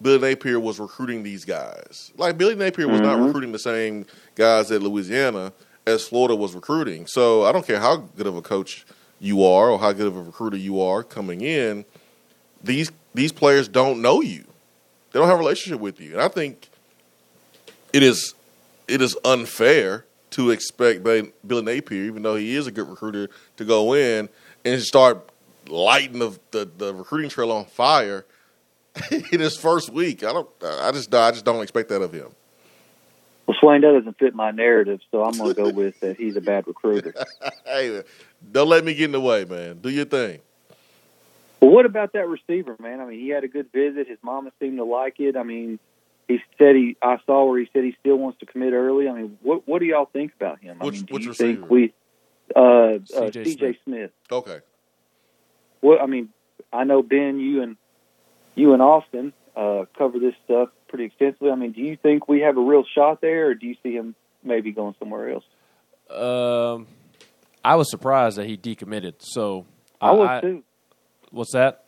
Billy 0.00 0.18
Napier 0.18 0.60
was 0.60 0.78
recruiting 0.78 1.22
these 1.22 1.44
guys. 1.44 2.12
Like 2.16 2.38
Billy 2.38 2.54
Napier 2.54 2.88
was 2.88 3.00
not 3.00 3.20
recruiting 3.20 3.52
the 3.52 3.58
same 3.58 4.06
guys 4.34 4.70
at 4.70 4.82
Louisiana 4.82 5.52
as 5.86 6.06
Florida 6.06 6.34
was 6.34 6.54
recruiting. 6.54 7.06
So 7.06 7.44
I 7.44 7.52
don't 7.52 7.66
care 7.66 7.80
how 7.80 7.96
good 7.96 8.26
of 8.26 8.36
a 8.36 8.42
coach 8.42 8.86
you 9.24 9.42
are 9.42 9.70
or 9.70 9.78
how 9.78 9.92
good 9.92 10.06
of 10.06 10.16
a 10.16 10.22
recruiter 10.22 10.56
you 10.56 10.82
are 10.82 11.02
coming 11.02 11.40
in. 11.40 11.84
These 12.62 12.92
these 13.14 13.32
players 13.32 13.68
don't 13.68 14.02
know 14.02 14.20
you. 14.20 14.44
They 15.12 15.18
don't 15.18 15.28
have 15.28 15.36
a 15.36 15.38
relationship 15.38 15.80
with 15.80 16.00
you, 16.00 16.12
and 16.12 16.20
I 16.20 16.28
think 16.28 16.68
it 17.92 18.02
is 18.02 18.34
it 18.86 19.00
is 19.00 19.16
unfair 19.24 20.04
to 20.30 20.50
expect 20.50 21.02
Billy 21.02 21.32
Napier, 21.46 22.04
even 22.04 22.22
though 22.22 22.36
he 22.36 22.54
is 22.54 22.66
a 22.66 22.72
good 22.72 22.88
recruiter, 22.88 23.30
to 23.56 23.64
go 23.64 23.94
in 23.94 24.28
and 24.64 24.82
start 24.82 25.30
lighting 25.68 26.18
the, 26.18 26.38
the, 26.50 26.68
the 26.76 26.92
recruiting 26.92 27.30
trail 27.30 27.52
on 27.52 27.64
fire 27.64 28.26
in 29.10 29.40
his 29.40 29.56
first 29.56 29.90
week. 29.90 30.22
I 30.22 30.32
don't. 30.32 30.48
I 30.62 30.92
just. 30.92 31.14
I 31.14 31.30
just 31.30 31.44
don't 31.44 31.62
expect 31.62 31.88
that 31.88 32.02
of 32.02 32.12
him. 32.12 32.28
Well, 33.46 33.56
Swain, 33.60 33.82
that 33.82 33.92
doesn't 33.92 34.18
fit 34.18 34.34
my 34.34 34.50
narrative, 34.52 35.00
so 35.10 35.22
I'm 35.22 35.32
going 35.36 35.54
to 35.54 35.62
go 35.62 35.68
with 35.70 36.00
that 36.00 36.16
he's 36.16 36.36
a 36.36 36.40
bad 36.40 36.66
recruiter. 36.66 37.14
Hey, 37.66 38.02
don't 38.52 38.68
let 38.68 38.84
me 38.84 38.94
get 38.94 39.06
in 39.06 39.12
the 39.12 39.20
way, 39.20 39.44
man. 39.44 39.78
Do 39.78 39.88
your 39.90 40.04
thing. 40.04 40.40
Well, 41.60 41.70
what 41.70 41.86
about 41.86 42.12
that 42.12 42.28
receiver, 42.28 42.76
man? 42.78 43.00
I 43.00 43.06
mean, 43.06 43.18
he 43.20 43.30
had 43.30 43.42
a 43.44 43.48
good 43.48 43.72
visit. 43.72 44.06
His 44.06 44.18
mama 44.22 44.52
seemed 44.60 44.76
to 44.78 44.84
like 44.84 45.18
it. 45.18 45.34
I 45.36 45.42
mean, 45.42 45.78
he 46.28 46.38
said 46.58 46.76
he. 46.76 46.96
I 47.02 47.18
saw 47.26 47.44
where 47.46 47.58
he 47.58 47.68
said 47.72 47.84
he 47.84 47.96
still 48.00 48.16
wants 48.16 48.38
to 48.40 48.46
commit 48.46 48.72
early. 48.74 49.08
I 49.08 49.12
mean, 49.12 49.38
what 49.42 49.66
what 49.66 49.78
do 49.80 49.86
y'all 49.86 50.04
think 50.12 50.32
about 50.38 50.60
him? 50.60 50.78
I 50.80 50.84
Which- 50.84 50.94
mean, 50.96 51.04
do 51.06 51.14
which 51.14 51.22
you 51.24 51.28
receiver? 51.30 51.56
think 51.60 51.70
we? 51.70 51.92
Uh, 52.54 52.60
uh, 52.60 52.98
C.J. 53.06 53.44
C.J. 53.44 53.56
Smith. 53.56 53.76
Smith. 53.84 54.10
Okay. 54.30 54.58
What 55.80 56.00
I 56.02 56.06
mean, 56.06 56.28
I 56.72 56.84
know 56.84 57.02
Ben, 57.02 57.40
you 57.40 57.62
and 57.62 57.76
you 58.54 58.72
and 58.74 58.82
Austin 58.82 59.32
uh, 59.56 59.84
cover 59.96 60.18
this 60.18 60.34
stuff 60.44 60.70
pretty 60.88 61.04
extensively. 61.04 61.50
I 61.50 61.54
mean, 61.54 61.72
do 61.72 61.80
you 61.80 61.96
think 61.96 62.28
we 62.28 62.40
have 62.40 62.56
a 62.56 62.60
real 62.60 62.84
shot 62.94 63.20
there, 63.20 63.48
or 63.48 63.54
do 63.54 63.66
you 63.66 63.76
see 63.82 63.92
him 63.92 64.14
maybe 64.42 64.72
going 64.72 64.94
somewhere 64.98 65.30
else? 65.30 65.44
Um, 66.10 66.86
I 67.64 67.76
was 67.76 67.90
surprised 67.90 68.36
that 68.38 68.46
he 68.46 68.56
decommitted. 68.56 69.14
So 69.18 69.66
I 70.00 70.12
was 70.12 70.42
too. 70.42 70.62
What's 71.30 71.52
that? 71.52 71.84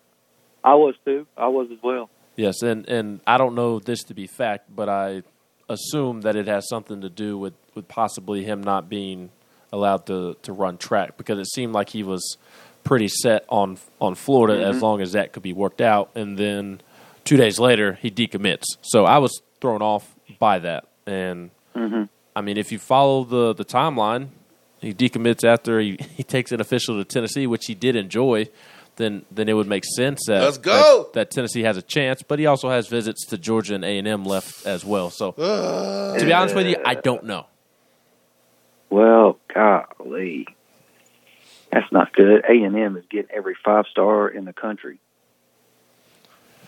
I 0.64 0.74
was 0.74 0.94
too. 1.04 1.26
I 1.36 1.48
was 1.48 1.68
as 1.72 1.78
well. 1.82 2.10
Yes, 2.36 2.62
and 2.62 2.88
and 2.88 3.20
I 3.26 3.38
don't 3.38 3.54
know 3.54 3.78
this 3.78 4.04
to 4.04 4.14
be 4.14 4.26
fact, 4.26 4.74
but 4.74 4.88
I 4.88 5.22
assume 5.68 6.22
that 6.22 6.36
it 6.36 6.46
has 6.46 6.68
something 6.68 7.00
to 7.00 7.10
do 7.10 7.36
with, 7.36 7.54
with 7.74 7.88
possibly 7.88 8.44
him 8.44 8.62
not 8.62 8.88
being 8.88 9.30
allowed 9.72 10.06
to, 10.06 10.36
to 10.42 10.52
run 10.52 10.78
track 10.78 11.16
because 11.16 11.38
it 11.38 11.46
seemed 11.46 11.72
like 11.72 11.88
he 11.90 12.02
was 12.02 12.36
pretty 12.84 13.08
set 13.08 13.44
on 13.48 13.76
on 14.00 14.14
Florida 14.14 14.64
as 14.64 14.80
long 14.80 15.00
as 15.00 15.12
that 15.12 15.32
could 15.32 15.42
be 15.42 15.52
worked 15.52 15.80
out, 15.80 16.10
and 16.14 16.38
then 16.38 16.80
two 17.26 17.36
days 17.36 17.58
later 17.58 17.98
he 18.00 18.10
decommits. 18.10 18.64
So 18.80 19.04
I 19.04 19.18
was 19.18 19.42
thrown 19.60 19.82
off 19.82 20.14
by 20.38 20.60
that, 20.60 20.86
and 21.06 21.50
mm-hmm. 21.74 22.04
I 22.34 22.40
mean 22.40 22.56
if 22.56 22.72
you 22.72 22.78
follow 22.78 23.24
the 23.24 23.52
the 23.52 23.64
timeline, 23.64 24.28
he 24.80 24.94
decommits 24.94 25.44
after 25.44 25.80
he, 25.80 25.98
he 26.16 26.22
takes 26.22 26.52
an 26.52 26.60
official 26.60 26.96
to 26.96 27.04
Tennessee, 27.04 27.46
which 27.46 27.66
he 27.66 27.74
did 27.74 27.96
enjoy. 27.96 28.48
Then, 28.96 29.26
then 29.30 29.50
it 29.50 29.52
would 29.52 29.66
make 29.66 29.84
sense 29.84 30.24
that 30.26 30.40
Let's 30.40 30.56
go. 30.56 31.02
that, 31.02 31.12
that 31.12 31.30
Tennessee 31.30 31.64
has 31.64 31.76
a 31.76 31.82
chance, 31.82 32.22
but 32.22 32.38
he 32.38 32.46
also 32.46 32.70
has 32.70 32.88
visits 32.88 33.26
to 33.26 33.36
Georgia 33.36 33.74
and 33.74 33.84
A 33.84 33.98
and 33.98 34.08
M 34.08 34.24
left 34.24 34.64
as 34.64 34.86
well. 34.86 35.10
So, 35.10 35.32
uh, 35.32 36.16
to 36.16 36.24
be 36.24 36.32
honest 36.32 36.54
with 36.54 36.66
you, 36.66 36.76
I 36.82 36.94
don't 36.94 37.24
know. 37.24 37.44
Well, 38.88 39.38
golly, 39.52 40.46
that's 41.70 41.92
not 41.92 42.14
good. 42.14 42.42
A 42.48 42.52
and 42.52 42.74
M 42.74 42.96
is 42.96 43.04
getting 43.10 43.30
every 43.36 43.54
five 43.62 43.84
star 43.90 44.28
in 44.28 44.46
the 44.46 44.54
country. 44.54 44.98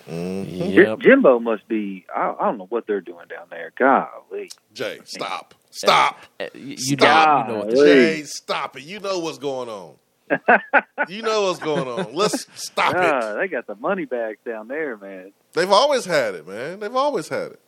Yep. 0.08 1.00
Jimbo 1.00 1.38
must 1.38 1.68
be. 1.68 2.06
I, 2.14 2.34
I 2.40 2.44
don't 2.46 2.58
know 2.58 2.66
what 2.66 2.86
they're 2.86 3.00
doing 3.00 3.26
down 3.28 3.46
there. 3.50 3.72
Golly, 3.78 4.50
Jay, 4.72 5.00
stop. 5.04 5.54
Stop. 5.70 6.18
Uh, 6.40 6.46
You, 6.54 6.60
you 6.70 6.76
Stop. 6.78 7.48
know, 7.48 7.52
you 7.52 7.58
know 7.60 7.64
what 7.66 7.70
to 7.70 7.76
Golly. 7.76 7.86
Jay, 7.94 8.22
stop 8.24 8.76
it. 8.76 8.82
You 8.84 9.00
know 9.00 9.18
what's 9.18 9.38
going 9.38 9.68
on. 9.68 9.94
you 11.08 11.22
know 11.22 11.42
what's 11.44 11.58
going 11.58 11.88
on. 11.88 12.14
Let's 12.14 12.46
stop 12.54 12.94
it. 12.96 13.36
they 13.38 13.48
got 13.48 13.66
the 13.66 13.74
money 13.76 14.04
bags 14.04 14.38
down 14.44 14.68
there, 14.68 14.96
man. 14.96 15.32
They've 15.54 15.70
always 15.70 16.04
had 16.04 16.34
it, 16.34 16.46
man. 16.46 16.80
They've 16.80 16.94
always 16.96 17.28
had 17.28 17.52
it. 17.52 17.60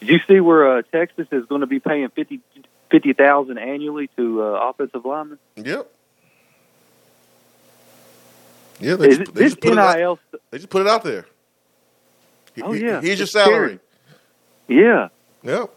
Did 0.00 0.08
you 0.08 0.18
see 0.28 0.40
where 0.40 0.78
uh, 0.78 0.82
Texas 0.92 1.26
is 1.32 1.44
going 1.46 1.60
to 1.60 1.66
be 1.66 1.78
paying 1.80 2.08
fifty 2.10 2.40
fifty 2.90 3.12
thousand 3.12 3.58
annually 3.58 4.08
to 4.16 4.42
uh, 4.42 4.70
offensive 4.70 5.04
linemen? 5.04 5.38
Yep. 5.56 5.90
Yeah, 8.80 8.96
they 8.96 9.08
just, 9.08 9.34
they 9.34 9.42
this 9.42 9.52
just 9.52 9.60
put 9.60 9.72
it 9.72 9.78
out, 9.78 9.96
NIL? 9.98 10.18
they 10.50 10.58
just 10.58 10.70
put 10.70 10.80
it 10.82 10.88
out 10.88 11.02
there. 11.04 11.26
He- 12.54 12.62
Oh 12.62 12.72
he- 12.72 12.82
yeah, 12.84 13.00
Here's 13.00 13.18
your 13.18 13.26
salary. 13.26 13.78
Yeah, 14.68 15.08
Yep. 15.42 15.70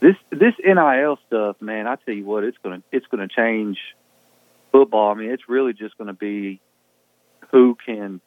this 0.00 0.16
this 0.30 0.54
NIL 0.64 1.18
stuff, 1.26 1.56
man. 1.60 1.86
I 1.86 1.96
tell 1.96 2.14
you 2.14 2.24
what, 2.24 2.44
it's 2.44 2.56
gonna 2.62 2.82
it's 2.92 3.06
gonna 3.06 3.28
change 3.28 3.78
football. 4.72 5.10
I 5.10 5.14
mean, 5.14 5.30
it's 5.30 5.48
really 5.48 5.72
just 5.72 5.98
going 5.98 6.08
to 6.08 6.12
be 6.14 6.60
who 7.50 7.76
can 7.84 8.20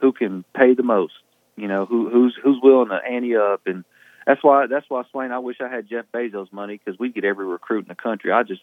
who 0.00 0.12
can 0.12 0.44
pay 0.54 0.74
the 0.74 0.82
most. 0.82 1.14
You 1.56 1.68
know, 1.68 1.86
who 1.86 2.10
who's 2.10 2.36
who's 2.42 2.58
willing 2.62 2.88
to 2.90 2.96
ante 2.96 3.36
up, 3.36 3.62
and 3.66 3.84
that's 4.26 4.42
why 4.44 4.66
that's 4.66 4.84
why 4.88 5.02
Swain. 5.10 5.32
I 5.32 5.38
wish 5.38 5.56
I 5.60 5.68
had 5.68 5.88
Jeff 5.88 6.04
Bezos' 6.12 6.52
money 6.52 6.76
because 6.82 6.98
we'd 6.98 7.14
get 7.14 7.24
every 7.24 7.46
recruit 7.46 7.84
in 7.84 7.88
the 7.88 7.94
country. 7.94 8.30
I 8.32 8.42
just 8.42 8.60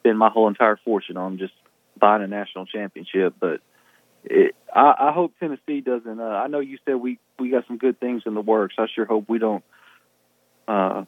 spend 0.00 0.18
my 0.18 0.28
whole 0.28 0.48
entire 0.48 0.76
fortune 0.84 1.16
on 1.16 1.38
just 1.38 1.54
buying 1.98 2.22
a 2.22 2.26
national 2.26 2.66
championship, 2.66 3.34
but. 3.40 3.60
It, 4.24 4.54
I, 4.72 4.94
I 5.08 5.12
hope 5.12 5.32
Tennessee 5.40 5.80
doesn't. 5.80 6.20
Uh, 6.20 6.22
I 6.22 6.46
know 6.46 6.60
you 6.60 6.78
said 6.84 6.94
we 6.94 7.18
we 7.40 7.50
got 7.50 7.66
some 7.66 7.76
good 7.76 7.98
things 7.98 8.22
in 8.24 8.34
the 8.34 8.40
works. 8.40 8.76
I 8.78 8.86
sure 8.94 9.04
hope 9.04 9.28
we 9.28 9.40
don't 9.40 9.64
uh, 10.68 11.04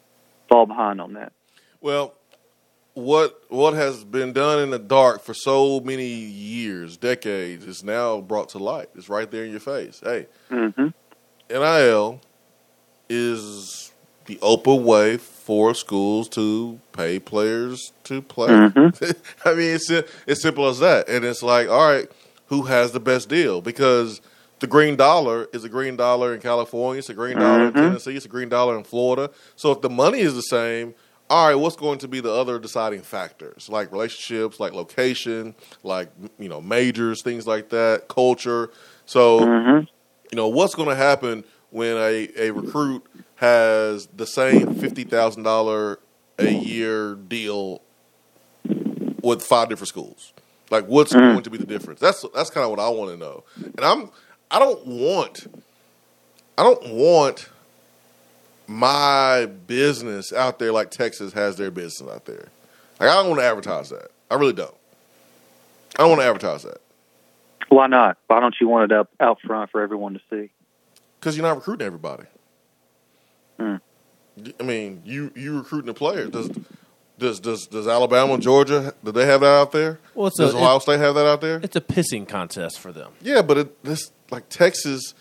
fall 0.49 0.65
behind 0.65 0.99
on 0.99 1.13
that. 1.13 1.31
Well, 1.79 2.13
what 2.93 3.41
what 3.49 3.73
has 3.73 4.03
been 4.03 4.33
done 4.33 4.59
in 4.59 4.69
the 4.69 4.79
dark 4.79 5.21
for 5.21 5.33
so 5.33 5.79
many 5.79 6.07
years, 6.07 6.97
decades, 6.97 7.65
is 7.65 7.83
now 7.83 8.21
brought 8.21 8.49
to 8.49 8.57
light. 8.57 8.89
It's 8.95 9.09
right 9.09 9.29
there 9.29 9.45
in 9.45 9.51
your 9.51 9.59
face. 9.59 10.01
Hey, 10.03 10.27
Mm-hmm. 10.51 10.87
NIL 11.49 12.21
is 13.07 13.91
the 14.25 14.39
open 14.41 14.83
way 14.83 15.17
for 15.17 15.73
schools 15.75 16.27
to 16.29 16.79
pay 16.93 17.19
players 17.19 17.91
to 18.05 18.21
play. 18.21 18.49
Mhm. 18.49 19.15
I 19.45 19.53
mean, 19.53 19.75
it's 19.75 19.89
it's 19.89 20.41
simple 20.41 20.67
as 20.67 20.79
that. 20.79 21.07
And 21.09 21.23
it's 21.25 21.43
like, 21.43 21.69
all 21.69 21.87
right, 21.91 22.09
who 22.47 22.63
has 22.63 22.91
the 22.91 22.99
best 22.99 23.29
deal? 23.29 23.61
Because 23.61 24.21
the 24.59 24.67
green 24.67 24.95
dollar 24.95 25.47
is 25.53 25.63
a 25.63 25.69
green 25.69 25.95
dollar 25.95 26.33
in 26.33 26.41
California, 26.41 26.99
it's 26.99 27.09
a 27.09 27.13
green 27.13 27.37
dollar 27.37 27.67
in 27.67 27.73
Mhm. 27.73 27.81
Tennessee, 27.81 28.15
it's 28.15 28.25
a 28.25 28.29
green 28.29 28.49
dollar 28.49 28.77
in 28.77 28.83
Florida. 28.83 29.29
So 29.55 29.71
if 29.71 29.81
the 29.81 29.89
money 29.89 30.19
is 30.21 30.33
the 30.33 30.41
same, 30.41 30.95
all 31.29 31.47
right, 31.47 31.55
what's 31.55 31.75
going 31.75 31.99
to 31.99 32.07
be 32.07 32.19
the 32.19 32.31
other 32.31 32.57
deciding 32.59 33.01
factors, 33.01 33.67
like 33.69 33.91
relationships, 33.91 34.59
like 34.59 34.73
location, 34.73 35.53
like 35.83 36.09
you 36.39 36.49
know 36.49 36.61
majors, 36.61 37.21
things 37.21 37.45
like 37.45 37.69
that, 37.69 38.07
culture. 38.07 38.69
So 39.05 39.41
Mm-hmm. 39.41 39.85
you 40.31 40.35
know 40.35 40.47
what's 40.47 40.73
going 40.73 40.89
to 40.89 40.95
happen 40.95 41.43
when 41.71 41.97
a, 41.97 42.29
a 42.37 42.51
recruit 42.51 43.03
has 43.37 44.07
the 44.15 44.25
same 44.27 44.75
fifty 44.75 45.03
thousand 45.03 45.43
dollar 45.43 45.99
a 46.39 46.49
year 46.51 47.15
deal 47.15 47.81
with 49.21 49.41
five 49.43 49.69
different 49.69 49.89
schools. 49.89 50.33
Like, 50.71 50.85
what's 50.87 51.13
Mm. 51.13 51.31
going 51.33 51.43
to 51.43 51.49
be 51.49 51.57
the 51.57 51.65
difference? 51.65 51.99
That's 51.99 52.25
that's 52.33 52.49
kind 52.49 52.63
of 52.63 52.71
what 52.71 52.79
I 52.79 52.89
want 52.89 53.11
to 53.11 53.17
know. 53.17 53.43
And 53.57 53.81
I'm 53.81 54.09
I 54.51 54.59
don't 54.59 54.85
want 54.85 55.47
I 56.57 56.63
don't 56.63 56.87
want 56.93 57.49
my 58.67 59.45
business 59.67 60.33
out 60.33 60.57
there 60.59 60.71
like 60.71 60.89
Texas 60.89 61.33
has 61.33 61.55
their 61.57 61.69
business 61.71 62.09
out 62.09 62.25
there. 62.25 62.47
Like, 62.99 63.09
I 63.09 63.13
don't 63.15 63.29
want 63.29 63.41
to 63.41 63.45
advertise 63.45 63.89
that. 63.89 64.07
I 64.31 64.35
really 64.35 64.53
don't. 64.53 64.73
I 65.97 65.99
don't 66.01 66.09
want 66.09 66.21
to 66.21 66.27
advertise 66.27 66.63
that 66.63 66.81
Why 67.69 67.87
not? 67.87 68.17
Why 68.27 68.39
don't 68.39 68.55
you 68.59 68.67
want 68.67 68.91
it 68.91 68.95
up 68.97 69.09
out 69.19 69.39
front 69.41 69.71
for 69.71 69.81
everyone 69.81 70.13
to 70.13 70.21
see? 70.29 70.49
because 71.19 71.35
you're 71.37 71.45
not 71.45 71.55
recruiting 71.55 71.85
everybody. 71.87 72.23
Hmm. 73.59 73.75
I 74.59 74.63
mean, 74.63 75.01
you 75.05 75.31
you 75.35 75.57
recruiting 75.57 75.87
the 75.87 75.93
players. 75.93 76.29
Does 76.29 76.49
does 77.17 77.39
does 77.39 77.67
does 77.67 77.87
Alabama, 77.87 78.37
Georgia, 78.37 78.93
do 79.03 79.11
they 79.11 79.25
have 79.25 79.41
that 79.41 79.47
out 79.61 79.71
there? 79.71 79.99
Well, 80.13 80.27
it's 80.27 80.37
does 80.37 80.53
a- 80.53 80.57
Ohio 80.57 80.79
State 80.79 80.99
have 80.99 81.15
that 81.15 81.25
out 81.25 81.41
there? 81.41 81.59
It's 81.63 81.75
a 81.75 81.81
pissing 81.81 82.27
contest 82.27 82.79
for 82.79 82.91
them. 82.91 83.13
Yeah, 83.21 83.41
but 83.41 83.57
it, 83.57 83.83
this 83.83 84.11
like 84.31 84.49
Texas 84.49 85.13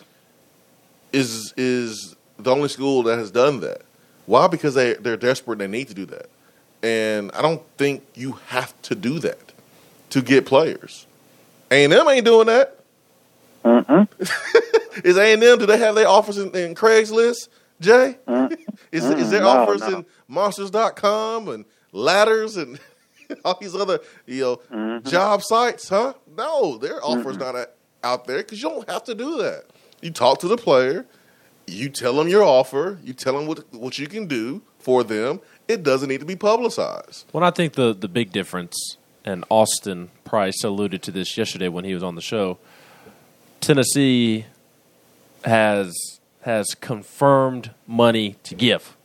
is 1.12 1.54
is 1.56 2.16
the 2.38 2.50
only 2.50 2.68
school 2.68 3.02
that 3.04 3.18
has 3.18 3.30
done 3.30 3.60
that. 3.60 3.82
Why? 4.26 4.48
Because 4.48 4.74
they 4.74 4.94
they're 4.94 5.16
desperate. 5.16 5.60
and 5.60 5.72
They 5.72 5.78
need 5.78 5.88
to 5.88 5.94
do 5.94 6.06
that, 6.06 6.26
and 6.82 7.30
I 7.32 7.42
don't 7.42 7.62
think 7.78 8.02
you 8.14 8.32
have 8.48 8.74
to 8.82 8.94
do 8.96 9.18
that 9.20 9.52
to 10.10 10.22
get 10.22 10.46
players. 10.46 11.06
A 11.70 11.84
and 11.84 11.92
M 11.92 12.08
ain't 12.08 12.24
doing 12.24 12.46
that. 12.48 12.78
Mm-hmm. 13.64 15.06
Is 15.06 15.16
A 15.16 15.32
and 15.32 15.42
M? 15.42 15.58
Do 15.58 15.66
they 15.66 15.78
have 15.78 15.94
their 15.94 16.08
offers 16.08 16.38
in, 16.38 16.54
in 16.56 16.74
Craigslist? 16.74 17.48
Jay, 17.80 18.18
Mm. 18.26 18.56
is 18.92 19.04
is 19.04 19.30
there 19.30 19.40
no, 19.42 19.48
offers 19.48 19.80
no. 19.82 19.98
in 19.98 20.06
Monsters.com 20.28 21.48
and 21.48 21.64
Ladders 21.92 22.56
and 22.56 22.78
all 23.44 23.58
these 23.60 23.74
other 23.74 24.00
you 24.26 24.40
know 24.42 24.56
Mm-hmm. 24.72 25.08
job 25.08 25.42
sites? 25.42 25.88
Huh? 25.88 26.14
No, 26.36 26.78
their 26.78 27.04
offers 27.04 27.36
not 27.36 27.54
out 28.02 28.26
there 28.26 28.38
because 28.38 28.62
you 28.62 28.68
don't 28.70 28.88
have 28.88 29.04
to 29.04 29.14
do 29.14 29.38
that. 29.38 29.64
You 30.02 30.10
talk 30.10 30.38
to 30.40 30.48
the 30.48 30.56
player, 30.56 31.06
you 31.66 31.88
tell 31.88 32.14
them 32.14 32.28
your 32.28 32.42
offer, 32.44 32.98
you 33.02 33.12
tell 33.12 33.34
them 33.36 33.46
what 33.46 33.64
what 33.74 33.98
you 33.98 34.06
can 34.06 34.26
do 34.26 34.62
for 34.78 35.02
them. 35.02 35.40
It 35.66 35.82
doesn't 35.82 36.08
need 36.08 36.20
to 36.20 36.26
be 36.26 36.36
publicized. 36.36 37.26
Well, 37.32 37.42
I 37.44 37.50
think 37.50 37.72
the 37.74 37.94
the 37.94 38.08
big 38.08 38.30
difference, 38.32 38.96
and 39.24 39.44
Austin 39.50 40.10
Price 40.24 40.62
alluded 40.62 41.02
to 41.04 41.10
this 41.10 41.36
yesterday 41.38 41.68
when 41.68 41.84
he 41.84 41.94
was 41.94 42.02
on 42.02 42.14
the 42.14 42.20
show. 42.22 42.58
Tennessee 43.60 44.44
has 45.44 45.94
has 46.44 46.74
confirmed 46.80 47.72
money 47.86 48.36
to 48.44 48.54
give, 48.54 48.96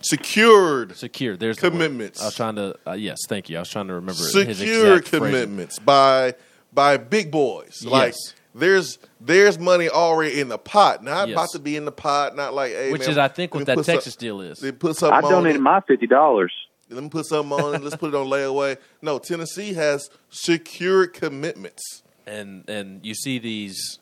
Secured 0.00 0.96
secured. 0.96 1.40
There's 1.40 1.56
the 1.56 1.66
word. 1.66 1.72
commitments. 1.72 2.22
I 2.22 2.26
was 2.26 2.34
trying 2.36 2.54
to. 2.54 2.76
Uh, 2.86 2.92
yes, 2.92 3.18
thank 3.28 3.50
you. 3.50 3.56
I 3.56 3.60
was 3.60 3.68
trying 3.70 3.88
to 3.88 3.94
remember 3.94 4.12
his 4.22 4.30
secure 4.32 4.94
exact 4.96 5.08
phrasing. 5.08 5.26
commitments 5.26 5.78
by 5.80 6.34
by 6.72 6.96
big 6.96 7.32
boys. 7.32 7.84
Like 7.84 8.12
Yes. 8.12 8.34
there's 8.54 8.98
there's 9.20 9.58
money 9.58 9.88
already 9.88 10.38
in 10.40 10.48
the 10.48 10.58
pot, 10.58 11.02
not 11.02 11.26
Yes. 11.28 11.34
about 11.34 11.48
to 11.50 11.58
be 11.58 11.74
in 11.74 11.84
the 11.84 11.90
pot. 11.90 12.36
Not 12.36 12.54
like 12.54 12.70
hey, 12.72 12.92
which 12.92 13.00
man, 13.02 13.10
is 13.10 13.18
I 13.18 13.26
think 13.26 13.52
let 13.54 13.56
what 13.56 13.60
me 13.62 13.64
that 13.64 13.76
put 13.76 13.86
some- 13.86 13.94
Texas 13.96 14.14
deal 14.14 14.40
is. 14.40 14.60
They 14.60 14.70
put 14.70 14.90
I 14.90 14.92
something 14.92 15.24
on. 15.24 15.30
donated 15.32 15.56
it. 15.56 15.62
my 15.62 15.80
fifty 15.80 16.06
dollars. 16.06 16.52
Let 16.90 17.02
me 17.02 17.08
put 17.10 17.26
something 17.26 17.52
on. 17.58 17.74
it. 17.74 17.82
Let's 17.82 17.96
put 17.96 18.10
it 18.10 18.14
on 18.14 18.28
layaway. 18.28 18.76
No, 19.02 19.18
Tennessee 19.18 19.72
has 19.74 20.08
secure 20.30 21.08
commitments. 21.08 22.04
and 22.24 22.70
and 22.70 23.04
you 23.04 23.14
see 23.14 23.40
these 23.40 23.98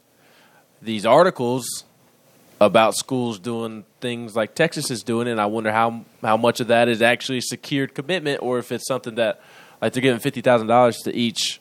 these 0.82 1.06
articles 1.06 1.84
about 2.60 2.94
schools 2.94 3.38
doing 3.38 3.84
things 4.00 4.34
like 4.34 4.54
Texas 4.54 4.90
is 4.90 5.02
doing, 5.02 5.28
and 5.28 5.40
I 5.40 5.46
wonder 5.46 5.72
how 5.72 6.04
how 6.22 6.36
much 6.36 6.60
of 6.60 6.68
that 6.68 6.88
is 6.88 7.02
actually 7.02 7.40
secured 7.40 7.94
commitment, 7.94 8.42
or 8.42 8.58
if 8.58 8.72
it's 8.72 8.86
something 8.86 9.16
that 9.16 9.40
like 9.80 9.92
they're 9.92 10.02
giving 10.02 10.20
fifty 10.20 10.40
thousand 10.40 10.68
dollars 10.68 10.98
to 11.02 11.14
each 11.14 11.60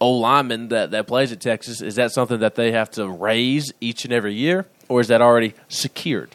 O 0.00 0.10
lineman 0.12 0.68
that 0.68 0.92
that 0.92 1.06
plays 1.06 1.32
at 1.32 1.40
Texas. 1.40 1.80
Is 1.80 1.96
that 1.96 2.12
something 2.12 2.40
that 2.40 2.54
they 2.54 2.72
have 2.72 2.90
to 2.92 3.08
raise 3.08 3.72
each 3.80 4.04
and 4.04 4.12
every 4.12 4.34
year, 4.34 4.66
or 4.88 5.00
is 5.00 5.08
that 5.08 5.20
already 5.20 5.54
secured? 5.68 6.34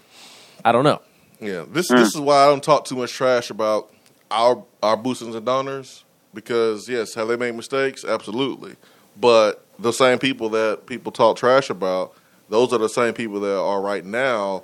I 0.65 0.71
don't 0.71 0.83
know. 0.83 1.01
Yeah, 1.39 1.65
this 1.69 1.87
this 1.89 2.09
is 2.09 2.19
why 2.19 2.43
I 2.43 2.47
don't 2.47 2.63
talk 2.63 2.85
too 2.85 2.95
much 2.95 3.11
trash 3.11 3.49
about 3.49 3.91
our 4.31 4.63
our 4.81 4.97
boosters 4.97 5.35
and 5.35 5.45
donors 5.45 6.03
because 6.33 6.89
yes, 6.89 7.13
have 7.13 7.27
they 7.27 7.37
made 7.37 7.55
mistakes? 7.55 8.03
Absolutely, 8.03 8.75
but 9.19 9.65
the 9.79 9.91
same 9.91 10.19
people 10.19 10.49
that 10.49 10.85
people 10.85 11.11
talk 11.11 11.37
trash 11.37 11.69
about, 11.69 12.13
those 12.53 12.71
are 12.71 12.77
the 12.77 12.87
same 12.87 13.15
people 13.15 13.39
that 13.39 13.59
are 13.59 13.81
right 13.81 14.05
now 14.05 14.61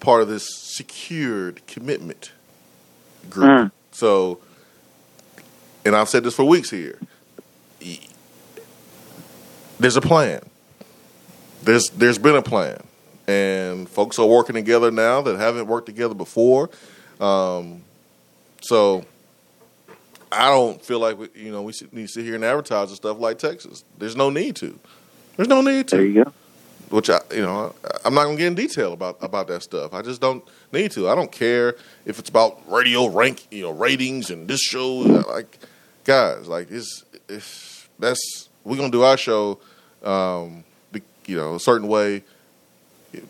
part 0.00 0.22
of 0.22 0.28
this 0.28 0.48
secured 0.50 1.60
commitment 1.66 2.32
group. 3.28 3.50
Mm. 3.50 3.70
So, 3.90 4.40
and 5.84 5.94
I've 5.94 6.08
said 6.08 6.24
this 6.24 6.34
for 6.34 6.44
weeks 6.44 6.70
here. 6.70 6.98
There's 9.78 9.96
a 9.96 10.00
plan. 10.00 10.40
There's 11.62 11.90
there's 11.90 12.16
been 12.16 12.34
a 12.34 12.42
plan 12.42 12.82
and 13.28 13.90
folks 13.90 14.18
are 14.18 14.26
working 14.26 14.54
together 14.54 14.90
now 14.90 15.20
that 15.20 15.38
haven't 15.38 15.66
worked 15.66 15.86
together 15.86 16.14
before. 16.14 16.70
Um, 17.20 17.82
so 18.62 19.04
I 20.32 20.48
don't 20.48 20.82
feel 20.82 20.98
like 20.98 21.18
we, 21.18 21.28
you 21.34 21.52
know 21.52 21.60
we 21.60 21.74
need 21.92 22.06
to 22.06 22.08
sit 22.08 22.24
here 22.24 22.36
and 22.36 22.44
advertise 22.44 22.88
and 22.88 22.96
stuff 22.96 23.18
like 23.18 23.38
Texas. 23.38 23.84
There's 23.98 24.16
no 24.16 24.30
need 24.30 24.56
to. 24.56 24.78
There's 25.36 25.48
no 25.48 25.60
need 25.60 25.88
to. 25.88 25.96
There 25.96 26.06
you 26.06 26.24
go. 26.24 26.32
Which 26.92 27.08
I, 27.08 27.20
you 27.34 27.40
know, 27.40 27.74
I'm 28.04 28.12
not 28.12 28.24
gonna 28.24 28.36
get 28.36 28.48
in 28.48 28.54
detail 28.54 28.92
about 28.92 29.16
about 29.22 29.48
that 29.48 29.62
stuff. 29.62 29.94
I 29.94 30.02
just 30.02 30.20
don't 30.20 30.44
need 30.72 30.90
to. 30.90 31.08
I 31.08 31.14
don't 31.14 31.32
care 31.32 31.76
if 32.04 32.18
it's 32.18 32.28
about 32.28 32.60
radio 32.70 33.06
rank, 33.06 33.46
you 33.50 33.62
know, 33.62 33.70
ratings 33.70 34.28
and 34.28 34.46
this 34.46 34.60
show. 34.60 34.96
Like, 34.98 35.58
guys, 36.04 36.48
like 36.48 36.70
it's, 36.70 37.02
it's 37.30 37.88
that's 37.98 38.50
we're 38.62 38.76
gonna 38.76 38.90
do 38.90 39.04
our 39.04 39.16
show, 39.16 39.58
um, 40.02 40.64
you 41.24 41.36
know, 41.36 41.54
a 41.54 41.60
certain 41.60 41.88
way 41.88 42.24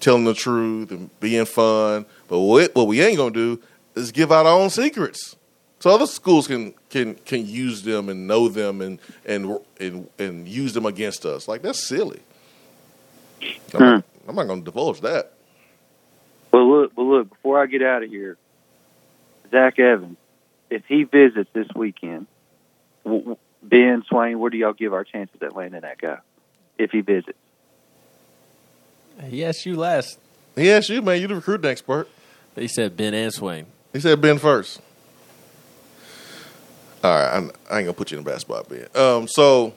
telling 0.00 0.24
the 0.24 0.34
truth 0.34 0.90
and 0.90 1.08
being 1.20 1.44
fun. 1.44 2.04
But 2.26 2.40
what 2.40 2.74
what 2.74 2.88
we 2.88 3.00
ain't 3.00 3.16
gonna 3.16 3.30
do 3.30 3.60
is 3.94 4.10
give 4.10 4.32
out 4.32 4.44
our 4.44 4.58
own 4.58 4.70
secrets, 4.70 5.36
so 5.78 5.90
other 5.90 6.08
schools 6.08 6.48
can 6.48 6.74
can 6.90 7.14
can 7.14 7.46
use 7.46 7.82
them 7.82 8.08
and 8.08 8.26
know 8.26 8.48
them 8.48 8.80
and 8.80 8.98
and 9.24 9.56
and 9.78 10.08
and 10.18 10.48
use 10.48 10.72
them 10.72 10.84
against 10.84 11.24
us. 11.24 11.46
Like 11.46 11.62
that's 11.62 11.86
silly. 11.86 12.22
I'm, 13.74 13.80
not, 13.80 14.04
I'm 14.28 14.34
not 14.34 14.46
gonna 14.46 14.62
divulge 14.62 15.00
that. 15.02 15.32
Well, 16.52 16.68
look, 16.70 16.92
well, 16.96 17.08
look. 17.18 17.28
Before 17.30 17.60
I 17.62 17.66
get 17.66 17.82
out 17.82 18.02
of 18.02 18.10
here, 18.10 18.36
Zach 19.50 19.78
Evans, 19.78 20.16
if 20.70 20.84
he 20.86 21.04
visits 21.04 21.48
this 21.52 21.66
weekend, 21.74 22.26
w- 23.04 23.20
w- 23.22 23.38
Ben 23.62 24.02
Swain, 24.08 24.38
where 24.38 24.50
do 24.50 24.56
y'all 24.58 24.72
give 24.72 24.92
our 24.92 25.04
chances 25.04 25.40
at 25.42 25.56
landing 25.56 25.80
that 25.82 25.98
guy 25.98 26.18
if 26.78 26.90
he 26.90 27.00
visits? 27.00 27.38
Yes, 29.28 29.64
you 29.66 29.76
last. 29.76 30.18
He 30.56 30.70
asked 30.70 30.88
you, 30.88 31.00
man. 31.02 31.20
You 31.20 31.28
the 31.28 31.36
recruiting 31.36 31.70
expert. 31.70 32.08
He 32.54 32.68
said 32.68 32.96
Ben 32.96 33.14
and 33.14 33.32
Swain. 33.32 33.66
He 33.92 34.00
said 34.00 34.20
Ben 34.20 34.38
first. 34.38 34.80
All 37.04 37.10
right, 37.14 37.36
I'm, 37.36 37.50
I 37.70 37.78
ain't 37.78 37.86
gonna 37.86 37.92
put 37.94 38.10
you 38.12 38.18
in 38.18 38.24
a 38.26 38.30
bad 38.30 38.40
spot, 38.40 38.68
Ben. 38.68 38.86
Um, 38.94 39.26
so 39.26 39.74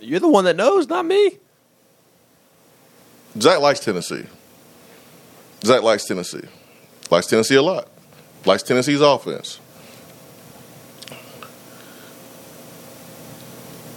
You're 0.00 0.20
the 0.20 0.28
one 0.28 0.44
that 0.44 0.56
knows, 0.56 0.88
not 0.88 1.06
me. 1.06 1.38
Zach 3.40 3.60
likes 3.60 3.80
Tennessee. 3.80 4.24
Zach 5.64 5.82
likes 5.82 6.04
Tennessee. 6.04 6.46
Likes 7.10 7.26
Tennessee 7.26 7.56
a 7.56 7.62
lot. 7.62 7.88
Likes 8.44 8.62
Tennessee's 8.62 9.00
offense. 9.00 9.58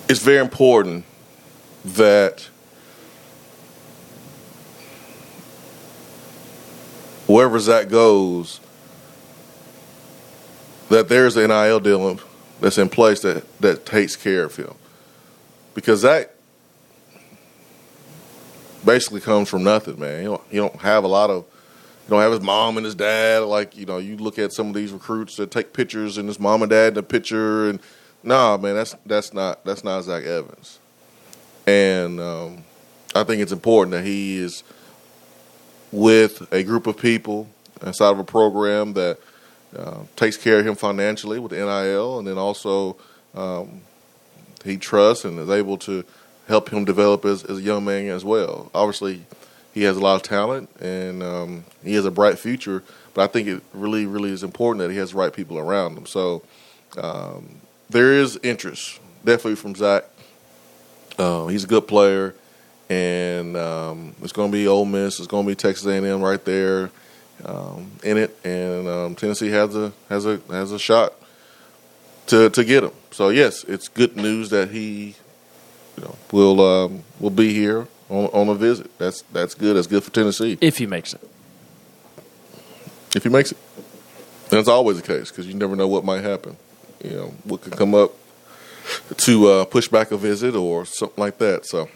It's 0.10 0.21
very 0.21 0.39
important 0.39 1.04
that 1.84 2.47
wherever 7.28 7.60
Zach 7.60 7.89
goes, 7.89 8.62
that 10.89 11.10
there's 11.10 11.36
an 11.36 11.50
NIL 11.50 11.82
deal 11.82 12.19
that's 12.62 12.78
in 12.78 12.88
place 12.88 13.19
that 13.21 13.43
that 13.60 13.86
takes 13.86 14.15
care 14.15 14.45
of 14.45 14.56
him, 14.56 14.73
because 15.73 16.02
that 16.04 16.34
basically 18.86 19.22
comes 19.22 19.50
from 19.50 19.63
nothing, 19.63 20.00
man. 20.00 20.24
You 20.24 20.30
don't 20.30 20.54
don't 20.54 20.82
have 20.82 21.04
a 21.04 21.08
lot 21.08 21.30
of 21.30 21.46
you 22.06 22.12
don't 22.12 22.22
have 22.22 22.32
his 22.32 22.42
mom 22.42 22.78
and 22.78 22.86
his 22.86 22.96
dad. 22.96 23.44
Like 23.44 23.76
you 23.78 23.86
know, 23.86 23.98
you 23.98 24.18
look 24.18 24.40
at 24.40 24.54
some 24.54 24.68
of 24.68 24.74
these 24.74 24.92
recruits 24.92 25.36
that 25.38 25.52
take 25.52 25.74
pictures 25.74 26.18
and 26.18 26.28
his 26.28 26.40
mom 26.40 26.62
and 26.62 26.70
dad 26.70 26.90
in 26.90 26.94
the 26.96 27.04
picture, 27.04 27.70
and 27.70 27.80
nah, 28.24 28.58
man, 28.58 28.76
that's 28.76 28.96
that's 29.06 29.34
not 29.34 29.63
that's 29.66 29.84
not 29.84 30.04
Zach 30.04 30.24
Evans. 30.24 30.80
And 31.66 32.20
um, 32.20 32.63
I 33.13 33.24
think 33.24 33.42
it's 33.42 33.52
important 33.52 33.92
that 33.92 34.06
he 34.06 34.38
is 34.38 34.63
with 35.92 36.52
a 36.54 36.63
group 36.63 36.88
of 36.88 36.98
people 36.98 37.50
inside 37.86 38.12
of 38.12 38.20
a 38.20 38.24
program 38.24 38.94
that 38.94 39.20
uh, 39.78 40.00
takes 40.16 40.38
care 40.38 40.60
of 40.60 40.68
him 40.68 40.76
financially 40.76 41.40
with 41.40 41.52
the 41.52 41.58
NIL, 41.58 42.20
and 42.20 42.28
then 42.28 42.38
also 42.38 42.98
um, 43.36 43.82
he 44.63 44.78
trusts 44.78 45.26
and 45.26 45.40
is 45.40 45.50
able 45.50 45.78
to 45.80 46.04
help 46.48 46.70
him 46.70 46.86
develop 46.86 47.26
as, 47.26 47.44
as 47.44 47.60
a 47.60 47.62
young 47.62 47.86
man 47.86 48.08
as 48.08 48.24
well. 48.24 48.72
Obviously, 48.74 49.26
he 49.74 49.84
has 49.84 49.98
a 49.98 50.00
lot 50.00 50.16
of 50.16 50.24
talent 50.24 50.70
and 50.82 51.22
um, 51.22 51.66
he 51.84 51.94
has 51.96 52.06
a 52.06 52.12
bright 52.12 52.40
future, 52.40 52.84
but 53.14 53.24
I 53.24 53.28
think 53.28 53.48
it 53.48 53.62
really, 53.74 54.06
really 54.06 54.32
is 54.32 54.44
important 54.44 54.80
that 54.80 54.92
he 54.92 54.98
has 54.98 55.12
the 55.12 55.18
right 55.18 55.34
people 55.34 55.60
around 55.60 55.98
him. 55.98 56.06
So 56.06 56.44
um, 56.98 57.62
there 57.90 58.14
is 58.14 58.40
interest, 58.44 59.00
definitely 59.24 59.56
from 59.56 59.76
Zach. 59.76 60.06
Uh, 61.18 61.48
he's 61.48 61.64
a 61.64 61.68
good 61.68 61.88
player, 61.88 62.36
and 62.90 63.58
um, 63.58 64.16
it's 64.22 64.34
going 64.34 64.52
to 64.52 64.58
be 64.58 64.68
Ole 64.68 64.86
Miss. 64.86 65.20
It's 65.20 65.28
going 65.28 65.46
to 65.46 65.52
be 65.52 65.56
Texas 65.56 65.86
A&M 65.86 66.22
right 66.22 66.44
there 66.46 66.92
um, 67.44 67.92
in 68.04 68.18
it, 68.18 68.38
and 68.44 68.88
um, 68.88 69.16
Tennessee 69.16 69.50
has 69.50 69.76
a 69.76 69.92
has 70.10 70.26
a 70.26 70.40
has 70.50 70.72
a 70.72 70.80
shot 70.80 71.14
to 72.28 72.50
to 72.52 72.64
get 72.64 72.84
him. 72.84 72.92
So 73.12 73.30
yes, 73.30 73.64
it's 73.64 73.88
good 73.88 74.16
news 74.16 74.50
that 74.52 74.72
he 74.72 75.16
you 75.98 76.04
know, 76.04 76.16
will 76.32 76.62
um, 76.62 77.04
will 77.20 77.30
be 77.32 77.54
here 77.54 77.88
on, 78.10 78.26
on 78.28 78.50
a 78.50 78.56
visit. 78.56 78.96
That's 78.98 79.24
that's 79.34 79.54
good. 79.56 79.76
That's 79.76 79.88
good 79.88 80.04
for 80.04 80.12
Tennessee 80.12 80.58
if 80.62 80.78
he 80.78 80.86
makes 80.86 81.14
it. 81.14 81.22
if 83.16 83.24
he 83.24 83.30
makes 83.30 83.52
it. 83.52 83.58
It's 84.52 84.70
always 84.70 85.02
the 85.02 85.06
case 85.06 85.30
because 85.30 85.48
you 85.48 85.54
never 85.56 85.76
know 85.76 85.88
what 85.88 86.06
might 86.06 86.24
happen. 86.24 86.56
You 87.04 87.12
know, 87.12 87.34
what 87.44 87.62
could 87.62 87.76
come 87.76 87.94
up 87.94 88.12
to 89.18 89.48
uh, 89.48 89.66
push 89.66 89.88
back 89.88 90.12
a 90.12 90.18
visit 90.18 90.56
or 90.56 90.86
something 90.86 91.22
like 91.22 91.38
that. 91.40 91.66
So, 91.66 91.90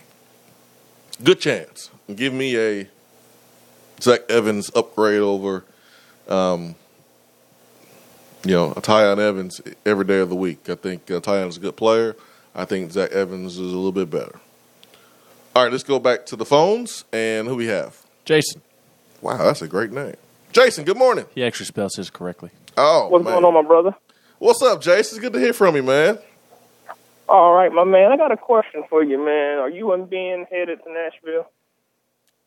good 1.23 1.39
chance. 1.39 1.89
Give 2.13 2.33
me 2.33 2.57
a 2.57 2.87
Zach 4.01 4.21
Evans 4.29 4.69
upgrade 4.75 5.21
over, 5.21 5.63
um, 6.27 6.75
you 8.43 8.51
know, 8.51 8.71
a 8.71 8.81
Tiyon 8.81 9.19
Evans 9.19 9.61
every 9.85 10.05
day 10.05 10.19
of 10.19 10.29
the 10.29 10.35
week. 10.35 10.69
I 10.69 10.75
think 10.75 11.09
uh, 11.09 11.21
Tiyon 11.21 11.47
is 11.47 11.57
a 11.57 11.61
good 11.61 11.77
player. 11.77 12.15
I 12.53 12.65
think 12.65 12.91
Zach 12.91 13.11
Evans 13.11 13.53
is 13.53 13.59
a 13.59 13.75
little 13.75 13.91
bit 13.91 14.09
better. 14.09 14.39
All 15.55 15.63
right, 15.63 15.71
let's 15.71 15.83
go 15.83 15.99
back 15.99 16.25
to 16.27 16.35
the 16.35 16.45
phones 16.45 17.05
and 17.11 17.47
who 17.47 17.55
we 17.55 17.67
have. 17.67 17.97
Jason. 18.25 18.61
Wow, 19.21 19.37
that's 19.37 19.61
a 19.61 19.67
great 19.67 19.91
name. 19.91 20.15
Jason, 20.51 20.83
good 20.83 20.97
morning. 20.97 21.25
He 21.35 21.43
actually 21.43 21.65
spells 21.65 21.95
his 21.95 22.09
correctly. 22.09 22.49
Oh, 22.77 23.07
What's 23.09 23.23
man. 23.23 23.33
going 23.33 23.45
on, 23.45 23.53
my 23.53 23.67
brother? 23.67 23.95
What's 24.39 24.61
up, 24.61 24.81
Jason? 24.81 25.17
It's 25.17 25.19
good 25.19 25.33
to 25.33 25.39
hear 25.39 25.53
from 25.53 25.75
you, 25.75 25.83
man. 25.83 26.17
All 27.29 27.53
right, 27.53 27.71
my 27.71 27.83
man. 27.83 28.11
I 28.11 28.17
got 28.17 28.31
a 28.31 28.37
question 28.37 28.83
for 28.89 29.03
you, 29.03 29.17
man. 29.23 29.59
Are 29.59 29.69
you 29.69 29.93
and 29.93 30.09
Ben 30.09 30.45
headed 30.51 30.83
to 30.83 30.91
Nashville? 30.91 31.49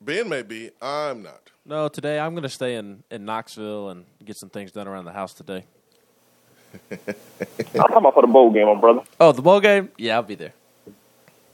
Ben 0.01 0.29
may 0.29 0.43
be. 0.43 0.71
I'm 0.83 1.23
not. 1.23 1.51
No, 1.65 1.89
today 1.89 2.19
I'm 2.19 2.33
going 2.33 2.43
to 2.43 2.49
stay 2.51 2.75
in, 2.75 3.05
in 3.11 3.25
Knoxville 3.25 3.89
and 3.89 4.05
get 4.23 4.37
some 4.37 4.51
things 4.51 4.73
done 4.73 4.87
around 4.87 5.07
the 5.07 5.13
house 5.13 5.33
today. 5.33 5.65
I'm 6.91 7.15
talking 7.75 7.97
about 7.97 8.15
for 8.15 8.23
the 8.23 8.27
bowl 8.29 8.51
game, 8.53 8.67
my 8.67 8.75
brother. 8.81 9.01
Oh, 9.21 9.33
the 9.33 9.43
bowl 9.43 9.61
game? 9.61 9.91
Yeah, 9.99 10.17
I'll 10.17 10.23
be 10.23 10.35
there. 10.35 10.53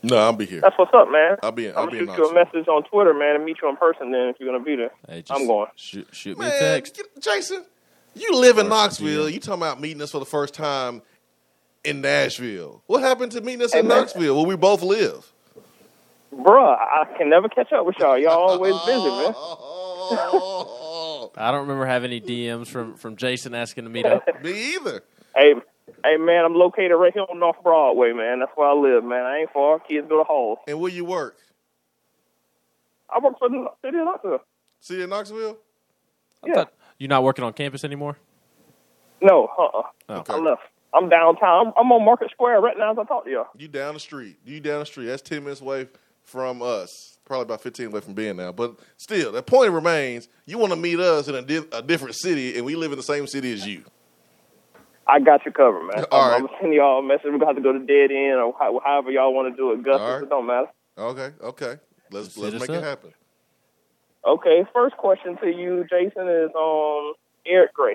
No, 0.02 0.16
I'll 0.16 0.32
be 0.32 0.46
here. 0.46 0.60
That's 0.62 0.78
what's 0.78 0.94
up, 0.94 1.10
man. 1.10 1.36
I'll 1.42 1.52
be 1.52 1.66
in. 1.66 1.76
I'll 1.76 1.82
I'm 1.84 1.90
be 1.90 1.98
gonna 1.98 2.10
in 2.12 2.16
shoot 2.16 2.22
you 2.22 2.30
a 2.30 2.34
message 2.44 2.68
on 2.68 2.82
Twitter, 2.84 3.12
man, 3.12 3.36
and 3.36 3.44
meet 3.44 3.58
you 3.62 3.68
in 3.68 3.76
person. 3.76 4.10
Then, 4.12 4.28
if 4.28 4.36
you're 4.40 4.50
gonna 4.50 4.64
be 4.64 4.74
there, 4.76 4.90
Hey, 5.08 5.20
just 5.22 5.38
I'm 5.38 5.46
going. 5.46 5.68
Shoot, 5.76 6.08
shoot 6.12 6.38
me 6.38 6.46
a 6.46 6.50
text. 6.50 6.96
get- 6.96 7.22
Jason, 7.22 7.64
you 8.14 8.34
live 8.36 8.56
in 8.58 8.68
Knoxville. 8.68 9.28
You 9.28 9.38
talking 9.40 9.62
about 9.62 9.78
meeting 9.80 10.00
us 10.00 10.10
for 10.10 10.18
the 10.18 10.24
first 10.24 10.54
time 10.54 11.02
in 11.84 12.00
Nashville? 12.00 12.82
What 12.86 13.02
happened 13.02 13.32
to 13.32 13.42
meeting 13.42 13.62
us 13.62 13.72
Hey, 13.74 13.80
in 13.80 13.88
man. 13.88 13.98
Knoxville 13.98 14.36
where 14.36 14.46
we 14.46 14.56
both 14.56 14.82
live? 14.82 15.30
Bruh, 16.34 16.78
I 16.78 17.04
can 17.18 17.28
never 17.28 17.48
catch 17.48 17.70
up 17.72 17.84
with 17.84 17.98
y'all. 17.98 18.16
Y'all 18.16 18.50
always 18.50 18.74
busy, 18.86 19.08
man. 19.08 19.34
I 21.36 21.50
don't 21.50 21.62
remember 21.62 21.86
having 21.86 22.10
any 22.10 22.20
DMs 22.20 22.66
from, 22.68 22.96
from 22.96 23.16
Jason 23.16 23.54
asking 23.54 23.84
to 23.84 23.90
meet 23.90 24.06
up. 24.06 24.24
me 24.42 24.74
either. 24.74 25.02
Hey, 25.34 25.54
hey, 26.04 26.16
man, 26.16 26.44
I'm 26.44 26.54
located 26.54 26.92
right 26.98 27.12
here 27.12 27.24
on 27.30 27.38
North 27.38 27.62
Broadway, 27.62 28.12
man. 28.12 28.40
That's 28.40 28.52
where 28.54 28.68
I 28.68 28.74
live, 28.74 29.04
man. 29.04 29.24
I 29.24 29.38
ain't 29.40 29.52
far. 29.52 29.78
Kids 29.80 30.06
go 30.08 30.18
to 30.18 30.24
Hall. 30.24 30.58
And 30.66 30.80
where 30.80 30.90
you 30.92 31.04
work? 31.04 31.36
I 33.08 33.18
work 33.18 33.38
for 33.38 33.48
the 33.48 33.66
city 33.84 33.98
of 33.98 34.04
Knoxville. 34.04 34.38
See 34.80 35.02
in 35.02 35.10
Knoxville? 35.10 35.58
I 36.44 36.48
Yeah. 36.48 36.54
thought 36.54 36.72
you're 36.98 37.08
not 37.08 37.22
working 37.24 37.44
on 37.44 37.52
campus 37.52 37.84
anymore? 37.84 38.16
No, 39.20 39.48
uh-uh. 39.58 39.82
Oh. 40.08 40.14
Okay. 40.16 40.32
I 40.32 40.36
left. 40.38 40.62
I'm 40.94 41.08
downtown. 41.08 41.68
I'm, 41.68 41.72
I'm 41.76 41.92
on 41.92 42.04
Market 42.04 42.30
Square 42.30 42.60
right 42.60 42.76
now 42.76 42.92
as 42.92 42.98
I 42.98 43.04
talk 43.04 43.24
to 43.24 43.30
y'all. 43.30 43.46
You 43.56 43.68
down 43.68 43.94
the 43.94 44.00
street. 44.00 44.38
You 44.44 44.60
down 44.60 44.80
the 44.80 44.86
street. 44.86 45.06
That's 45.06 45.22
10 45.22 45.44
minutes 45.44 45.60
away 45.60 45.88
from 46.24 46.62
us. 46.62 47.09
Probably 47.30 47.44
about 47.44 47.60
15 47.62 47.86
away 47.86 48.00
from 48.00 48.14
being 48.14 48.34
now. 48.34 48.50
But 48.50 48.74
still, 48.96 49.30
the 49.30 49.40
point 49.40 49.70
remains 49.70 50.28
you 50.46 50.58
want 50.58 50.72
to 50.72 50.76
meet 50.76 50.98
us 50.98 51.28
in 51.28 51.36
a, 51.36 51.42
di- 51.42 51.62
a 51.70 51.80
different 51.80 52.16
city, 52.16 52.56
and 52.56 52.66
we 52.66 52.74
live 52.74 52.90
in 52.90 52.96
the 52.96 53.04
same 53.04 53.28
city 53.28 53.52
as 53.52 53.64
you. 53.64 53.84
I 55.06 55.20
got 55.20 55.46
you 55.46 55.52
covered, 55.52 55.84
man. 55.84 56.06
All 56.10 56.22
I'm, 56.22 56.28
right. 56.28 56.36
I'm 56.38 56.46
gonna 56.46 56.58
send 56.60 56.74
y'all 56.74 56.98
a 56.98 57.02
message. 57.04 57.26
We're 57.26 57.38
gonna 57.38 57.46
have 57.46 57.54
to 57.54 57.62
go 57.62 57.72
to 57.72 57.78
dead 57.78 58.10
end 58.10 58.40
or 58.40 58.52
how, 58.58 58.80
however 58.84 59.12
y'all 59.12 59.32
want 59.32 59.54
to 59.54 59.56
do 59.56 59.70
it. 59.70 59.84
Gus, 59.84 60.00
All 60.00 60.12
right. 60.14 60.22
it 60.24 60.28
don't 60.28 60.44
matter. 60.44 60.66
Okay, 60.98 61.30
okay. 61.40 61.78
Let's 62.10 62.36
Let's 62.36 62.36
let's 62.36 62.52
hit 62.54 62.62
us 62.62 62.68
make 62.68 62.78
it 62.78 62.82
happen. 62.82 63.12
Okay, 64.26 64.64
first 64.74 64.96
question 64.96 65.36
to 65.36 65.46
you, 65.46 65.86
Jason, 65.88 66.28
is 66.28 66.50
um 66.58 67.12
Eric 67.46 67.74
Gray. 67.74 67.94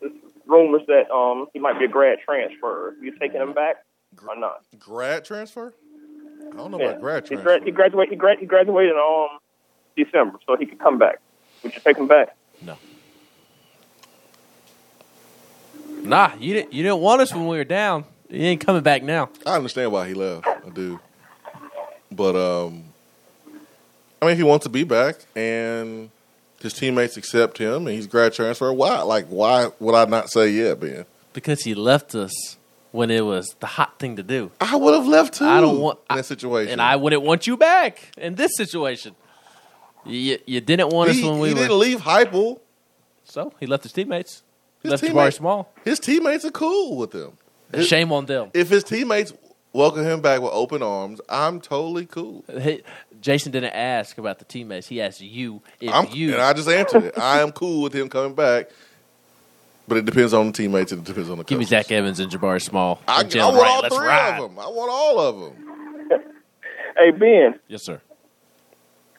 There's 0.00 0.12
rumors 0.48 0.82
that 0.88 1.08
um 1.14 1.46
he 1.52 1.60
might 1.60 1.78
be 1.78 1.84
a 1.84 1.88
grad 1.88 2.18
transfer. 2.26 2.96
You 3.00 3.16
taking 3.16 3.40
him 3.40 3.52
back 3.52 3.76
or 4.26 4.36
not? 4.36 4.64
Grad 4.76 5.24
transfer? 5.24 5.72
I 6.52 6.56
don't 6.56 6.70
know 6.70 6.78
Yeah. 6.78 6.90
about 6.90 7.00
grad 7.00 7.22
He, 7.24 7.28
transfer. 7.36 7.58
gra- 7.58 7.64
he 7.64 7.70
graduated. 7.70 8.10
He, 8.10 8.16
gra- 8.16 8.36
he 8.38 8.46
graduated 8.46 8.92
in 8.92 8.98
um 8.98 9.38
December, 9.96 10.38
so 10.46 10.56
he 10.56 10.66
could 10.66 10.78
come 10.78 10.98
back. 10.98 11.18
Would 11.62 11.74
you 11.74 11.80
take 11.82 11.96
him 11.96 12.06
back? 12.08 12.36
No. 12.60 12.76
Nah, 16.02 16.32
you 16.38 16.54
didn't. 16.54 16.72
You 16.72 16.82
didn't 16.82 16.98
want 17.00 17.20
us 17.22 17.32
when 17.34 17.46
we 17.46 17.56
were 17.56 17.64
down. 17.64 18.04
You 18.28 18.42
ain't 18.44 18.64
coming 18.64 18.82
back 18.82 19.02
now. 19.02 19.28
I 19.46 19.56
understand 19.56 19.92
why 19.92 20.08
he 20.08 20.14
left. 20.14 20.46
I 20.46 20.68
do. 20.72 20.98
But 22.10 22.34
um 22.36 22.84
I 24.20 24.26
mean 24.26 24.32
if 24.32 24.38
he 24.38 24.44
wants 24.44 24.64
to 24.64 24.70
be 24.70 24.84
back 24.84 25.16
and 25.36 26.10
his 26.60 26.72
teammates 26.74 27.16
accept 27.16 27.58
him 27.58 27.86
and 27.86 27.96
he's 27.96 28.06
grad 28.06 28.32
transfer, 28.32 28.72
why 28.72 29.00
like 29.02 29.26
why 29.26 29.68
would 29.80 29.94
I 29.94 30.04
not 30.06 30.30
say 30.30 30.50
yeah, 30.50 30.74
Ben? 30.74 31.04
Because 31.32 31.62
he 31.62 31.74
left 31.74 32.14
us 32.14 32.56
when 32.92 33.10
it 33.10 33.24
was 33.24 33.54
the 33.60 33.66
hot 33.66 33.98
thing 33.98 34.16
to 34.16 34.22
do. 34.22 34.50
I 34.60 34.76
would 34.76 34.94
have 34.94 35.06
left 35.06 35.34
too. 35.34 35.44
I 35.44 35.60
don't 35.60 35.80
want 35.80 35.98
in 36.10 36.16
that 36.16 36.24
situation. 36.24 36.72
and 36.72 36.80
I 36.80 36.96
wouldn't 36.96 37.22
want 37.22 37.46
you 37.46 37.56
back 37.56 38.12
in 38.16 38.36
this 38.36 38.52
situation. 38.56 39.14
You, 40.04 40.38
you 40.46 40.60
didn't 40.60 40.90
want 40.90 41.10
he, 41.10 41.20
us 41.20 41.28
when 41.28 41.38
we 41.40 41.48
he 41.48 41.54
were. 41.54 41.60
didn't 41.60 41.78
leave 41.78 42.00
Heupel. 42.00 42.60
So 43.24 43.52
he 43.60 43.66
left 43.66 43.82
his 43.84 43.92
teammates. 43.92 44.42
His 44.82 44.90
left 44.90 45.02
Jabari 45.02 45.08
teammates- 45.08 45.36
Small. 45.36 45.72
His 45.84 46.00
teammates 46.00 46.44
are 46.44 46.50
cool 46.50 46.96
with 46.96 47.12
him. 47.12 47.32
And 47.72 47.84
shame 47.84 48.12
on 48.12 48.26
them. 48.26 48.50
If 48.52 48.68
his 48.68 48.84
teammates 48.84 49.32
welcome 49.72 50.02
him 50.04 50.20
back 50.20 50.42
with 50.42 50.50
open 50.52 50.82
arms, 50.82 51.20
I'm 51.28 51.60
totally 51.60 52.04
cool. 52.04 52.44
Hey, 52.48 52.82
Jason 53.20 53.52
didn't 53.52 53.72
ask 53.72 54.18
about 54.18 54.38
the 54.40 54.44
teammates. 54.44 54.88
He 54.88 55.00
asked 55.00 55.20
you 55.22 55.62
if 55.80 55.90
I'm, 55.94 56.08
you. 56.10 56.32
and 56.34 56.42
I 56.42 56.52
just 56.52 56.68
answered 56.68 57.04
it. 57.04 57.18
I 57.18 57.40
am 57.40 57.52
cool 57.52 57.80
with 57.82 57.94
him 57.94 58.08
coming 58.10 58.34
back, 58.34 58.70
but 59.92 59.98
it 59.98 60.06
depends 60.06 60.32
on 60.32 60.46
the 60.46 60.52
teammates 60.52 60.90
and 60.90 61.02
it 61.02 61.04
depends 61.04 61.28
on 61.28 61.36
the 61.36 61.44
give 61.44 61.58
me. 61.58 61.66
Zach 61.66 61.90
Evans 61.92 62.18
and 62.18 62.32
Jabari 62.32 62.62
Small. 62.62 62.98
I, 63.06 63.20
and 63.20 63.28
I 63.28 63.30
Jalen 63.36 63.42
want 63.52 63.56
Wright. 63.60 63.70
all 63.70 63.82
Let's 63.82 63.96
three 63.96 64.06
ride. 64.06 64.38
of 64.40 64.50
them. 64.50 64.58
I 64.58 64.66
want 64.68 64.90
all 64.90 65.20
of 65.20 65.40
them. 65.40 66.22
Hey 66.96 67.10
Ben, 67.10 67.58
Yes, 67.68 67.82
sir. 67.84 68.00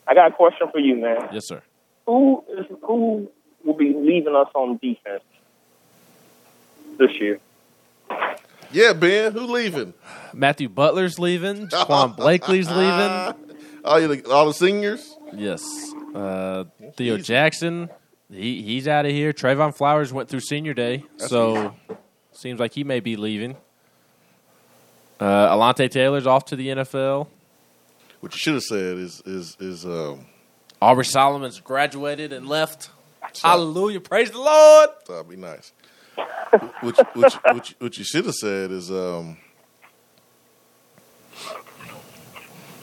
I 0.08 0.14
got 0.14 0.32
a 0.32 0.34
question 0.34 0.68
for 0.72 0.78
you, 0.80 0.96
man. 0.96 1.30
Yes, 1.32 1.48
sir. 1.48 1.62
Who 2.06 2.44
is 2.58 2.66
who 2.84 3.30
will 3.64 3.74
be 3.74 3.94
leaving 3.94 4.36
us 4.36 4.48
on 4.54 4.78
defense 4.78 5.24
this 6.98 7.12
year? 7.20 7.40
Yeah, 8.72 8.94
Ben, 8.94 9.32
who 9.32 9.42
leaving? 9.42 9.94
Matthew 10.34 10.70
Butler's 10.70 11.20
leaving. 11.20 11.68
Jaquan 11.70 12.16
Blakely's 12.16 12.70
leaving. 12.70 13.34
All, 13.86 14.00
you, 14.00 14.24
all 14.32 14.46
the 14.48 14.54
seniors? 14.54 15.16
Yes. 15.34 15.64
Uh, 16.16 16.66
Theo 16.96 17.18
Jackson, 17.18 17.90
he 18.34 18.62
he's 18.62 18.88
out 18.88 19.06
of 19.06 19.12
here. 19.12 19.34
Trayvon 19.34 19.76
Flowers 19.76 20.12
went 20.14 20.30
through 20.30 20.42
senior 20.42 20.74
day, 20.74 21.06
so 21.18 21.74
seems 22.32 22.60
like 22.60 22.74
he 22.74 22.84
may 22.84 23.00
be 23.00 23.16
leaving. 23.16 23.56
Uh, 25.20 25.56
Alontae 25.56 25.90
Taylor's 25.90 26.28
off 26.28 26.46
to 26.46 26.56
the 26.56 26.68
NFL. 26.70 27.28
What 28.20 28.34
you 28.34 28.38
should 28.40 28.54
have 28.56 28.64
said 28.64 28.98
is 28.98 29.22
is 29.26 29.56
is 29.60 29.86
um 29.86 30.26
Aubrey 30.82 31.06
Solomon's 31.06 31.60
graduated 31.60 32.34
and 32.34 32.48
left. 32.48 32.90
Hallelujah. 33.42 34.02
Praise 34.02 34.32
the 34.32 34.38
Lord. 34.40 34.90
that'd 35.08 35.30
be 35.30 35.36
nice. 35.38 35.72
what, 36.16 36.98
you- 36.98 37.06
what, 37.14 37.34
you- 37.34 37.40
what, 37.54 37.74
what 37.80 37.98
you 37.98 38.04
should 38.04 38.26
have 38.26 38.36
said 38.36 38.70
is, 38.72 38.92
um, 38.92 39.38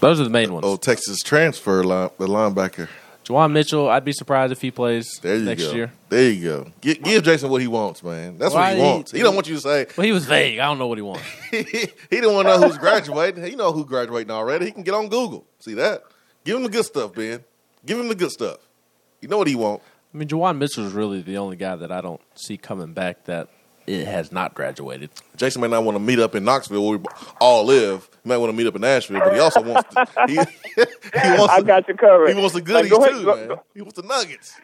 Those 0.01 0.19
are 0.21 0.25
the 0.25 0.31
main 0.31 0.53
ones. 0.53 0.65
oh, 0.67 0.77
Texas 0.77 1.19
transfer 1.23 1.85
line, 1.85 2.11
the 2.19 2.27
linebacker. 2.27 2.89
Juwan 3.31 3.53
Mitchell, 3.53 3.89
I'd 3.89 4.05
be 4.05 4.13
surprised 4.13 4.51
if 4.51 4.61
he 4.61 4.73
plays 4.73 5.21
There 5.23 5.37
you 5.37 5.45
next 5.45 5.67
go. 5.67 5.73
year. 5.73 5.93
There 6.09 6.31
you 6.31 6.45
go. 6.45 6.73
Give, 6.81 7.01
give 7.01 7.23
Jason 7.23 7.49
what 7.49 7.61
he 7.61 7.69
wants, 7.69 8.03
man. 8.03 8.39
That's 8.39 8.53
what 8.53 8.75
he 8.75 8.83
wants. 8.83 9.13
He 9.13 9.21
don't 9.21 9.37
want 9.37 9.47
you 9.47 9.55
to 9.55 9.61
say 9.61 9.87
Well, 9.97 10.05
he 10.05 10.11
was 10.13 10.27
vague. 10.27 10.59
I 10.59 10.65
don't 10.67 10.79
know 10.81 10.89
what 10.89 10.99
he 10.99 11.03
wants. 11.03 11.23
he 11.51 12.21
don't 12.21 12.35
want 12.35 12.49
to 12.49 12.59
know 12.59 12.67
who's 12.67 12.79
graduating. 12.79 13.45
He 13.45 13.55
know 13.55 13.71
who's 13.71 13.85
graduating 13.85 14.33
already. 14.33 14.67
He 14.67 14.73
can 14.73 14.83
get 14.83 14.95
on 14.95 15.09
Google. 15.09 15.47
See 15.61 15.75
that? 15.75 16.03
Give 16.45 16.57
him 16.57 16.65
the 16.65 16.69
good 16.69 16.85
stuff, 16.85 17.15
Ben. 17.15 17.45
Give 17.87 18.01
him 18.01 18.09
the 18.09 18.15
good 18.17 18.33
stuff. 18.33 18.59
You 19.21 19.29
know 19.29 19.39
what 19.39 19.47
he 19.47 19.55
want. 19.55 19.81
I 20.13 20.19
mean, 20.19 20.27
Juwan 20.27 20.59
Mitchell 20.59 20.85
is 20.87 20.93
really 20.93 21.23
the 21.23 21.39
only 21.39 21.57
guy 21.57 21.77
that 21.77 21.93
I 21.93 22.01
don't 22.01 22.21
see 22.35 22.57
coming 22.57 22.95
back 22.95 23.27
that 23.27 23.49
it 23.93 24.07
has 24.07 24.31
not 24.33 24.55
graduated. 24.55 25.11
Jason 25.37 25.61
may 25.63 25.69
not 25.69 25.85
want 25.85 25.97
to 25.97 26.01
meet 26.01 26.19
up 26.19 26.35
in 26.35 26.45
Knoxville 26.45 26.89
where 26.89 26.99
we 26.99 27.05
all 27.41 27.65
live. 27.65 28.09
He 28.23 28.29
might 28.29 28.37
want 28.39 28.51
to 28.51 28.57
meet 28.57 28.67
up 28.67 28.75
in 28.77 28.83
Nashville, 28.83 29.21
but 29.21 29.33
he 29.33 29.39
also 29.41 29.61
wants 29.63 29.95
to, 29.95 30.07
he, 30.27 30.35
he 30.75 31.29
wants 31.39 31.53
I 31.55 31.63
got 31.63 31.89
you 31.89 31.95
covered. 31.95 32.29
he 32.29 32.35
wants 32.35 32.53
the 32.55 32.59
Like, 32.61 32.65
goodies 32.89 32.91
go 32.91 32.97
ahead, 33.05 33.13
too, 33.13 33.25
go- 33.25 33.37
man. 33.37 33.49
go- 33.49 33.63
He 33.75 33.81
wants 33.83 34.01
the 34.01 34.07
nuggets. 34.07 34.55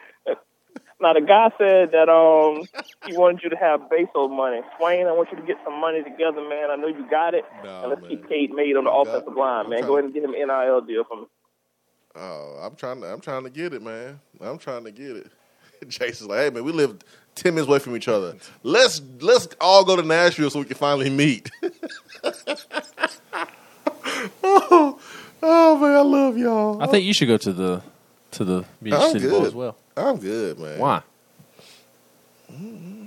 Now 0.99 1.13
the 1.13 1.21
guy 1.21 1.51
said 1.59 1.93
that 1.93 2.09
um 2.09 2.65
he 3.05 3.15
wanted 3.17 3.43
you 3.43 3.51
to 3.51 3.57
have 3.57 3.81
Bezos 3.91 4.31
money. 4.35 4.63
Swain, 4.79 5.07
I 5.07 5.13
want 5.13 5.29
you 5.31 5.37
to 5.37 5.43
get 5.43 5.57
some 5.63 5.79
money 5.79 6.03
together, 6.03 6.41
man. 6.49 6.71
I 6.71 6.77
know 6.77 6.87
you 6.89 7.07
got 7.11 7.35
it. 7.35 7.45
Nah, 7.63 7.81
and 7.83 7.91
let's 7.91 8.01
man. 8.01 8.11
keep 8.11 8.29
Cade 8.29 8.51
Mays 8.53 8.75
on 8.77 8.85
the 8.85 8.91
You 8.91 9.05
got- 9.05 9.09
offensive 9.17 9.37
line, 9.37 9.65
I'm 9.67 9.71
man. 9.71 9.83
Go 9.83 9.95
ahead 9.99 10.05
and 10.07 10.15
get 10.15 10.25
him 10.25 10.33
an 10.33 10.47
NIL 10.49 10.81
deal 10.81 11.05
for 11.05 11.17
me. 11.21 11.27
Oh, 12.15 12.61
I'm 12.63 12.75
trying 12.77 13.03
to 13.03 13.13
I'm 13.13 13.21
trying 13.21 13.45
to 13.45 13.51
get 13.51 13.75
it, 13.75 13.83
man. 13.83 14.21
I'm 14.41 14.57
trying 14.59 14.85
to 14.85 14.91
get 14.91 15.17
it. 15.17 15.27
Jason's 15.89 16.31
like, 16.31 16.39
hey 16.39 16.51
man, 16.51 16.65
we 16.65 16.73
live 16.73 16.97
ten 17.37 17.55
minutes 17.55 17.69
away 17.69 17.79
from 17.79 17.95
each 17.95 18.09
other. 18.09 18.35
Let's 18.65 19.01
let's 19.21 19.47
all 19.61 19.85
go 19.85 19.95
to 19.95 20.03
Nashville 20.03 20.51
so 20.51 20.59
we 20.59 20.65
can 20.65 20.77
finally 20.77 21.11
meet. 21.11 21.49
oh, 24.43 24.99
oh 25.43 25.79
man, 25.79 25.97
I 25.97 26.01
love 26.01 26.37
y'all. 26.37 26.83
I 26.83 26.87
think 26.89 27.05
you 27.05 27.15
should 27.15 27.29
go 27.29 27.37
to 27.37 27.53
the 27.53 27.83
to 28.33 28.45
the 28.45 28.65
Music 28.81 29.01
I'm 29.01 29.13
City 29.13 29.29
good. 29.29 29.45
as 29.47 29.55
well. 29.55 29.77
I'm 29.97 30.17
good, 30.19 30.59
man. 30.59 30.81
Why? 30.81 31.03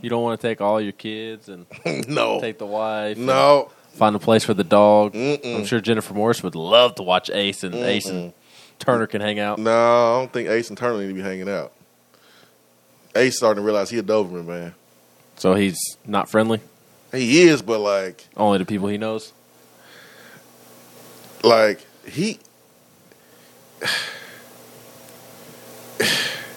You 0.02 0.10
don't 0.10 0.24
want 0.24 0.40
to 0.40 0.48
take 0.48 0.62
all 0.62 0.80
your 0.80 0.94
kids 0.94 1.50
and 1.50 1.66
no, 2.08 2.40
take 2.40 2.58
the 2.58 2.66
wife. 2.66 3.18
no. 3.18 3.72
Find 3.94 4.16
a 4.16 4.20
place 4.20 4.46
for 4.46 4.54
the 4.54 4.64
dog. 4.64 5.14
Mm-mm. 5.14 5.58
I'm 5.58 5.66
sure 5.66 5.82
Jennifer 5.82 6.14
Morris 6.14 6.42
would 6.44 6.56
love 6.56 6.96
to 6.96 7.04
watch 7.04 7.30
Ace 7.32 7.64
and 7.64 7.74
Ace 7.76 8.06
and 8.06 8.32
Turner 8.78 9.08
can 9.08 9.20
hang 9.20 9.40
out. 9.40 9.60
No, 9.60 9.72
I 9.72 10.20
don't 10.20 10.32
think 10.32 10.48
Ace 10.48 10.70
and 10.70 10.78
Turner 10.78 11.00
need 11.00 11.08
to 11.08 11.14
be 11.14 11.22
hanging 11.22 11.50
out. 11.50 11.74
Ace 13.16 13.38
starting 13.38 13.62
to 13.62 13.66
realize 13.66 13.90
he 13.90 13.98
a 13.98 14.04
Doberman, 14.04 14.46
man. 14.46 14.76
So 15.36 15.56
he's 15.56 15.78
not 16.06 16.30
friendly. 16.30 16.60
He 17.12 17.42
is, 17.44 17.62
but 17.62 17.80
like, 17.80 18.28
Only 18.38 18.60
to 18.60 18.66
people 18.66 18.88
he 18.88 18.98
knows. 18.98 19.34
like 21.44 21.86
he, 22.06 22.40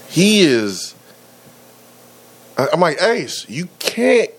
he 0.08 0.42
is. 0.42 0.94
I'm 2.56 2.80
like 2.80 3.00
Ace. 3.02 3.48
You 3.48 3.68
can't 3.78 4.30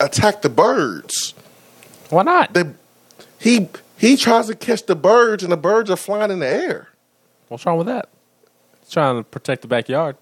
attack 0.00 0.42
the 0.42 0.48
birds. 0.48 1.34
Why 2.10 2.22
not? 2.22 2.54
They, 2.54 2.64
he 3.38 3.68
he 3.98 4.16
tries 4.16 4.46
to 4.46 4.54
catch 4.56 4.86
the 4.86 4.96
birds, 4.96 5.42
and 5.42 5.52
the 5.52 5.56
birds 5.56 5.90
are 5.90 5.96
flying 5.96 6.30
in 6.30 6.38
the 6.38 6.46
air. 6.48 6.88
What's 7.48 7.66
wrong 7.66 7.76
with 7.78 7.88
that? 7.88 8.08
He's 8.80 8.90
trying 8.90 9.16
to 9.18 9.24
protect 9.24 9.62
the 9.62 9.68
backyard. 9.68 10.16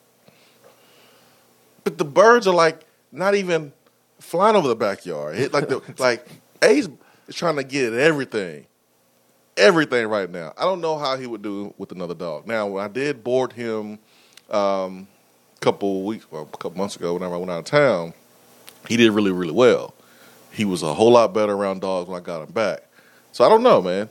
But 1.86 1.98
the 1.98 2.04
birds 2.04 2.48
are 2.48 2.54
like 2.54 2.84
not 3.12 3.36
even 3.36 3.72
flying 4.18 4.56
over 4.56 4.66
the 4.66 4.74
backyard. 4.74 5.36
It, 5.36 5.52
like 5.52 5.68
the 5.68 5.80
like 5.98 6.26
Ace 6.60 6.88
is 7.28 7.34
trying 7.36 7.54
to 7.54 7.62
get 7.62 7.92
at 7.92 8.00
everything, 8.00 8.66
everything 9.56 10.08
right 10.08 10.28
now. 10.28 10.52
I 10.58 10.62
don't 10.62 10.80
know 10.80 10.98
how 10.98 11.16
he 11.16 11.28
would 11.28 11.42
do 11.42 11.72
with 11.78 11.92
another 11.92 12.14
dog. 12.14 12.48
Now, 12.48 12.66
when 12.66 12.84
I 12.84 12.88
did 12.88 13.22
board 13.22 13.52
him 13.52 14.00
um, 14.50 15.06
a 15.56 15.60
couple 15.60 16.02
weeks, 16.02 16.26
well, 16.28 16.48
a 16.52 16.56
couple 16.56 16.76
months 16.76 16.96
ago, 16.96 17.14
whenever 17.14 17.36
I 17.36 17.38
went 17.38 17.52
out 17.52 17.60
of 17.60 17.64
town, 17.66 18.14
he 18.88 18.96
did 18.96 19.12
really, 19.12 19.30
really 19.30 19.52
well. 19.52 19.94
He 20.50 20.64
was 20.64 20.82
a 20.82 20.92
whole 20.92 21.12
lot 21.12 21.32
better 21.32 21.52
around 21.52 21.82
dogs 21.82 22.08
when 22.08 22.20
I 22.20 22.24
got 22.24 22.42
him 22.42 22.52
back. 22.52 22.82
So 23.30 23.44
I 23.44 23.48
don't 23.48 23.62
know, 23.62 23.80
man. 23.80 24.08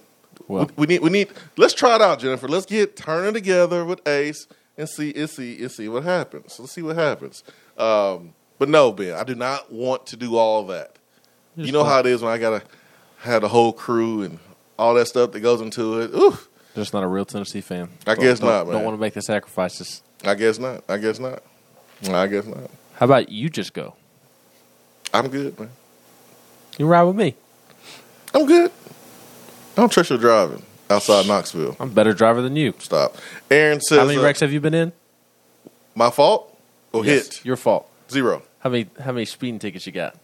Well, 0.48 0.70
we, 0.78 0.86
we 0.86 0.88
need 0.88 1.02
we 1.02 1.10
need 1.10 1.28
let's 1.58 1.74
try 1.74 1.96
it 1.96 2.02
out, 2.02 2.20
Jennifer. 2.20 2.48
Let's 2.48 2.68
get 2.68 2.96
turning 2.96 3.34
together 3.34 3.84
with 3.84 4.08
Ace 4.08 4.48
and 4.78 4.88
see 4.90 5.14
and 5.16 5.30
see 5.30 5.62
and 5.62 5.72
see 5.72 5.88
what 5.90 6.04
happens. 6.04 6.58
Let's 6.60 6.72
see 6.72 6.82
what 6.82 6.96
happens. 6.96 7.44
Um, 7.78 8.34
but 8.60 8.70
no, 8.70 8.92
Ben, 8.92 9.14
I 9.16 9.24
do 9.24 9.36
not 9.36 9.72
want 9.72 10.08
to 10.08 10.18
do 10.18 10.38
all 10.38 10.66
that. 10.68 10.98
You 11.56 11.72
know 11.72 11.84
how 11.84 12.00
it 12.00 12.06
is 12.06 12.22
when 12.22 12.32
I 12.34 12.38
gotta 12.38 12.64
have 13.20 13.42
the 13.42 13.48
whole 13.48 13.72
crew 13.74 14.24
and 14.24 14.40
all 14.78 14.94
that 14.96 15.08
stuff 15.08 15.32
that 15.32 15.40
goes 15.40 15.62
into 15.62 16.02
it. 16.02 16.12
Ooh, 16.14 16.38
just 16.76 16.94
not 16.94 17.04
a 17.04 17.08
real 17.08 17.26
Tennessee 17.26 17.62
fan. 17.62 17.90
I 18.06 18.16
Don't- 18.16 18.24
guess 18.24 18.40
don't- 18.40 18.50
not, 18.50 18.66
man. 18.68 18.76
Don't 18.76 18.84
want 18.86 18.98
to 18.98 19.02
make 19.02 19.14
the 19.14 19.22
sacrifices. 19.22 20.02
I 20.24 20.36
guess 20.36 20.60
not. 20.60 20.84
I 20.90 20.98
guess 20.98 21.20
not. 21.20 21.42
I 22.10 22.28
guess 22.28 22.46
not. 22.46 22.70
How 22.96 23.06
about 23.06 23.30
you 23.30 23.50
just 23.50 23.74
go? 23.74 23.96
I'm 25.14 25.28
good, 25.30 25.58
man. 25.60 25.70
You 26.78 26.88
ride 26.88 27.04
with 27.04 27.16
me. 27.16 27.36
I'm 28.34 28.46
good. 28.46 28.70
I 29.78 29.82
don't 29.82 29.92
trust 29.92 30.10
your 30.10 30.20
driving 30.20 30.62
outside 30.90 31.28
Knoxville. 31.28 31.76
I'm 31.80 31.90
a 31.90 31.94
better 31.94 32.14
driver 32.14 32.42
than 32.42 32.56
you. 32.56 32.74
Stop. 32.80 33.16
Aaron 33.50 33.82
says, 33.82 34.00
How 34.00 34.06
many 34.06 34.20
uh, 34.20 34.24
wrecks 34.24 34.40
have 34.40 34.52
you 34.52 34.60
been 34.62 34.74
in? 34.74 34.92
my 35.96 36.10
fault 36.10 36.58
or 36.92 37.06
Yes, 37.06 37.38
hit 37.38 37.46
Your 37.46 37.56
fault. 37.56 37.90
zero. 38.10 38.44
How 38.60 38.70
many 38.70 38.88
how 39.00 39.12
many 39.12 39.26
speeding 39.26 39.60
tickets 39.60 39.86
you 39.86 39.92
got? 39.92 40.16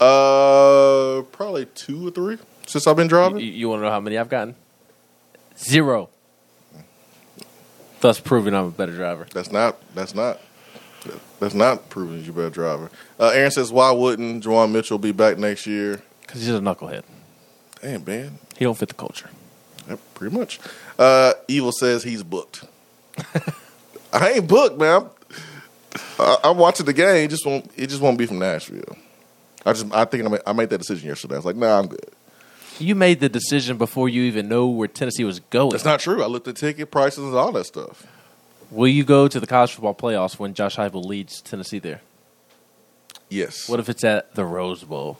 Uh, 0.00 1.22
probably 1.32 1.66
two 1.66 2.08
or 2.08 2.10
three 2.10 2.38
since 2.66 2.86
I've 2.86 2.96
been 2.96 3.08
driving. 3.08 3.38
You, 3.40 3.68
want 3.68 3.80
to 3.80 3.84
know 3.84 3.90
how 3.90 4.00
many 4.00 4.16
I've 4.16 4.30
gotten? 4.30 4.54
Zero. 5.58 6.08
Thus 8.00 8.18
proving 8.18 8.54
I'm 8.54 8.64
a 8.66 8.70
better 8.70 8.94
driver. 8.96 9.26
That's 9.34 9.52
not. 9.52 9.76
That's 9.94 10.14
not. 10.14 10.40
That's 11.38 11.54
not 11.54 11.90
proving 11.90 12.22
you're 12.22 12.32
a 12.32 12.36
better 12.36 12.50
driver. 12.50 12.90
Uh, 13.18 13.28
Aaron 13.28 13.50
says, 13.50 13.70
"Why 13.72 13.90
wouldn't 13.90 14.44
Juwan 14.44 14.72
Mitchell 14.72 14.98
be 14.98 15.12
back 15.12 15.36
next 15.36 15.66
year?" 15.66 16.00
Because 16.22 16.40
he's 16.40 16.54
a 16.54 16.60
knucklehead. 16.60 17.02
Damn, 17.82 18.04
man, 18.04 18.38
He 18.60 18.66
don't 18.66 18.76
fit 18.76 18.90
the 18.90 18.94
culture. 18.94 19.30
Yep, 19.88 19.98
pretty 20.12 20.36
much. 20.36 20.60
Uh, 20.98 21.32
Evil 21.48 21.72
says 21.72 22.02
he's 22.02 22.22
booked. 22.22 22.66
I 24.12 24.32
ain't 24.32 24.46
booked, 24.46 24.78
man. 24.78 25.00
I'm, 25.00 25.10
I, 26.18 26.36
I'm 26.44 26.58
watching 26.58 26.84
the 26.84 26.92
game. 26.92 27.30
Just 27.30 27.46
won't. 27.46 27.70
It 27.74 27.86
just 27.86 28.02
won't 28.02 28.18
be 28.18 28.26
from 28.26 28.38
Nashville. 28.38 28.98
I 29.64 29.72
just. 29.72 29.90
I 29.94 30.04
think 30.04 30.26
I 30.26 30.28
made, 30.28 30.40
I 30.46 30.52
made 30.52 30.68
that 30.68 30.76
decision 30.76 31.08
yesterday. 31.08 31.36
I 31.36 31.38
was 31.38 31.46
like, 31.46 31.56
Nah, 31.56 31.78
I'm 31.78 31.86
good. 31.86 32.04
You 32.78 32.94
made 32.94 33.20
the 33.20 33.30
decision 33.30 33.78
before 33.78 34.10
you 34.10 34.24
even 34.24 34.46
know 34.46 34.66
where 34.66 34.88
Tennessee 34.88 35.24
was 35.24 35.40
going. 35.40 35.70
That's 35.70 35.86
not 35.86 36.00
true. 36.00 36.22
I 36.22 36.26
looked 36.26 36.46
at 36.46 36.56
ticket 36.56 36.90
prices 36.90 37.24
and 37.24 37.34
all 37.34 37.52
that 37.52 37.64
stuff. 37.64 38.06
Will 38.70 38.88
you 38.88 39.04
go 39.04 39.26
to 39.26 39.40
the 39.40 39.46
college 39.46 39.72
football 39.72 39.94
playoffs 39.94 40.38
when 40.38 40.52
Josh 40.52 40.76
Heupel 40.76 41.02
leads 41.02 41.40
Tennessee 41.40 41.78
there? 41.78 42.02
Yes. 43.30 43.70
What 43.70 43.80
if 43.80 43.88
it's 43.88 44.04
at 44.04 44.34
the 44.34 44.44
Rose 44.44 44.84
Bowl? 44.84 45.18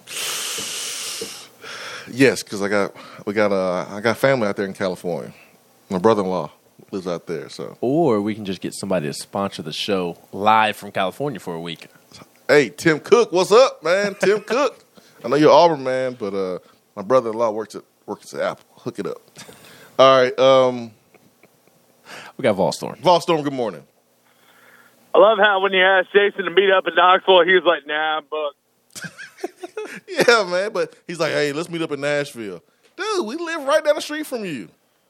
Yes, 2.12 2.42
because 2.42 2.62
I 2.62 2.68
got 2.68 2.94
we 3.26 3.32
got 3.32 3.52
uh 3.52 3.86
I 3.88 4.00
got 4.00 4.16
family 4.16 4.46
out 4.48 4.56
there 4.56 4.66
in 4.66 4.74
California. 4.74 5.32
My 5.88 5.98
brother-in-law 5.98 6.50
lives 6.92 7.06
out 7.06 7.26
there, 7.26 7.48
so 7.48 7.76
Or 7.80 8.20
we 8.20 8.34
can 8.34 8.44
just 8.44 8.60
get 8.60 8.74
somebody 8.74 9.06
to 9.06 9.12
sponsor 9.12 9.62
the 9.62 9.72
show 9.72 10.16
live 10.32 10.76
from 10.76 10.92
California 10.92 11.38
for 11.40 11.54
a 11.54 11.60
week. 11.60 11.86
hey, 12.48 12.68
Tim 12.70 13.00
Cook, 13.00 13.32
what's 13.32 13.52
up, 13.52 13.82
man? 13.82 14.14
Tim 14.20 14.40
Cook. 14.46 14.84
I 15.24 15.28
know 15.28 15.36
you're 15.36 15.52
Auburn 15.52 15.82
man, 15.84 16.16
but 16.18 16.32
uh, 16.34 16.58
my 16.96 17.02
brother-in-law 17.02 17.50
works 17.50 17.74
at 17.74 17.82
works 18.06 18.32
at 18.34 18.40
Apple. 18.40 18.64
Hook 18.78 18.98
it 18.98 19.06
up. 19.06 19.20
All 19.98 20.20
right, 20.22 20.38
um, 20.38 20.92
We 22.38 22.42
got 22.42 22.56
Volstorm. 22.56 23.00
Volstorm. 23.02 23.44
Good 23.44 23.52
morning. 23.52 23.82
I 25.14 25.18
love 25.18 25.38
how 25.38 25.60
when 25.60 25.72
you 25.72 25.82
asked 25.84 26.12
Jason 26.12 26.44
to 26.44 26.50
meet 26.50 26.70
up 26.70 26.86
in 26.86 26.94
Knoxville, 26.94 27.44
he 27.44 27.52
was 27.54 27.64
like, 27.64 27.86
"Nah, 27.86 28.18
I'm 28.18 28.24
booked." 28.30 28.56
Yeah, 30.08 30.44
man, 30.44 30.72
but 30.72 30.94
he's 31.06 31.18
like, 31.18 31.32
hey, 31.32 31.52
let's 31.52 31.68
meet 31.68 31.82
up 31.82 31.90
in 31.92 32.00
Nashville, 32.00 32.62
dude. 32.96 33.26
We 33.26 33.36
live 33.36 33.64
right 33.64 33.84
down 33.84 33.96
the 33.96 34.00
street 34.00 34.26
from 34.26 34.44
you. 34.44 34.68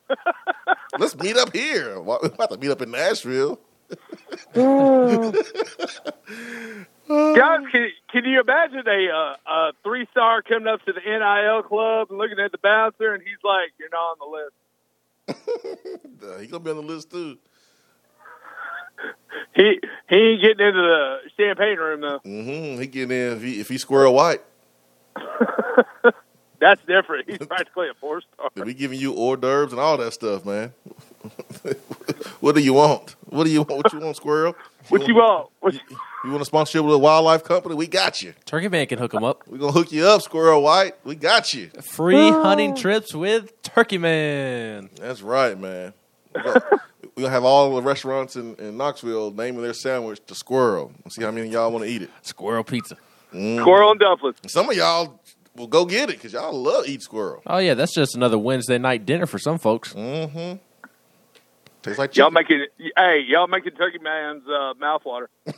let's 0.99 1.17
meet 1.17 1.37
up 1.37 1.55
here. 1.55 2.01
Why- 2.01 2.19
We 2.23 2.29
have 2.39 2.49
to 2.51 2.57
meet 2.59 2.71
up 2.71 2.81
in 2.83 2.91
Nashville. 2.91 3.59
Guys, 7.09 7.61
can, 7.73 7.89
can 8.13 8.25
you 8.25 8.41
imagine 8.41 8.83
a, 8.87 9.09
uh, 9.13 9.35
a 9.53 9.73
three 9.83 10.07
star 10.13 10.43
coming 10.43 10.69
up 10.69 10.85
to 10.85 10.93
the 10.93 11.01
NIL 11.01 11.63
club 11.65 12.09
and 12.11 12.19
looking 12.19 12.39
at 12.39 12.53
the 12.53 12.59
bouncer, 12.59 13.13
and 13.15 13.23
he's 13.23 13.43
like, 13.43 13.73
"You're 13.79 13.89
not 13.91 14.17
on 14.17 14.19
the 14.21 14.27
list." 14.37 14.55
Uh, 16.23 16.39
he 16.39 16.47
gonna 16.47 16.63
be 16.63 16.71
on 16.71 16.77
the 16.77 16.83
list 16.83 17.11
too. 17.11 17.39
He 19.55 19.81
he 20.09 20.17
ain't 20.17 20.43
getting 20.43 20.67
into 20.67 20.81
the 20.81 21.19
champagne 21.37 21.79
room 21.79 22.01
though. 22.01 22.21
Mm-hmm. 22.21 22.81
He 22.81 22.87
getting 22.87 23.17
in 23.17 23.37
if 23.37 23.43
he 23.43 23.61
if 23.61 23.69
he's 23.69 23.83
squirrel 23.83 24.15
white. 24.15 24.43
That's 26.61 26.83
different. 26.85 27.29
He's 27.29 27.39
practically 27.39 27.89
a 27.89 27.95
four 27.95 28.21
star. 28.21 28.51
They 28.55 28.63
be 28.63 28.75
giving 28.75 29.01
you 29.01 29.15
hors 29.15 29.39
d'oeuvres 29.39 29.73
and 29.73 29.81
all 29.81 29.97
that 29.97 30.13
stuff, 30.13 30.45
man. 30.45 30.75
what 32.41 32.55
do 32.55 32.61
you 32.61 32.75
want? 32.75 33.17
What 33.27 33.45
do 33.45 33.51
you 33.51 33.63
want? 33.63 33.85
What 33.85 33.93
you 33.93 34.01
want, 34.01 34.17
squirrel? 34.17 34.55
What 34.89 35.09
you 35.09 35.15
want? 35.15 35.49
What 35.61 35.75
you, 35.75 35.81
You 36.23 36.33
want 36.33 36.43
a 36.43 36.45
sponsorship 36.45 36.85
with 36.85 36.95
a 36.95 36.99
wildlife 36.99 37.45
company? 37.45 37.75
We 37.75 37.87
got 37.87 38.21
you. 38.21 38.35
Turkey 38.45 38.69
Man 38.69 38.87
can 38.87 38.99
hook 38.99 39.13
them 39.13 39.25
up. 39.25 39.43
We're 39.47 39.57
gonna 39.57 39.73
hook 39.73 39.91
you 39.91 40.05
up, 40.05 40.21
Squirrel 40.21 40.63
White. 40.63 40.95
We 41.03 41.15
got 41.15 41.55
you. 41.55 41.71
Free 41.81 42.31
hunting 42.31 42.77
trips 42.77 43.15
with 43.15 43.63
Turkey 43.63 43.97
Man. 43.97 44.91
That's 44.97 45.23
right, 45.23 45.59
man. 45.59 45.95
We 47.21 47.27
gonna, 47.27 47.33
gonna 47.33 47.35
have 47.35 47.45
all 47.45 47.75
the 47.77 47.83
restaurants 47.83 48.37
in, 48.37 48.55
in 48.55 48.77
Knoxville 48.79 49.33
naming 49.33 49.61
their 49.63 49.75
sandwich 49.75 50.21
the 50.27 50.35
Squirrel. 50.35 50.93
Let's 51.05 51.17
see 51.17 51.23
how 51.23 51.31
many 51.31 51.49
of 51.49 51.53
y'all 51.53 51.71
want 51.71 51.85
to 51.85 51.91
eat 51.91 52.01
it. 52.03 52.11
Squirrel 52.23 52.65
pizza. 52.65 52.97
Mm. 53.35 53.61
Squirrel 53.61 53.91
and 53.91 54.01
dumplings. 54.01 54.39
Some 54.47 54.71
of 54.71 54.77
y'all 54.77 55.21
will 55.55 55.67
go 55.67 55.85
get 55.85 56.09
it 56.09 56.17
because 56.17 56.33
y'all 56.33 56.53
love 56.53 56.89
eat 56.89 57.03
squirrel. 57.03 57.43
Oh 57.47 57.59
yeah, 57.59 57.75
that's 57.75 57.93
just 57.95 58.17
another 58.17 58.39
Wednesday 58.39 58.79
night 58.79 59.05
dinner 59.05 59.27
for 59.27 59.39
some 59.39 59.59
folks. 59.59 59.93
Mm-hmm. 59.93 60.57
Tastes 61.83 61.99
like 61.99 62.17
Y'all 62.17 62.31
chicken. 62.31 62.59
making 62.79 62.93
hey, 62.97 63.21
y'all 63.27 63.47
making 63.49 63.73
Turkey 63.73 63.99
Man's 63.99 64.49
uh, 64.49 64.73
mouth 64.79 65.05
water. 65.05 65.29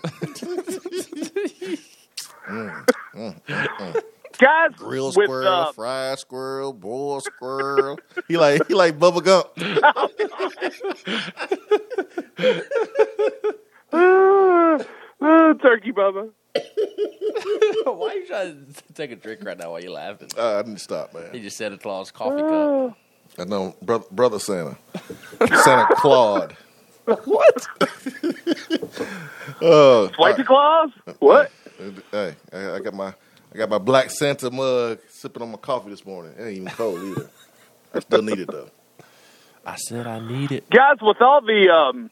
Mm, 2.48 2.84
mm, 3.14 4.02
Guys, 4.38 4.70
Grilled 4.76 5.16
with 5.16 5.26
squirrel, 5.26 5.48
uh, 5.48 5.72
fried 5.72 6.18
squirrel, 6.18 6.72
boiled 6.72 7.24
squirrel. 7.24 7.98
he 8.28 8.36
like 8.36 8.66
he 8.68 8.74
like 8.74 8.98
Bubba 8.98 9.22
Gump. 9.22 9.48
uh, 13.92 15.54
Turkey 15.54 15.92
Bubba. 15.92 16.30
Why 17.84 18.08
are 18.08 18.14
you 18.14 18.26
trying 18.26 18.66
to 18.66 18.92
take 18.94 19.10
a 19.10 19.16
drink 19.16 19.44
right 19.44 19.56
now 19.56 19.70
while 19.70 19.80
you're 19.80 19.92
laughing? 19.92 20.28
Uh, 20.36 20.58
I 20.58 20.62
didn't 20.62 20.80
stop, 20.80 21.14
man. 21.14 21.32
He 21.32 21.40
just 21.40 21.56
Santa 21.56 21.78
Claus 21.78 22.10
coffee 22.10 22.42
cup. 22.42 22.96
I 23.38 23.44
know, 23.44 23.74
brother, 23.80 24.04
brother 24.10 24.38
Santa, 24.38 24.76
Santa 25.38 25.88
Claude. 25.96 26.56
What? 27.04 27.66
Oh, 29.60 30.08
Santa 30.16 30.44
Claus? 30.44 30.90
What? 31.18 31.50
Hey, 32.12 32.36
I, 32.52 32.76
I 32.76 32.78
got 32.78 32.94
my 32.94 33.12
I 33.52 33.58
got 33.58 33.68
my 33.68 33.78
black 33.78 34.10
Santa 34.10 34.50
mug 34.50 35.00
sipping 35.08 35.42
on 35.42 35.50
my 35.50 35.58
coffee 35.58 35.90
this 35.90 36.06
morning. 36.06 36.32
It 36.38 36.42
ain't 36.42 36.56
even 36.56 36.68
cold 36.68 37.02
either. 37.02 37.30
I 37.94 38.00
still 38.00 38.22
need 38.22 38.38
it 38.38 38.48
though. 38.50 38.70
I 39.64 39.76
said 39.76 40.06
I 40.06 40.20
need 40.20 40.52
it. 40.52 40.68
Guys, 40.70 40.96
with 41.02 41.20
all 41.20 41.42
the 41.42 41.68
um, 41.68 42.10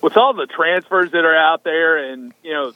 with 0.00 0.16
all 0.16 0.34
the 0.34 0.46
transfers 0.46 1.10
that 1.10 1.24
are 1.24 1.36
out 1.36 1.64
there, 1.64 2.12
and 2.12 2.32
you 2.42 2.52
know, 2.52 2.72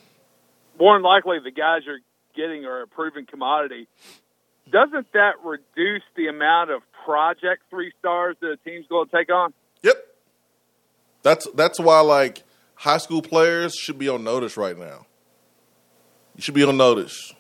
more 0.79 0.95
than 0.97 1.03
likely 1.03 1.39
the 1.39 1.53
guys 1.53 1.83
you're 1.87 2.01
getting 2.35 2.64
are 2.64 2.83
a 2.83 2.87
proven 2.87 3.27
commodity. 3.27 3.87
Doesn't 4.70 5.12
that 5.12 5.35
reduce 5.45 6.03
the 6.16 6.29
amount 6.29 6.70
of 6.70 6.83
project 7.05 7.64
three 7.70 7.93
stars 7.99 8.37
that 8.41 8.51
a 8.51 8.57
team's 8.57 8.87
going 8.87 9.09
to 9.09 9.16
take 9.16 9.31
on? 9.33 9.53
Yep. 9.83 9.97
That's 11.23 11.49
that's 11.55 11.79
why 11.79 12.01
like 12.01 12.43
high 12.75 12.99
school 12.99 13.23
players 13.23 13.75
should 13.75 13.99
be 13.99 14.09
on 14.09 14.25
notice 14.25 14.57
right 14.57 14.77
now. 14.77 15.07
Should 16.43 16.55
be 16.55 16.64
on 16.64 16.76
notice. 16.76 17.32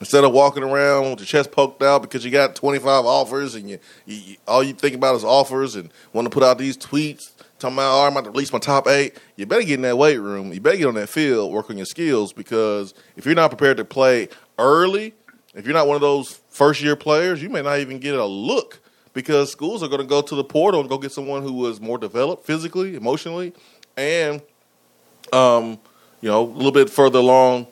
Instead 0.00 0.24
of 0.24 0.32
walking 0.32 0.62
around 0.62 1.10
with 1.10 1.18
your 1.18 1.26
chest 1.26 1.52
poked 1.52 1.82
out 1.82 2.00
because 2.00 2.24
you 2.24 2.30
got 2.30 2.56
25 2.56 3.04
offers 3.04 3.54
and 3.54 3.68
you, 3.68 3.78
you, 4.06 4.16
you- 4.16 4.36
all 4.48 4.64
you 4.64 4.72
think 4.72 4.94
about 4.94 5.14
is 5.14 5.22
offers 5.22 5.76
and 5.76 5.92
want 6.14 6.24
to 6.24 6.30
put 6.30 6.42
out 6.42 6.56
these 6.56 6.74
tweets 6.78 7.32
talking 7.58 7.76
about, 7.76 7.94
oh, 7.94 8.06
I'm 8.06 8.12
about 8.12 8.24
to 8.24 8.30
release 8.30 8.50
my 8.50 8.58
top 8.58 8.88
eight. 8.88 9.18
You 9.36 9.44
better 9.44 9.60
get 9.62 9.74
in 9.74 9.82
that 9.82 9.98
weight 9.98 10.16
room. 10.16 10.54
You 10.54 10.60
better 10.62 10.78
get 10.78 10.86
on 10.86 10.94
that 10.94 11.10
field, 11.10 11.52
work 11.52 11.68
on 11.68 11.76
your 11.76 11.84
skills 11.84 12.32
because 12.32 12.94
if 13.14 13.26
you're 13.26 13.34
not 13.34 13.50
prepared 13.50 13.76
to 13.76 13.84
play 13.84 14.30
early, 14.58 15.12
if 15.54 15.66
you're 15.66 15.74
not 15.74 15.86
one 15.86 15.96
of 15.96 16.00
those 16.00 16.40
first 16.48 16.80
year 16.80 16.96
players, 16.96 17.42
you 17.42 17.50
may 17.50 17.60
not 17.60 17.78
even 17.80 17.98
get 17.98 18.14
a 18.14 18.24
look 18.24 18.80
because 19.12 19.52
schools 19.52 19.82
are 19.82 19.88
going 19.88 20.00
to 20.00 20.06
go 20.06 20.22
to 20.22 20.34
the 20.34 20.44
portal 20.44 20.80
and 20.80 20.88
go 20.88 20.96
get 20.96 21.12
someone 21.12 21.42
who 21.42 21.52
was 21.52 21.78
more 21.78 21.98
developed 21.98 22.46
physically, 22.46 22.96
emotionally, 22.96 23.52
and 23.98 24.40
um, 25.34 25.78
you 26.22 26.30
know, 26.30 26.42
a 26.42 26.48
little 26.56 26.72
bit 26.72 26.88
further 26.88 27.18
along 27.18 27.66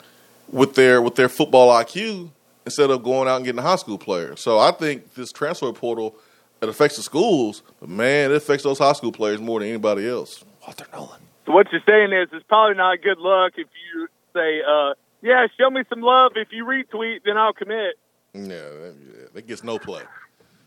with 0.52 0.74
their 0.74 1.02
with 1.02 1.16
their 1.16 1.28
football 1.28 1.70
IQ 1.70 2.30
instead 2.64 2.90
of 2.90 3.02
going 3.02 3.28
out 3.28 3.36
and 3.36 3.44
getting 3.44 3.58
a 3.58 3.62
high 3.62 3.76
school 3.76 3.98
player. 3.98 4.36
So 4.36 4.58
I 4.58 4.70
think 4.70 5.14
this 5.14 5.32
transfer 5.32 5.72
portal 5.72 6.14
it 6.62 6.68
affects 6.68 6.96
the 6.96 7.02
schools, 7.02 7.62
but 7.80 7.88
man, 7.88 8.30
it 8.30 8.36
affects 8.36 8.62
those 8.62 8.78
high 8.78 8.92
school 8.92 9.10
players 9.10 9.40
more 9.40 9.58
than 9.58 9.68
anybody 9.68 10.08
else. 10.08 10.44
Walter 10.64 10.86
Nolan. 10.92 11.20
So 11.44 11.52
what 11.52 11.66
you're 11.72 11.82
saying 11.88 12.12
is, 12.12 12.28
it's 12.32 12.44
probably 12.48 12.76
not 12.76 13.02
good 13.02 13.18
luck 13.18 13.54
if 13.56 13.66
you 13.92 14.06
say, 14.32 14.62
uh, 14.62 14.94
"Yeah, 15.22 15.48
show 15.58 15.70
me 15.70 15.82
some 15.88 16.02
love. 16.02 16.32
If 16.36 16.52
you 16.52 16.64
retweet, 16.64 17.24
then 17.24 17.36
I'll 17.36 17.52
commit." 17.52 17.96
Yeah, 18.32 18.42
that, 18.46 19.30
that 19.34 19.46
gets 19.46 19.64
no 19.64 19.78
play. 19.78 20.02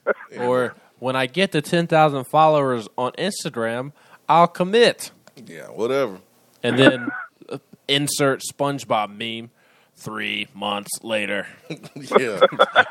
Or 0.38 0.76
when 1.00 1.16
I 1.16 1.26
get 1.26 1.52
to 1.54 1.64
10,000 1.64 2.26
followers 2.26 2.88
on 2.96 3.12
Instagram, 3.14 3.92
I'll 4.30 4.48
commit. 4.48 5.10
yeah, 5.48 5.68
whatever. 5.70 6.20
And 6.62 6.78
then 6.78 7.10
uh, 7.50 7.58
insert 7.88 8.44
SpongeBob 8.54 9.10
meme 9.10 9.50
three 9.96 10.48
months 10.54 10.92
later. 11.04 11.48
yeah, 11.96 12.40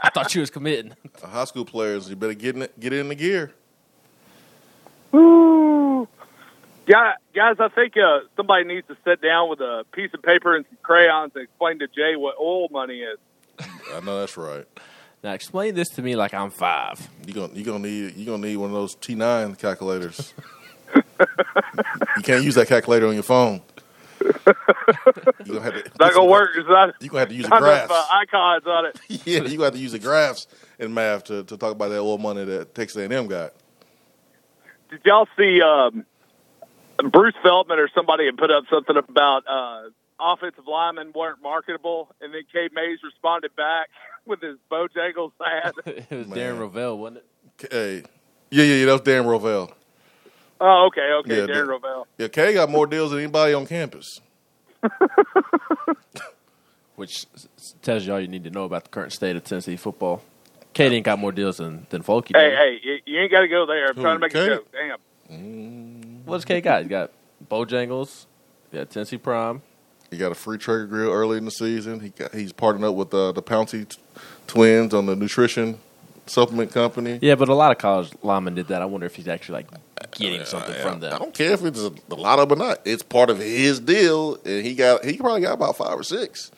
I 0.02 0.10
thought 0.10 0.34
you 0.34 0.40
was 0.40 0.50
committing. 0.50 0.94
high 1.22 1.44
school 1.44 1.64
players, 1.64 2.08
you 2.08 2.16
better 2.16 2.34
get 2.34 2.56
in 2.56 2.62
it, 2.62 2.78
get 2.78 2.92
in 2.92 3.08
the 3.08 3.14
gear. 3.14 3.52
Woo. 5.12 6.08
Guy- 6.86 7.14
guys, 7.34 7.56
I 7.60 7.68
think 7.68 7.94
uh, 7.96 8.20
somebody 8.36 8.64
needs 8.64 8.86
to 8.88 8.96
sit 9.04 9.20
down 9.22 9.48
with 9.48 9.60
a 9.60 9.84
piece 9.92 10.10
of 10.12 10.22
paper 10.22 10.56
and 10.56 10.64
some 10.68 10.78
crayons 10.82 11.32
and 11.34 11.44
explain 11.44 11.78
to 11.78 11.86
Jay 11.86 12.16
what 12.16 12.36
oil 12.38 12.68
money 12.70 13.00
is. 13.00 13.18
I 13.92 14.00
know 14.00 14.20
that's 14.20 14.36
right. 14.36 14.66
Now 15.22 15.32
explain 15.32 15.74
this 15.74 15.88
to 15.90 16.02
me 16.02 16.16
like 16.16 16.34
I'm 16.34 16.50
five. 16.50 17.08
You 17.26 17.32
gonna 17.32 17.54
you 17.54 17.64
gonna 17.64 17.78
need 17.78 18.16
you 18.16 18.26
gonna 18.26 18.46
need 18.46 18.56
one 18.56 18.68
of 18.68 18.74
those 18.74 18.94
T 18.94 19.14
nine 19.14 19.54
calculators. 19.54 20.34
you 20.94 22.22
can't 22.22 22.44
use 22.44 22.56
that 22.56 22.68
calculator 22.68 23.06
on 23.06 23.14
your 23.14 23.22
phone. 23.22 23.62
You 25.44 25.52
gonna 25.54 25.60
have 25.62 25.74
to. 25.74 25.80
It's 25.80 25.98
not 25.98 26.14
gonna 26.14 26.30
work. 26.30 26.50
It's 26.56 26.68
not, 26.68 26.94
You 27.00 27.08
gonna 27.08 27.20
have 27.20 27.28
to 27.28 27.34
use 27.34 27.44
the 27.44 27.50
not 27.50 27.60
graphs. 27.60 27.90
enough 27.90 28.06
uh, 28.10 28.14
icons 28.16 28.66
on 28.66 28.86
it. 28.86 29.00
yeah, 29.26 29.42
you 29.42 29.56
gonna 29.58 29.64
have 29.64 29.74
to 29.74 29.78
use 29.78 29.92
the 29.92 29.98
graphs 29.98 30.46
in 30.78 30.92
math 30.94 31.24
to, 31.24 31.44
to 31.44 31.56
talk 31.56 31.72
about 31.72 31.88
that 31.90 31.98
oil 32.00 32.18
money 32.18 32.44
that 32.44 32.74
Texas 32.74 32.96
A 32.96 33.04
and 33.04 33.12
M 33.12 33.26
got. 33.26 33.52
Did 34.90 35.00
y'all 35.04 35.28
see 35.36 35.60
um, 35.60 36.04
Bruce 37.10 37.34
Feldman 37.42 37.78
or 37.78 37.88
somebody 37.94 38.26
had 38.26 38.36
put 38.36 38.50
up 38.50 38.64
something 38.70 38.96
about 38.96 39.42
uh, 39.48 39.88
offensive 40.20 40.66
linemen 40.66 41.12
weren't 41.14 41.42
marketable, 41.42 42.10
and 42.20 42.32
then 42.32 42.42
Cade 42.52 42.72
Mays 42.72 42.98
responded 43.02 43.54
back 43.56 43.88
with 44.26 44.40
his 44.40 44.56
Bojangles 44.70 45.32
ad. 45.44 45.72
it 45.86 46.10
was 46.10 46.28
Man. 46.28 46.38
Darren 46.38 46.58
Rovell, 46.60 46.98
wasn't 46.98 47.18
it? 47.58 47.72
Hey, 47.72 48.02
yeah, 48.50 48.64
yeah, 48.64 48.74
yeah. 48.76 48.86
That 48.86 48.92
was 48.92 49.00
Dan 49.02 49.24
Rovell. 49.26 49.72
Oh, 50.60 50.86
okay, 50.86 51.10
okay, 51.20 51.36
Yeah, 51.40 51.46
Darren 51.46 51.66
the- 51.66 51.78
Rovell. 51.88 52.04
Yeah, 52.18 52.28
K 52.28 52.54
got 52.54 52.70
more 52.70 52.86
deals 52.86 53.10
than 53.10 53.20
anybody 53.20 53.54
on 53.54 53.66
campus. 53.66 54.20
Which 56.96 57.26
s- 57.34 57.48
s- 57.58 57.74
tells 57.82 58.06
you 58.06 58.12
all 58.12 58.20
you 58.20 58.28
need 58.28 58.44
to 58.44 58.50
know 58.50 58.64
about 58.64 58.84
the 58.84 58.90
current 58.90 59.12
state 59.12 59.34
of 59.34 59.42
Tennessee 59.44 59.76
football. 59.76 60.22
Cade 60.74 60.92
ain't 60.92 61.04
got 61.04 61.18
more 61.18 61.32
deals 61.32 61.56
than, 61.56 61.86
than 61.90 62.02
Folky. 62.02 62.36
Hey, 62.36 62.50
does. 62.50 62.58
hey, 62.58 62.80
you, 62.82 62.98
you 63.04 63.20
ain't 63.20 63.30
got 63.32 63.40
to 63.40 63.48
go 63.48 63.66
there. 63.66 63.88
I'm 63.88 63.94
Who, 63.96 64.02
trying 64.02 64.16
to 64.16 64.20
make 64.20 64.32
Cade? 64.32 64.52
a 64.52 64.56
joke. 64.56 64.72
Damn. 65.28 66.22
What's 66.24 66.44
Cade 66.44 66.62
got? 66.64 66.82
He 66.82 66.88
got 66.88 67.10
Bojangles. 67.50 68.26
He 68.70 68.78
got 68.78 68.90
Tennessee 68.90 69.18
Prime. 69.18 69.62
He 70.10 70.18
got 70.18 70.30
a 70.32 70.34
free 70.36 70.58
Traeger 70.58 70.86
grill 70.86 71.10
early 71.10 71.38
in 71.38 71.44
the 71.44 71.50
season. 71.50 71.98
He 72.00 72.10
got 72.10 72.32
he's 72.34 72.52
partnered 72.52 72.88
up 72.90 72.94
with 72.94 73.12
uh, 73.12 73.32
the 73.32 73.42
Pouncey 73.42 73.88
t- 73.88 73.98
twins 74.46 74.94
on 74.94 75.06
the 75.06 75.16
nutrition 75.16 75.78
supplement 76.26 76.72
company. 76.72 77.18
Yeah, 77.20 77.34
but 77.34 77.48
a 77.48 77.54
lot 77.54 77.72
of 77.72 77.78
college 77.78 78.10
linemen 78.22 78.54
did 78.54 78.68
that. 78.68 78.82
I 78.82 78.84
wonder 78.84 79.06
if 79.06 79.16
he's 79.16 79.26
actually 79.28 79.64
like 79.64 79.68
getting 80.14 80.44
something 80.44 80.74
I- 80.74 80.78
from 80.78 81.00
them. 81.00 81.12
I 81.14 81.18
don't 81.18 81.34
care 81.34 81.52
if 81.52 81.64
it's 81.64 81.80
a, 81.80 81.92
a 82.10 82.14
lot 82.14 82.38
of 82.38 82.48
them 82.48 82.60
or 82.62 82.66
not. 82.68 82.80
It's 82.84 83.02
part 83.02 83.30
of 83.30 83.38
his 83.38 83.80
deal, 83.80 84.36
and 84.44 84.64
he 84.64 84.74
got 84.74 85.04
he 85.04 85.16
probably 85.16 85.40
got 85.42 85.54
about 85.54 85.76
five 85.76 85.98
or 85.98 86.02
six. 86.02 86.50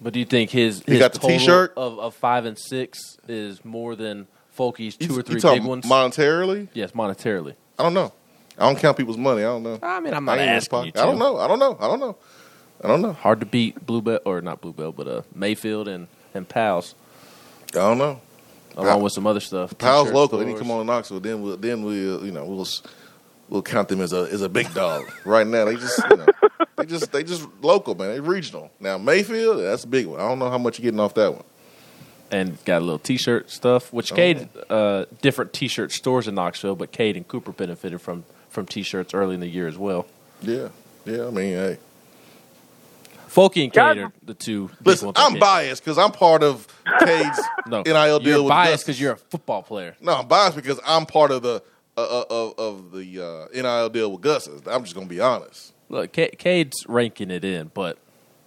But 0.00 0.12
do 0.12 0.18
you 0.18 0.24
think 0.24 0.50
his, 0.50 0.82
He 0.84 0.92
his 0.92 1.00
got 1.00 1.12
the 1.12 1.20
T-shirt? 1.20 1.74
of, 1.76 1.98
of 2.00 2.14
five 2.16 2.44
and 2.44 2.58
six 2.58 3.18
is 3.28 3.64
more 3.64 3.94
than 3.94 4.26
Folky's 4.58 4.96
two 4.96 5.06
You- 5.14 5.18
or 5.20 5.22
three 5.22 5.40
big 5.40 5.64
ones? 5.64 5.84
monetarily. 5.86 6.68
yes, 6.74 6.90
monetarily. 6.92 7.54
I 7.78 7.84
don't 7.84 7.94
know. 7.94 8.12
I 8.58 8.66
don't 8.66 8.78
count 8.78 8.96
people's 8.96 9.16
money. 9.16 9.40
I 9.42 9.44
don't 9.46 9.62
know. 9.62 9.78
I 9.82 10.00
mean, 10.00 10.12
I'm 10.12 10.24
not 10.24 10.38
in 10.38 10.48
asking 10.48 10.84
you 10.86 10.92
to. 10.92 11.00
I 11.02 11.04
don't 11.04 11.18
know. 11.18 11.38
I 11.38 11.46
don't 11.48 11.58
know. 11.58 11.76
I 11.80 11.86
don't 11.86 12.00
know. 12.00 12.16
I 12.84 12.88
don't 12.88 13.00
know. 13.00 13.12
Hard 13.12 13.40
to 13.40 13.46
beat 13.46 13.86
Bluebell 13.86 14.18
or 14.24 14.40
not 14.42 14.60
Bluebell, 14.60 14.90
but 14.92 15.06
uh, 15.06 15.22
Mayfield 15.34 15.86
and 15.88 16.08
and 16.34 16.48
Pals, 16.48 16.94
I 17.70 17.78
don't 17.78 17.98
know. 17.98 18.20
Along 18.76 18.86
Pal- 18.86 19.00
with 19.00 19.12
some 19.12 19.26
other 19.26 19.40
stuff. 19.40 19.76
Powell's 19.78 20.04
T-shirt 20.08 20.14
local. 20.16 20.38
Then 20.38 20.48
he 20.48 20.54
stores. 20.54 20.62
come 20.68 20.70
on 20.72 20.78
to 20.80 20.84
Knoxville. 20.92 21.20
Then 21.20 21.42
we'll 21.42 21.56
then 21.56 21.82
we'll 21.82 22.24
you 22.24 22.30
know 22.32 22.44
we'll 22.44 22.66
we'll 23.48 23.62
count 23.62 23.88
them 23.88 24.00
as 24.00 24.12
a 24.12 24.28
as 24.30 24.42
a 24.42 24.48
big 24.48 24.72
dog. 24.74 25.04
right 25.24 25.46
now 25.46 25.64
they 25.66 25.74
just 25.76 26.00
you 26.10 26.16
know 26.16 26.26
they 26.76 26.86
just 26.86 27.12
they 27.12 27.22
just 27.24 27.46
local 27.60 27.94
man. 27.94 28.08
They 28.10 28.20
regional. 28.20 28.70
Now 28.80 28.98
Mayfield 28.98 29.58
that's 29.60 29.84
a 29.84 29.88
big 29.88 30.06
one. 30.06 30.20
I 30.20 30.28
don't 30.28 30.38
know 30.38 30.50
how 30.50 30.58
much 30.58 30.78
you're 30.78 30.84
getting 30.84 31.00
off 31.00 31.14
that 31.14 31.32
one. 31.34 31.44
and 32.30 32.62
got 32.64 32.78
a 32.80 32.84
little 32.84 32.98
T-shirt 32.98 33.50
stuff. 33.50 33.92
Which 33.92 34.10
Oh. 34.12 34.16
Cade, 34.16 34.48
uh, 34.70 35.04
different 35.20 35.52
T-shirt 35.52 35.92
stores 35.92 36.26
in 36.28 36.34
Knoxville, 36.34 36.76
but 36.76 36.90
Cade 36.92 37.16
and 37.16 37.26
Cooper 37.28 37.52
benefited 37.52 38.00
from 38.00 38.24
from 38.48 38.66
T-shirts 38.66 39.12
early 39.14 39.34
in 39.34 39.40
the 39.40 39.48
year 39.48 39.66
as 39.68 39.76
well. 39.78 40.06
Yeah, 40.42 40.68
yeah. 41.04 41.26
I 41.26 41.30
mean, 41.30 41.52
hey, 41.54 41.78
Folky 43.34 43.64
and 43.64 43.72
God. 43.72 43.94
Cade 43.94 44.04
are 44.04 44.12
the 44.24 44.34
two. 44.34 44.68
big 44.78 44.86
listen, 44.86 45.06
ones 45.06 45.18
on 45.18 45.24
I'm 45.24 45.32
Cade. 45.32 45.40
biased 45.40 45.82
because 45.84 45.98
I'm 45.98 46.10
part 46.12 46.42
of 46.42 46.66
Cade's 47.00 47.40
No, 47.66 47.82
NIL 47.82 48.18
deal. 48.18 48.28
you're 48.28 48.42
with 48.42 48.48
biased 48.50 48.72
Gus. 48.72 48.84
because 48.84 49.00
you're 49.00 49.12
a 49.12 49.16
football 49.16 49.62
player. 49.62 49.96
no, 50.00 50.16
I'm 50.18 50.28
biased 50.28 50.56
because 50.56 50.78
I'm 50.86 51.06
part 51.06 51.30
of 51.30 51.42
the 51.42 51.62
uh, 51.96 52.00
uh, 52.00 52.24
of 52.30 52.58
of 52.58 52.92
the 52.92 53.20
uh, 53.24 53.46
NIL 53.54 53.88
deal 53.90 54.12
with 54.12 54.20
Gus. 54.20 54.48
I'm 54.66 54.82
just 54.82 54.94
gonna 54.94 55.06
be 55.06 55.20
honest. 55.20 55.72
Look, 55.88 56.12
Ca- 56.14 56.30
Cade's 56.38 56.84
ranking 56.88 57.30
it 57.30 57.44
in, 57.44 57.70
but 57.74 57.98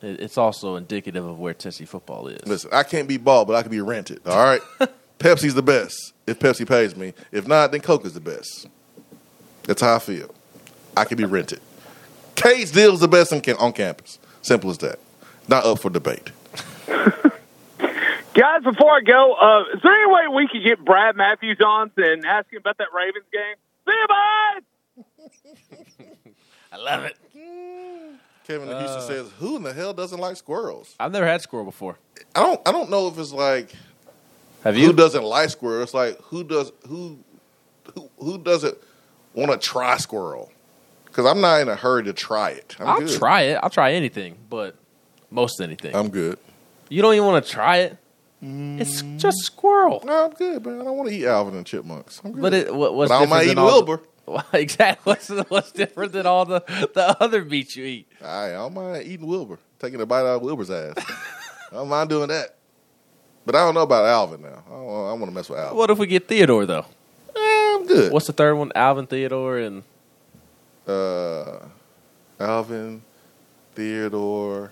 it- 0.02 0.20
it's 0.20 0.38
also 0.38 0.76
indicative 0.76 1.26
of 1.26 1.40
where 1.40 1.54
Tennessee 1.54 1.86
football 1.86 2.28
is. 2.28 2.46
Listen, 2.48 2.70
I 2.74 2.84
can't 2.84 3.08
be 3.08 3.18
bought, 3.18 3.46
but 3.48 3.56
I 3.56 3.62
can 3.62 3.72
be 3.72 3.82
rented. 3.82 4.22
All 4.28 4.36
right. 4.44 4.62
Pepsi's 5.20 5.54
the 5.56 5.62
best 5.64 6.14
if 6.28 6.38
Pepsi 6.40 6.68
pays 6.68 6.96
me. 6.96 7.14
If 7.32 7.48
not, 7.48 7.72
then 7.72 7.82
Coke 7.82 8.06
is 8.06 8.14
the 8.14 8.20
best. 8.20 8.68
That's 9.64 9.82
how 9.82 9.96
I 9.96 10.00
feel. 10.00 10.34
I 10.98 11.06
can 11.06 11.18
be 11.18 11.24
rented. 11.26 11.62
Cade's 12.36 12.72
deal's 12.72 13.00
the 13.00 13.08
best 13.08 13.32
on, 13.32 13.42
cam- 13.42 13.58
on 13.58 13.72
campus. 13.74 14.20
Simple 14.46 14.70
as 14.70 14.78
that. 14.78 15.00
Not 15.48 15.66
up 15.66 15.80
for 15.80 15.90
debate. 15.90 16.30
Guys, 16.88 18.62
before 18.64 18.92
I 18.92 19.02
go, 19.02 19.34
uh, 19.34 19.64
is 19.76 19.82
there 19.82 19.92
any 19.92 20.12
way 20.14 20.22
we 20.36 20.48
could 20.48 20.64
get 20.64 20.86
Brad 20.86 21.16
Matthews 21.16 21.58
on 21.66 21.90
and 21.98 22.24
ask 22.24 22.54
him 22.54 22.60
about 22.60 22.78
that 22.78 22.90
Ravens 22.96 23.26
game? 23.34 23.56
See 23.88 23.94
you, 23.96 24.08
boys! 25.98 26.06
I 26.72 26.78
love 26.78 27.06
it. 27.06 27.18
Kevin 28.46 28.70
in 28.70 28.78
Houston 28.78 29.02
says, 29.02 29.32
"Who 29.40 29.56
in 29.56 29.64
the 29.64 29.74
hell 29.74 29.94
doesn't 29.94 30.20
like 30.20 30.36
squirrels?" 30.38 30.94
I've 31.00 31.12
never 31.12 31.26
had 31.26 31.42
squirrel 31.42 31.66
before. 31.66 31.98
I 32.36 32.42
don't. 32.44 32.62
I 32.68 32.72
don't 32.72 32.92
know 32.92 33.08
if 33.08 33.18
it's 33.18 33.32
like 33.34 33.74
Have 34.64 34.76
who 34.76 34.82
you? 34.82 34.94
doesn't 34.94 35.24
like 35.24 35.50
squirrels? 35.50 35.86
It's 35.86 35.94
like 35.96 36.22
who 36.22 36.44
does 36.44 36.72
who 36.88 37.18
who 37.96 38.12
who 38.20 38.38
doesn't 38.38 38.78
want 39.34 39.52
to 39.52 39.58
try 39.58 39.98
squirrel? 39.98 40.52
Because 41.16 41.32
I'm 41.32 41.40
not 41.40 41.62
in 41.62 41.70
a 41.70 41.78
hurry 41.78 42.04
to 42.04 42.14
try 42.14 42.50
it. 42.50 42.76
I'm 42.78 42.88
I'll 42.88 43.00
good. 43.00 43.18
try 43.18 43.44
it. 43.44 43.60
I'll 43.64 43.70
try 43.70 43.94
anything, 43.94 44.36
but 44.50 44.76
most 45.32 45.62
anything. 45.62 45.96
I'm 45.96 46.10
good. 46.10 46.38
you 46.90 47.02
don't 47.02 47.14
even 47.14 47.26
want 47.26 47.46
to 47.46 47.50
try 47.50 47.78
it. 47.78 47.98
It's 48.42 49.02
just 49.16 49.38
squirrel. 49.44 50.04
No, 50.06 50.26
I'm 50.26 50.32
good, 50.32 50.66
man. 50.66 50.82
I 50.82 50.84
don't 50.84 50.98
want 50.98 51.08
to 51.08 51.16
eat 51.16 51.26
Alvin 51.26 51.56
and 51.56 51.66
chipmunks. 51.66 52.20
I'm 52.22 52.34
good. 52.34 52.42
But 52.42 52.54
it, 52.54 52.76
what, 52.76 52.96
what's 52.96 53.08
But 53.08 53.16
I 53.16 53.20
don't 53.22 53.30
mind 53.30 53.48
different 53.48 53.56
than 53.56 53.66
eating 53.66 53.72
all 53.72 53.86
Wilbur. 53.86 54.04
The, 54.52 54.60
exactly. 54.60 55.14
What's, 55.14 55.30
what's 55.50 55.72
different 55.72 56.12
than 56.12 56.26
all 56.26 56.44
the, 56.44 56.60
the 56.94 57.16
other 57.22 57.46
meat 57.46 57.78
you 57.78 57.86
eat? 57.86 58.12
I, 58.22 58.48
I 58.48 58.52
don't 58.52 58.74
mind 58.74 59.06
eating 59.06 59.26
Wilbur, 59.26 59.60
taking 59.80 60.02
a 60.02 60.06
bite 60.06 60.22
out 60.22 60.38
of 60.38 60.42
Wilbur's 60.42 60.70
ass. 60.70 60.96
I 61.72 61.76
don't 61.76 61.88
mind 61.88 62.10
doing 62.10 62.28
that. 62.28 62.58
But 63.46 63.56
I 63.56 63.60
don't 63.60 63.74
know 63.74 63.84
about 63.84 64.04
Alvin 64.06 64.42
now. 64.42 64.64
I 64.68 64.70
don't, 64.70 65.08
I 65.10 65.14
want 65.14 65.26
to 65.28 65.32
mess 65.32 65.48
with 65.48 65.60
Alvin. 65.60 65.78
What 65.78 65.92
if 65.92 65.98
we 65.98 66.08
get 66.08 66.28
Theodore 66.28 66.66
though? 66.66 66.86
Eh, 67.38 67.76
I'm 67.76 67.86
good. 67.86 68.12
What's 68.12 68.28
the 68.28 68.34
third 68.34 68.56
one? 68.56 68.72
Alvin, 68.76 69.08
Theodore, 69.08 69.60
and 69.60 69.84
uh, 70.88 71.60
Alvin, 72.40 73.02
Theodore, 73.76 74.72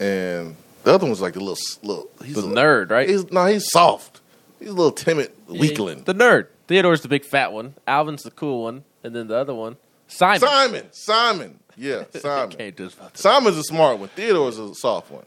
and 0.00 0.56
the 0.82 0.92
other 0.94 1.06
one's 1.06 1.20
like 1.20 1.34
the 1.34 1.40
little 1.40 1.56
little. 1.82 2.10
He's 2.24 2.34
the 2.34 2.42
a, 2.42 2.52
nerd, 2.52 2.90
right? 2.90 3.08
He's 3.08 3.30
no, 3.30 3.46
he's 3.46 3.70
soft. 3.70 4.20
He's 4.58 4.68
a 4.68 4.72
little 4.72 4.92
timid 4.92 5.32
weakling. 5.48 6.04
The 6.04 6.14
nerd. 6.14 6.48
Theodore's 6.66 7.02
the 7.02 7.08
big 7.08 7.24
fat 7.24 7.52
one. 7.52 7.74
Alvin's 7.86 8.22
the 8.22 8.30
cool 8.30 8.62
one, 8.62 8.84
and 9.02 9.14
then 9.14 9.28
the 9.28 9.36
other 9.36 9.54
one, 9.54 9.76
Simon. 10.08 10.40
Simon, 10.40 10.86
Simon, 10.92 11.60
yeah, 11.76 12.04
Simon. 12.14 12.56
Can't 12.56 12.76
do. 12.76 12.90
Simon's 13.14 13.56
a 13.56 13.64
smart 13.64 13.98
one. 13.98 14.08
Theodore's 14.10 14.58
a 14.58 14.74
soft 14.74 15.10
one. 15.10 15.26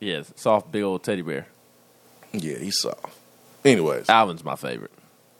Yes, 0.00 0.32
soft, 0.36 0.70
big 0.70 0.82
old 0.82 1.02
teddy 1.04 1.22
bear. 1.22 1.46
Yeah, 2.32 2.58
he's 2.58 2.78
soft. 2.80 3.16
Anyways, 3.64 4.08
Alvin's 4.08 4.44
my 4.44 4.56
favorite. 4.56 4.92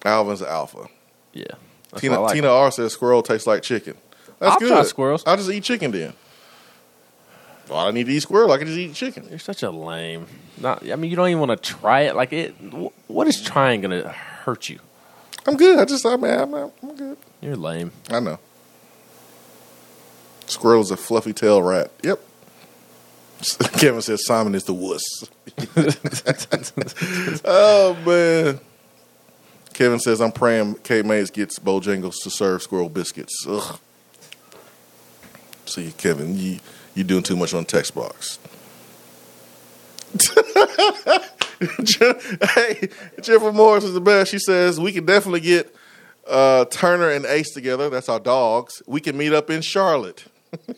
Alvin's 0.05 0.41
an 0.41 0.49
alpha. 0.49 0.89
Yeah. 1.33 1.55
That's 1.93 2.01
Tina 2.01 2.21
like. 2.21 2.35
Tina 2.35 2.49
R 2.49 2.71
says 2.71 2.93
squirrel 2.93 3.23
tastes 3.23 3.47
like 3.47 3.63
chicken. 3.63 3.97
That's 4.39 4.55
I'll 4.55 4.59
good. 4.59 4.69
try 4.69 4.83
squirrels. 4.83 5.23
I'll 5.27 5.37
just 5.37 5.51
eat 5.51 5.63
chicken 5.63 5.93
then. 5.93 6.15
Well, 7.69 7.79
I 7.79 7.91
need 7.93 8.07
to 8.07 8.13
eat 8.13 8.21
squirrel. 8.21 8.51
I 8.51 8.59
can 8.59 8.67
just 8.67 8.79
eat 8.79 8.95
chicken. 8.95 9.27
You're 9.31 9.39
such 9.39 9.63
a 9.63 9.71
lame. 9.71 10.27
Not. 10.59 10.89
I 10.91 10.97
mean, 10.97 11.11
you 11.11 11.17
don't 11.17 11.29
even 11.29 11.41
want 11.41 11.63
to 11.63 11.73
try 11.73 12.03
it. 12.03 12.17
Like 12.17 12.33
it. 12.33 12.51
What 13.07 13.29
is 13.29 13.41
trying 13.41 13.83
going 13.83 14.03
to 14.03 14.09
hurt 14.09 14.69
you? 14.69 14.81
I'm 15.47 15.57
good. 15.57 15.79
I 15.79 15.85
just, 15.85 16.05
I'm, 16.05 16.23
I'm, 16.25 16.55
I'm 16.55 16.97
good. 16.97 17.19
You're 17.41 17.57
lame. 17.57 17.93
I 18.11 18.21
know. 18.21 18.39
Squirrel's 20.47 20.91
a 20.91 20.97
fluffy 20.97 21.33
tail 21.33 21.63
rat. 21.63 21.91
Yep. 22.03 22.21
Kevin 23.73 24.03
says 24.03 24.25
Simon 24.25 24.55
is 24.55 24.65
the 24.65 24.75
wuss. 24.75 25.03
oh 27.45 27.97
man. 28.07 28.61
Kevin 29.83 29.99
says 29.99 30.21
I'm 30.21 30.31
praying 30.31 30.75
Cade 30.85 31.05
Mays 31.07 31.29
gets 31.33 31.59
Bojangles 31.59 32.23
to 32.23 32.31
serve 32.31 32.63
squirrel 32.63 32.89
biscuits. 32.89 33.35
Ugh. 33.49 33.81
See, 35.67 35.93
Kevin, 35.99 36.39
you 36.39 36.61
you're 36.95 37.03
doing 37.03 37.25
too 37.25 37.35
much 37.35 37.53
on 37.53 37.65
text 37.65 37.93
box. 37.93 38.39
hey, 42.55 42.91
Jennifer 43.23 43.51
Morris 43.51 43.83
is 43.83 43.93
the 43.93 44.01
best. 44.01 44.31
She 44.31 44.39
says 44.39 44.79
we 44.79 44.93
can 44.93 45.05
definitely 45.05 45.41
get 45.41 45.75
uh, 46.29 46.65
Turner 46.67 47.11
and 47.11 47.27
Ace 47.27 47.53
together. 47.53 47.91
That's 47.91 48.09
our 48.09 48.21
dogs. 48.21 48.85
We 48.87 49.01
can 49.01 49.17
meet 49.17 49.33
up 49.33 49.51
in 49.51 49.63
Charlotte. 49.63 50.27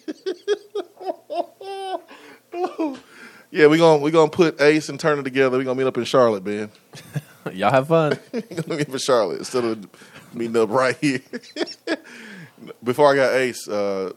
yeah, 3.51 3.67
we're 3.67 3.77
gonna 3.77 3.99
we 3.99 4.11
gonna 4.11 4.31
put 4.31 4.63
Ace 4.63 4.89
and 4.89 4.99
Turner 4.99 5.23
together. 5.23 5.59
We're 5.59 5.65
gonna 5.65 5.79
meet 5.79 5.89
up 5.89 5.99
in 5.99 6.05
Charlotte, 6.05 6.47
man. 6.47 6.71
Y'all 7.53 7.71
have 7.71 7.89
fun. 7.89 8.19
Gonna 8.33 8.83
up 8.83 8.89
in 8.89 8.99
Charlotte 8.99 9.39
instead 9.39 9.65
of 9.65 9.87
meeting 10.35 10.57
up 10.57 10.71
right 10.71 10.97
here. 11.01 11.21
Before 12.85 13.13
I 13.13 13.17
got 13.17 13.35
Ace, 13.35 13.69
uh, 13.69 14.13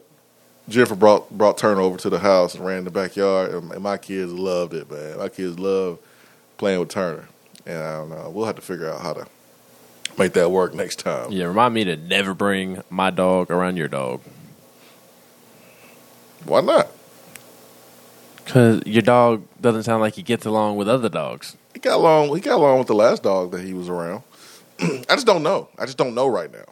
Jennifer 0.68 0.94
brought 0.94 1.30
brought 1.30 1.58
Turner 1.58 1.80
over 1.80 1.98
to 1.98 2.10
the 2.10 2.18
house 2.18 2.54
and 2.54 2.64
ran 2.64 2.78
in 2.78 2.84
the 2.84 2.90
backyard, 2.90 3.52
and, 3.52 3.72
and 3.72 3.82
my 3.82 3.98
kids 3.98 4.32
loved 4.32 4.74
it, 4.74 4.90
man. 4.90 5.18
My 5.18 5.28
kids 5.28 5.58
love 5.58 5.98
playing 6.56 6.80
with 6.80 6.88
Turner, 6.88 7.28
and 7.66 7.78
I 7.78 7.96
don't 7.96 8.10
know. 8.10 8.30
We'll 8.30 8.46
have 8.46 8.56
to 8.56 8.62
figure 8.62 8.90
out 8.90 9.00
how 9.00 9.12
to 9.14 9.26
make 10.18 10.32
that 10.32 10.50
work 10.50 10.74
next 10.74 10.98
time. 11.00 11.30
yeah. 11.30 11.44
Remind 11.44 11.74
me 11.74 11.84
to 11.84 11.96
never 11.96 12.34
bring 12.34 12.82
my 12.90 13.10
dog 13.10 13.50
around 13.50 13.76
your 13.76 13.88
dog. 13.88 14.20
Why 16.44 16.60
not? 16.60 16.88
Because 18.44 18.82
your 18.86 19.02
dog 19.02 19.42
doesn't 19.60 19.82
sound 19.82 20.00
like 20.00 20.14
he 20.14 20.22
gets 20.22 20.46
along 20.46 20.76
with 20.76 20.88
other 20.88 21.10
dogs. 21.10 21.56
He 21.78 21.80
got 21.80 21.98
along. 21.98 22.34
He 22.34 22.40
got 22.40 22.56
along 22.56 22.80
with 22.80 22.88
the 22.88 22.94
last 22.96 23.22
dog 23.22 23.52
that 23.52 23.62
he 23.62 23.72
was 23.72 23.88
around. 23.88 24.24
I 24.80 25.14
just 25.14 25.26
don't 25.26 25.44
know. 25.44 25.68
I 25.78 25.86
just 25.86 25.96
don't 25.96 26.12
know 26.12 26.26
right 26.26 26.52
now. 26.52 26.64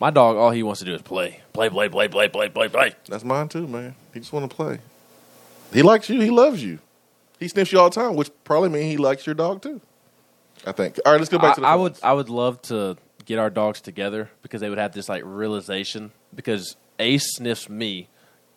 My 0.00 0.08
dog, 0.08 0.38
all 0.38 0.50
he 0.50 0.62
wants 0.62 0.78
to 0.78 0.86
do 0.86 0.94
is 0.94 1.02
play. 1.02 1.42
Play, 1.52 1.68
play, 1.68 1.90
play, 1.90 2.08
play, 2.08 2.28
play, 2.28 2.48
play, 2.48 2.68
play. 2.68 2.94
That's 3.10 3.24
mine 3.24 3.48
too, 3.48 3.66
man. 3.66 3.94
He 4.14 4.20
just 4.20 4.32
want 4.32 4.50
to 4.50 4.56
play. 4.56 4.78
He 5.70 5.82
likes 5.82 6.08
you. 6.08 6.18
He 6.18 6.30
loves 6.30 6.64
you. 6.64 6.78
He 7.38 7.46
sniffs 7.48 7.72
you 7.72 7.78
all 7.78 7.90
the 7.90 7.94
time, 7.94 8.14
which 8.14 8.30
probably 8.42 8.70
means 8.70 8.86
he 8.86 8.96
likes 8.96 9.26
your 9.26 9.34
dog 9.34 9.60
too. 9.60 9.82
I 10.66 10.72
think. 10.72 10.98
All 11.04 11.12
right, 11.12 11.18
let's 11.18 11.28
go 11.28 11.38
back 11.38 11.52
I, 11.52 11.54
to 11.56 11.60
the. 11.60 11.66
I 11.66 11.72
phones. 11.72 11.82
would 11.82 12.08
I 12.08 12.12
would 12.14 12.30
love 12.30 12.62
to 12.62 12.96
get 13.26 13.38
our 13.38 13.50
dogs 13.50 13.82
together 13.82 14.30
because 14.40 14.62
they 14.62 14.70
would 14.70 14.78
have 14.78 14.92
this 14.92 15.10
like 15.10 15.24
realization 15.26 16.10
because 16.34 16.74
Ace 16.98 17.34
sniffs 17.36 17.68
me 17.68 18.08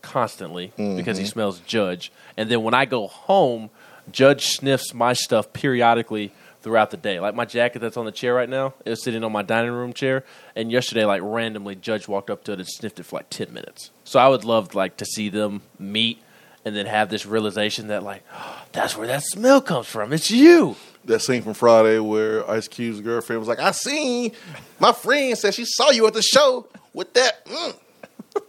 constantly 0.02 0.72
mm-hmm. 0.78 0.96
because 0.96 1.18
he 1.18 1.26
smells 1.26 1.60
Judge, 1.60 2.14
and 2.38 2.50
then 2.50 2.64
when 2.64 2.74
I 2.74 2.86
go 2.86 3.08
home, 3.08 3.72
Judge 4.12 4.48
sniffs 4.48 4.94
my 4.94 5.14
stuff 5.14 5.54
periodically 5.54 6.32
throughout 6.62 6.92
the 6.92 6.98
day. 6.98 7.20
Like 7.20 7.36
my 7.36 7.46
jacket 7.46 7.80
that's 7.80 7.98
on 7.98 8.06
the 8.06 8.12
chair 8.12 8.34
right 8.34 8.50
now, 8.50 8.74
was 8.86 9.04
sitting 9.04 9.24
on 9.24 9.32
my 9.32 9.42
dining 9.42 9.72
room 9.72 9.94
chair, 9.94 10.24
and 10.56 10.72
yesterday 10.72 11.06
like 11.06 11.22
randomly 11.24 11.76
Judge 11.76 12.08
walked 12.08 12.30
up 12.30 12.44
to 12.46 12.54
it 12.54 12.60
and 12.60 12.68
sniffed 12.68 13.00
it 13.00 13.04
for 13.04 13.18
like 13.18 13.30
ten 13.30 13.54
minutes. 13.54 13.92
So 14.04 14.20
I 14.20 14.28
would 14.28 14.44
love 14.44 14.76
like 14.76 14.98
to 14.98 15.06
see 15.06 15.30
them 15.30 15.62
meet. 15.80 16.22
And 16.66 16.74
then 16.74 16.86
have 16.86 17.10
this 17.10 17.26
realization 17.26 17.88
that, 17.88 18.04
like, 18.04 18.24
that's 18.72 18.96
where 18.96 19.06
that 19.08 19.22
smell 19.24 19.60
comes 19.60 19.86
from. 19.86 20.14
It's 20.14 20.32
you. 20.32 20.78
that 21.04 21.20
scene 21.20 21.42
from 21.42 21.56
Friday 21.56 22.00
where 22.00 22.50
Ice 22.50 22.70
Cube's 22.70 23.02
girlfriend 23.02 23.42
was 23.42 23.50
like, 23.50 23.60
"I 23.60 23.72
seen 23.72 24.32
my 24.80 24.94
friend 24.94 25.38
said 25.38 25.54
she 25.56 25.66
saw 25.66 25.92
you 25.92 26.08
at 26.08 26.14
the 26.14 26.22
show 26.22 26.66
with 26.94 27.14
that. 27.16 27.46
Mm. 27.48 27.76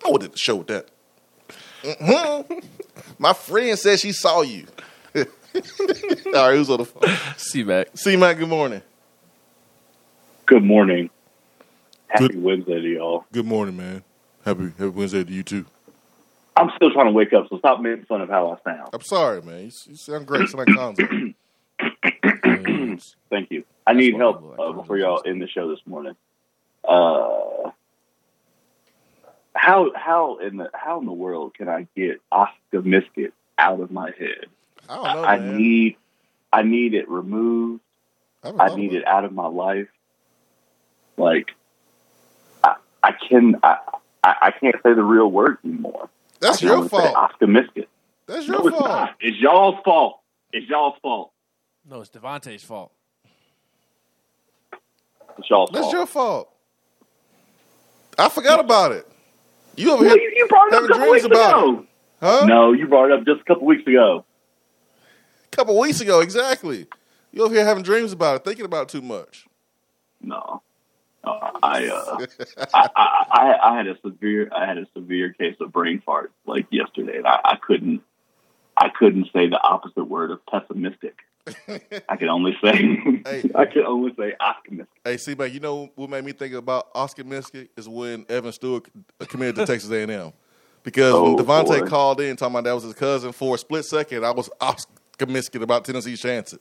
I 0.06 0.10
went 0.10 0.22
to 0.22 0.28
the 0.28 0.36
show 0.38 0.54
with 0.54 0.68
that. 0.68 0.86
hmm 1.84 2.58
My 3.18 3.32
friend 3.32 3.76
said 3.76 3.98
she 3.98 4.12
saw 4.12 4.42
you. 4.42 4.66
All 6.34 6.48
right, 6.48 6.56
who's 6.56 6.68
on 6.70 6.78
the 6.78 6.84
phone? 6.84 7.36
See 7.36 7.62
back. 7.62 7.88
C 7.94 8.16
Mac, 8.16 8.38
good 8.38 8.48
morning. 8.48 8.82
Good 10.46 10.64
morning. 10.64 11.10
Happy 12.08 12.28
Good- 12.28 12.42
Wednesday 12.42 12.80
to 12.80 12.88
y'all. 12.88 13.24
Good 13.32 13.46
morning, 13.46 13.76
man. 13.76 14.02
Happy 14.44 14.64
Happy 14.78 14.88
Wednesday 14.88 15.24
to 15.24 15.32
you 15.32 15.42
too. 15.42 15.64
I'm 16.56 16.70
still 16.76 16.92
trying 16.92 17.06
to 17.06 17.12
wake 17.12 17.32
up, 17.32 17.48
so 17.48 17.58
stop 17.58 17.80
making 17.80 18.04
fun 18.04 18.20
of 18.20 18.28
how 18.28 18.50
I 18.52 18.70
sound. 18.70 18.90
I'm 18.92 19.00
sorry, 19.02 19.42
man. 19.42 19.60
You, 19.64 19.70
you 19.86 19.96
sound 19.96 20.26
great. 20.26 20.42
You 20.42 20.46
sound 20.48 20.98
like 20.98 20.98
Thank 23.30 23.50
you. 23.50 23.64
I 23.86 23.92
need 23.92 24.14
help 24.16 24.42
I 24.58 24.62
like. 24.62 24.70
uh, 24.70 24.72
before 24.72 24.98
y'all 24.98 25.20
in 25.20 25.38
the 25.40 25.48
show 25.48 25.68
this 25.68 25.80
morning. 25.86 26.14
Uh, 26.86 27.70
how 29.54 29.90
how 29.94 30.38
in 30.38 30.58
the 30.58 30.70
how 30.74 31.00
in 31.00 31.06
the 31.06 31.12
world 31.12 31.54
can 31.54 31.68
I 31.68 31.86
get 31.96 32.20
Oscar 32.30 32.82
Miskit 32.82 33.32
out 33.58 33.80
of 33.80 33.90
my 33.90 34.10
head? 34.18 34.46
I 34.88 34.94
don't 34.96 35.04
know, 35.14 35.24
I 35.24 35.38
man. 35.38 35.56
need 35.58 35.96
I 36.52 36.62
need 36.62 36.94
it 36.94 37.08
removed. 37.08 37.80
haven't 38.42 38.60
I 38.60 38.74
need 38.76 38.92
it 38.94 39.06
out 39.06 39.24
of 39.24 39.32
my 39.32 39.46
life. 39.46 39.88
Like 41.16 41.48
I 42.62 42.76
I 43.02 43.12
can 43.28 43.56
I 43.62 43.76
I, 44.22 44.34
I 44.42 44.50
can't 44.52 44.76
say 44.82 44.94
the 44.94 45.02
real 45.02 45.30
word 45.30 45.58
anymore. 45.64 46.08
That's 46.40 46.62
your 46.62 46.88
fault. 46.88 47.16
Oscar 47.16 47.46
Miskit. 47.46 47.86
That's 48.26 48.46
your 48.46 48.58
No, 48.58 48.66
it's 48.68 48.76
fault. 48.76 48.88
not. 48.88 49.10
It's 49.20 49.36
y'all's 49.38 49.76
fault. 49.84 50.20
It's 50.52 50.68
y'all's 50.68 50.94
fault. 51.02 51.32
No, 51.88 52.00
it's 52.00 52.10
Devontae's 52.10 52.62
fault. 52.64 52.92
It's 55.38 55.50
y'all's 55.50 55.70
That's 55.72 55.84
fault. 55.84 55.92
your 55.94 56.06
fault. 56.06 56.50
I 58.18 58.28
forgot 58.28 58.60
about 58.60 58.92
it. 58.92 59.06
You 59.76 59.90
over 59.92 60.04
Well, 60.04 60.14
here 60.14 60.22
you, 60.22 60.32
you 60.36 60.46
brought 60.48 60.68
it 60.68 60.74
up 60.74 60.84
a 60.84 60.88
couple 60.88 61.10
weeks 61.10 61.24
ago. 61.24 61.80
it, 61.80 61.86
huh? 62.20 62.46
No, 62.46 62.72
you 62.72 62.86
brought 62.86 63.06
it 63.10 63.18
up 63.18 63.26
just 63.26 63.40
a 63.40 63.44
couple 63.44 63.66
weeks 63.66 63.86
ago. 63.86 64.24
A 65.54 65.56
couple 65.56 65.78
weeks 65.78 66.00
ago, 66.00 66.18
exactly. 66.20 66.86
You 67.30 67.44
over 67.44 67.54
here 67.54 67.64
having 67.64 67.84
dreams 67.84 68.12
about 68.12 68.36
it, 68.36 68.44
thinking 68.44 68.64
about 68.64 68.82
it 68.82 68.88
too 68.88 69.02
much. 69.02 69.46
No, 70.20 70.62
I, 71.62 71.86
uh, 71.86 72.26
I, 72.74 72.88
I, 72.96 73.26
I, 73.30 73.58
I 73.72 73.76
had 73.76 73.86
a 73.86 73.96
severe, 74.04 74.48
I 74.54 74.66
had 74.66 74.78
a 74.78 74.86
severe 74.94 75.32
case 75.32 75.54
of 75.60 75.70
brain 75.72 76.02
fart 76.04 76.32
like 76.44 76.66
yesterday, 76.70 77.18
and 77.18 77.26
I, 77.26 77.40
I 77.44 77.56
couldn't, 77.56 78.02
I 78.76 78.88
couldn't 78.88 79.26
say 79.32 79.48
the 79.48 79.60
opposite 79.62 80.04
word 80.04 80.32
of 80.32 80.44
pessimistic. 80.46 81.18
I 82.08 82.16
can 82.16 82.28
only 82.30 82.56
say, 82.62 82.72
Hey. 83.24 83.44
I 83.54 83.66
can 83.66 83.82
only 83.86 84.12
say 84.18 84.34
optimistic. 84.40 84.88
Hey, 85.04 85.18
see, 85.18 85.34
man, 85.36 85.52
you 85.52 85.60
know 85.60 85.90
what 85.94 86.10
made 86.10 86.24
me 86.24 86.32
think 86.32 86.54
about 86.54 86.88
Oscar 86.96 87.22
Miskett 87.22 87.68
is 87.76 87.88
when 87.88 88.26
Evan 88.28 88.50
Stewart 88.52 88.88
committed 89.28 89.56
to 89.56 89.66
Texas 89.72 89.90
A&M. 89.90 90.32
Because 90.82 91.14
when 91.14 91.32
Oh, 91.32 91.36
Devontae 91.36 91.80
boy. 91.80 91.86
called 91.86 92.20
in 92.20 92.36
talking 92.36 92.54
about 92.54 92.64
that 92.64 92.74
was 92.74 92.84
his 92.84 92.94
cousin 92.94 93.32
for 93.32 93.54
a 93.54 93.58
split 93.58 93.84
second, 93.86 94.24
I 94.24 94.30
was 94.32 94.50
Oscar 95.14 95.26
Miskett 95.26 95.62
about 95.62 95.84
Tennessee's 95.84 96.20
chances. 96.20 96.58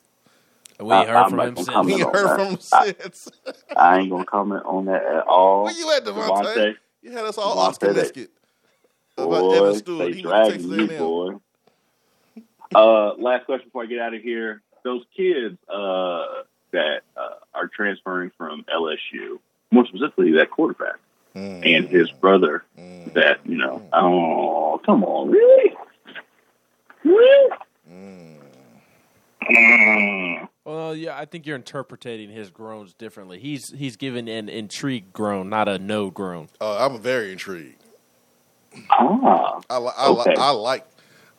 We 0.79 0.93
ain't 0.93 1.07
heard 1.07 1.15
I- 1.17 1.29
from 1.29 1.39
him 1.39 1.55
since. 1.55 1.67
We 1.67 1.73
comment 1.73 1.93
ain't 1.95 2.03
on 2.07 2.13
heard 2.13 2.35
from 2.37 2.47
him 2.47 2.59
I- 2.71 2.85
since. 3.01 3.29
I 3.75 3.99
ain't 3.99 4.09
gonna 4.11 4.25
comment 4.25 4.63
on 4.65 4.85
that 4.85 5.03
at 5.03 5.23
all. 5.27 5.63
Where 5.65 5.73
you 5.73 5.91
at, 5.91 6.03
Devontae? 6.03 6.43
Devontae, 6.55 6.75
You 7.01 7.11
had 7.11 7.25
us 7.25 7.37
all 7.39 7.55
Devontae, 7.55 7.67
Oscar 7.69 7.93
that- 7.93 8.13
Miskett 8.15 8.27
about 9.17 9.33
Evan 9.33 9.59
boy, 9.71 9.73
Stewart. 9.77 9.99
they 10.11 10.17
He 10.19 10.25
went 10.25 10.45
to 10.45 10.51
Texas 10.51 10.67
dragging 10.69 10.91
you, 10.91 10.97
boy. 10.99 11.29
Uh, 12.75 13.13
last 13.19 13.45
question 13.45 13.67
before 13.67 13.83
I 13.83 13.85
get 13.85 13.99
out 13.99 14.15
of 14.15 14.21
here. 14.23 14.63
Those 14.83 15.03
kids 15.15 15.59
uh, 15.69 16.25
that 16.71 17.01
uh, 17.15 17.35
are 17.53 17.67
transferring 17.67 18.31
from 18.35 18.63
LSU, 18.63 19.37
more 19.71 19.85
specifically 19.85 20.31
that 20.33 20.49
quarterback 20.51 20.95
Mm, 21.35 21.65
and 21.77 21.87
his 21.87 22.11
brother, 22.11 22.63
mm, 22.77 23.11
that 23.13 23.39
you 23.45 23.57
know, 23.57 23.81
oh 23.93 24.79
come 24.85 25.03
on, 25.03 25.29
really, 25.31 25.73
really. 27.03 27.49
Mm. 29.49 30.47
Well, 30.65 30.95
yeah, 30.95 31.17
I 31.17 31.25
think 31.25 31.45
you're 31.45 31.55
interpreting 31.57 32.29
his 32.29 32.49
groans 32.49 32.93
differently. 32.93 33.39
He's 33.39 33.71
he's 33.73 33.95
given 33.97 34.27
an 34.27 34.47
intrigued 34.49 35.11
groan, 35.13 35.49
not 35.49 35.67
a 35.67 35.77
no 35.79 36.09
groan. 36.09 36.47
Uh, 36.61 36.85
I'm 36.85 37.01
very 37.01 37.31
intrigued. 37.31 37.83
Ah, 38.89 39.59
I, 39.69 39.77
li- 39.77 39.91
I, 39.97 40.07
Okay. 40.07 40.29
li- 40.31 40.35
I 40.37 40.49
like 40.51 40.87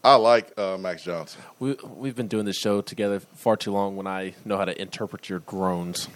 I 0.04 0.14
like 0.16 0.56
uh, 0.58 0.76
Max 0.78 1.02
Johnson. 1.02 1.40
We 1.58 1.76
we've 1.84 2.14
been 2.14 2.28
doing 2.28 2.44
this 2.44 2.56
show 2.58 2.80
together 2.80 3.20
far 3.20 3.56
too 3.56 3.72
long. 3.72 3.96
When 3.96 4.06
I 4.06 4.34
know 4.44 4.56
how 4.56 4.64
to 4.66 4.80
interpret 4.80 5.28
your 5.28 5.40
groans, 5.40 6.08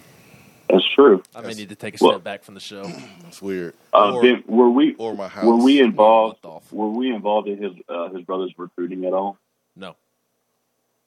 that's 0.69 0.85
true. 0.95 1.23
I 1.35 1.41
may 1.41 1.53
need 1.55 1.69
to 1.69 1.75
take 1.75 1.95
a 1.99 2.03
Well- 2.03 2.13
step 2.13 2.23
back 2.23 2.43
from 2.43 2.53
the 2.53 2.59
show. 2.61 2.83
That's 3.23 3.41
weird. 3.41 3.73
Uh, 3.93 4.13
or, 4.13 4.21
Ben, 4.21 4.43
were 4.47 4.69
we 4.69 4.93
or 4.95 5.15
my 5.15 5.27
house. 5.27 5.43
were 5.43 5.57
we 5.57 5.79
involved? 5.81 6.45
Were 6.71 6.89
we 6.89 7.09
involved 7.13 7.47
in 7.47 7.61
his 7.61 7.73
uh, 7.89 8.09
his 8.09 8.21
brother's 8.23 8.53
recruiting 8.57 9.05
at 9.05 9.13
all? 9.13 9.37
No, 9.75 9.95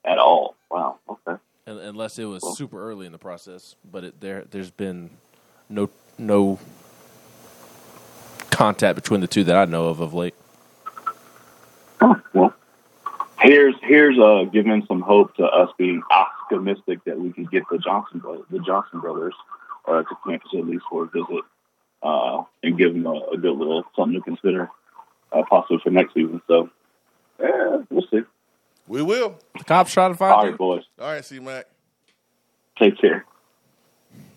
At 0.05 0.19
all? 0.19 0.57
Wow. 0.73 0.99
Okay. 1.09 1.41
Un- 1.67 1.79
unless 1.79 2.19
it 2.19 2.25
was 2.25 2.43
Well. 2.43 2.55
super 2.55 2.83
early 2.83 3.05
in 3.05 3.13
the 3.13 3.19
process. 3.19 3.77
But 3.91 4.05
it, 4.05 4.21
there 4.21 4.45
there's 4.51 4.71
been 4.71 5.11
no 5.69 5.91
no 6.19 6.59
contact 8.51 8.95
between 8.97 9.21
the 9.21 9.27
two 9.27 9.45
that 9.45 9.57
I 9.57 9.67
know 9.67 9.89
of 9.89 10.01
of 10.01 10.15
late. 10.15 10.35
Huh, 12.01 12.15
well, 12.33 12.55
here's 13.43 13.75
here's 13.83 14.19
uh 14.19 14.45
giving 14.53 14.85
some 14.87 15.03
hope 15.03 15.37
to 15.37 15.45
us 15.45 15.71
being 15.77 16.03
optimistic 16.11 17.05
that 17.05 17.21
we 17.21 17.33
can 17.33 17.45
get 17.45 17.65
the 17.71 17.79
Johnson 17.79 18.19
brothers, 18.21 18.47
the 18.51 18.59
Johnson 18.61 19.01
brothers, 19.01 19.35
uh, 19.87 20.03
to 20.03 20.17
campus 20.27 20.51
at 20.55 20.67
least 20.67 20.85
for 20.91 21.05
a 21.05 21.07
visit, 21.07 21.45
uh, 22.03 22.43
and 22.63 22.79
give 22.79 22.95
them 22.95 23.07
a, 23.07 23.21
a 23.33 23.37
good 23.37 23.57
little 23.57 23.85
something 23.95 24.19
to 24.19 24.25
consider, 24.25 24.71
uh, 25.33 25.43
possibly 25.49 25.79
for 25.83 25.91
next 25.91 26.15
season. 26.15 26.41
So, 26.49 26.71
yeah, 27.39 27.83
we'll 27.91 28.07
see. 28.11 28.23
We 28.89 29.03
will. 29.03 29.39
The 29.57 29.65
cops 29.65 29.93
trying 29.93 30.13
to 30.13 30.17
find 30.19 30.33
All 30.33 30.45
you. 30.45 30.51
right, 30.51 30.59
boys, 30.59 30.85
All 31.01 31.07
right, 31.07 31.25
C 31.25 31.39
Mac. 31.39 31.67
take 32.79 32.99
care. 33.01 33.25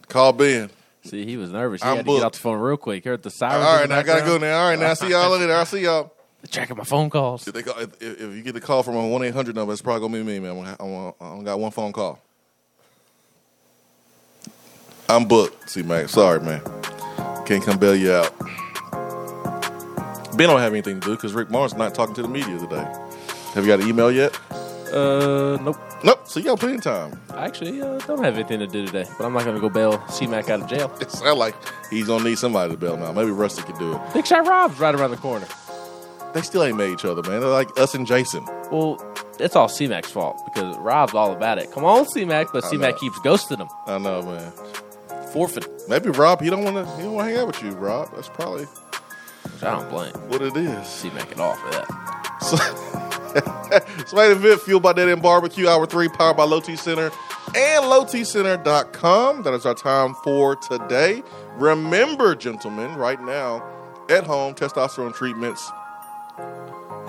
Call 0.07 0.33
Ben. 0.33 0.69
See, 1.03 1.25
he 1.25 1.37
was 1.37 1.51
nervous. 1.51 1.81
He 1.83 1.87
I'm 1.89 1.97
had 1.97 2.05
to 2.05 2.11
get 2.11 2.17
off 2.17 2.21
booked. 2.23 2.33
the 2.35 2.39
phone 2.41 2.59
real 2.59 2.77
quick. 2.77 3.03
Heard 3.05 3.21
the 3.23 3.27
All 3.27 3.31
sirens. 3.31 3.63
right, 3.65 3.83
in 3.83 3.89
the 3.89 3.95
now 3.95 3.99
I 3.99 4.03
gotta 4.03 4.25
go 4.25 4.37
now. 4.37 4.59
All 4.59 4.69
right, 4.69 4.79
now 4.79 4.93
see 4.93 5.09
y'all 5.09 5.29
later. 5.37 5.53
I'll 5.53 5.65
see 5.65 5.81
y'all. 5.83 6.11
Checking 6.49 6.77
my 6.77 6.83
phone 6.83 7.09
calls. 7.09 7.47
If, 7.47 7.55
they 7.55 7.63
call, 7.63 7.79
if, 7.79 7.99
if 8.01 8.19
you 8.35 8.43
get 8.43 8.53
the 8.53 8.61
call 8.61 8.83
from 8.83 8.95
a 8.95 9.07
one 9.07 9.23
eight 9.23 9.33
hundred 9.33 9.55
number, 9.55 9.73
it's 9.73 9.81
probably 9.81 10.01
gonna 10.07 10.23
be 10.23 10.23
me, 10.23 10.39
man. 10.39 10.51
I'm 10.51 10.57
gonna, 10.63 10.75
I'm 10.79 10.91
gonna, 10.93 11.13
I 11.21 11.25
only 11.33 11.45
got 11.45 11.59
one 11.59 11.71
phone 11.71 11.91
call. 11.91 12.19
I'm 15.09 15.27
booked. 15.27 15.69
See, 15.71 15.81
Mac. 15.83 16.07
Sorry, 16.09 16.39
man. 16.39 16.61
Can't 17.45 17.63
come 17.63 17.77
bail 17.79 17.95
you 17.95 18.11
out. 18.11 18.31
Ben 20.37 20.49
don't 20.49 20.59
have 20.59 20.73
anything 20.73 20.99
to 20.99 21.05
do 21.07 21.15
because 21.15 21.33
Rick 21.33 21.49
Martin's 21.49 21.77
not 21.77 21.95
talking 21.95 22.13
to 22.15 22.21
the 22.21 22.27
media 22.27 22.57
today. 22.59 22.85
Have 23.55 23.65
you 23.65 23.71
got 23.71 23.79
an 23.81 23.87
email 23.87 24.11
yet? 24.11 24.37
Uh, 24.91 25.57
nope. 25.61 25.77
Nope. 26.03 26.27
So 26.27 26.39
you 26.41 26.45
got 26.47 26.59
plenty 26.59 26.75
of 26.75 26.81
time. 26.83 27.19
I 27.33 27.45
actually 27.45 27.81
uh, 27.81 27.97
don't 27.99 28.23
have 28.23 28.35
anything 28.35 28.59
to 28.59 28.67
do 28.67 28.85
today, 28.85 29.05
but 29.17 29.25
I'm 29.25 29.31
not 29.33 29.43
going 29.45 29.55
to 29.55 29.61
go 29.61 29.69
bail 29.69 30.05
C 30.09 30.27
Mac 30.27 30.49
out 30.49 30.61
of 30.61 30.67
jail. 30.67 30.91
It 31.01 31.09
sounds 31.09 31.37
like 31.39 31.55
he's 31.89 32.07
gonna 32.07 32.25
need 32.25 32.37
somebody 32.37 32.73
to 32.73 32.77
bail 32.77 32.95
him 32.95 33.03
out. 33.03 33.15
Maybe 33.15 33.31
Rusty 33.31 33.63
could 33.63 33.77
do 33.79 33.95
it. 33.95 34.01
Big 34.13 34.27
Shot 34.27 34.45
Rob's 34.45 34.77
right 34.79 34.93
around 34.93 35.11
the 35.11 35.17
corner. 35.17 35.47
They 36.33 36.41
still 36.41 36.63
ain't 36.63 36.77
met 36.77 36.89
each 36.89 37.05
other, 37.05 37.21
man. 37.29 37.39
They're 37.39 37.49
like 37.49 37.69
us 37.79 37.95
and 37.95 38.05
Jason. 38.05 38.45
Well, 38.71 39.01
it's 39.39 39.55
all 39.55 39.69
C 39.69 39.87
Mac's 39.87 40.11
fault 40.11 40.37
because 40.53 40.75
Rob's 40.77 41.13
all 41.13 41.31
about 41.31 41.57
it. 41.57 41.71
Come 41.71 41.85
on, 41.85 42.05
C 42.09 42.25
Mac, 42.25 42.47
but 42.51 42.65
C 42.65 42.75
Mac 42.75 42.97
keeps 42.97 43.17
ghosting 43.19 43.59
him. 43.59 43.69
I 43.87 43.97
know, 43.97 44.21
man. 44.21 44.51
Forfeit. 45.31 45.65
Maybe 45.87 46.09
Rob, 46.09 46.41
he 46.41 46.49
don't 46.49 46.63
want 46.65 46.75
to. 46.75 46.95
He 46.97 47.03
don't 47.03 47.13
want 47.13 47.29
to 47.29 47.31
hang 47.33 47.41
out 47.41 47.47
with 47.47 47.63
you, 47.63 47.71
Rob. 47.71 48.13
That's 48.13 48.27
probably 48.27 48.65
Which 48.65 49.63
I 49.63 49.71
don't 49.71 49.89
blame 49.89 50.13
what 50.29 50.41
it 50.41 50.57
is. 50.57 50.87
C 50.87 51.09
Mac 51.11 51.31
at 51.31 51.39
all 51.39 51.55
for 51.55 51.71
that. 51.71 52.24
So, 52.45 52.57
Swain 54.05 54.29
event 54.29 54.61
fueled 54.61 54.83
by 54.83 54.93
Dead 54.93 55.09
End 55.09 55.23
Barbecue, 55.23 55.67
hour 55.67 55.87
three, 55.87 56.07
powered 56.07 56.37
by 56.37 56.43
Low 56.43 56.59
T 56.59 56.75
Center 56.75 57.11
and 57.55 57.85
lowtcenter.com. 57.85 59.41
That 59.41 59.53
is 59.55 59.65
our 59.65 59.73
time 59.73 60.13
for 60.23 60.55
today. 60.55 61.23
Remember, 61.55 62.35
gentlemen, 62.35 62.93
right 62.97 63.19
now 63.19 63.67
at 64.09 64.25
home, 64.25 64.53
testosterone 64.53 65.15
treatments. 65.15 65.67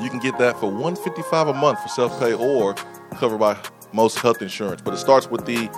You 0.01 0.09
can 0.09 0.21
get 0.21 0.39
that 0.39 0.59
for 0.59 0.71
155 0.71 1.49
a 1.49 1.53
month 1.53 1.83
for 1.83 1.89
self-pay 1.89 2.33
or 2.33 2.75
covered 3.19 3.39
by 3.39 3.59
most 3.93 4.19
health 4.19 4.41
insurance. 4.41 4.81
But 4.81 4.95
it 4.95 4.99
starts 4.99 5.31
with 5.31 5.45
the 5.45 5.69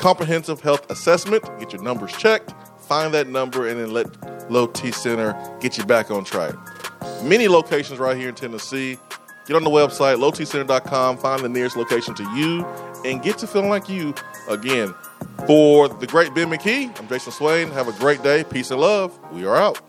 comprehensive 0.00 0.60
health 0.60 0.90
assessment. 0.90 1.44
Get 1.60 1.72
your 1.72 1.82
numbers 1.82 2.16
checked, 2.16 2.52
find 2.80 3.14
that 3.14 3.28
number, 3.28 3.68
and 3.68 3.78
then 3.78 3.92
let 3.92 4.50
Low 4.50 4.66
T 4.66 4.90
Center 4.90 5.34
get 5.60 5.78
you 5.78 5.84
back 5.84 6.10
on 6.10 6.24
track 6.24 6.56
many 7.24 7.48
locations 7.48 7.98
right 7.98 8.16
here 8.16 8.28
in 8.28 8.34
Tennessee. 8.34 8.98
Get 9.46 9.56
on 9.56 9.64
the 9.64 9.70
website, 9.70 10.16
lowtcenter.com, 10.16 11.18
find 11.18 11.42
the 11.42 11.48
nearest 11.48 11.76
location 11.76 12.14
to 12.14 12.22
you, 12.34 12.64
and 13.04 13.22
get 13.22 13.38
to 13.38 13.46
feeling 13.46 13.68
like 13.68 13.88
you 13.88 14.14
again. 14.48 14.94
For 15.46 15.88
the 15.88 16.06
great 16.06 16.34
Ben 16.34 16.48
McKee, 16.48 16.98
I'm 16.98 17.08
Jason 17.08 17.32
Swain. 17.32 17.70
Have 17.70 17.88
a 17.88 17.92
great 17.92 18.22
day. 18.22 18.44
Peace 18.44 18.70
and 18.70 18.80
love. 18.80 19.18
We 19.32 19.44
are 19.44 19.56
out. 19.56 19.80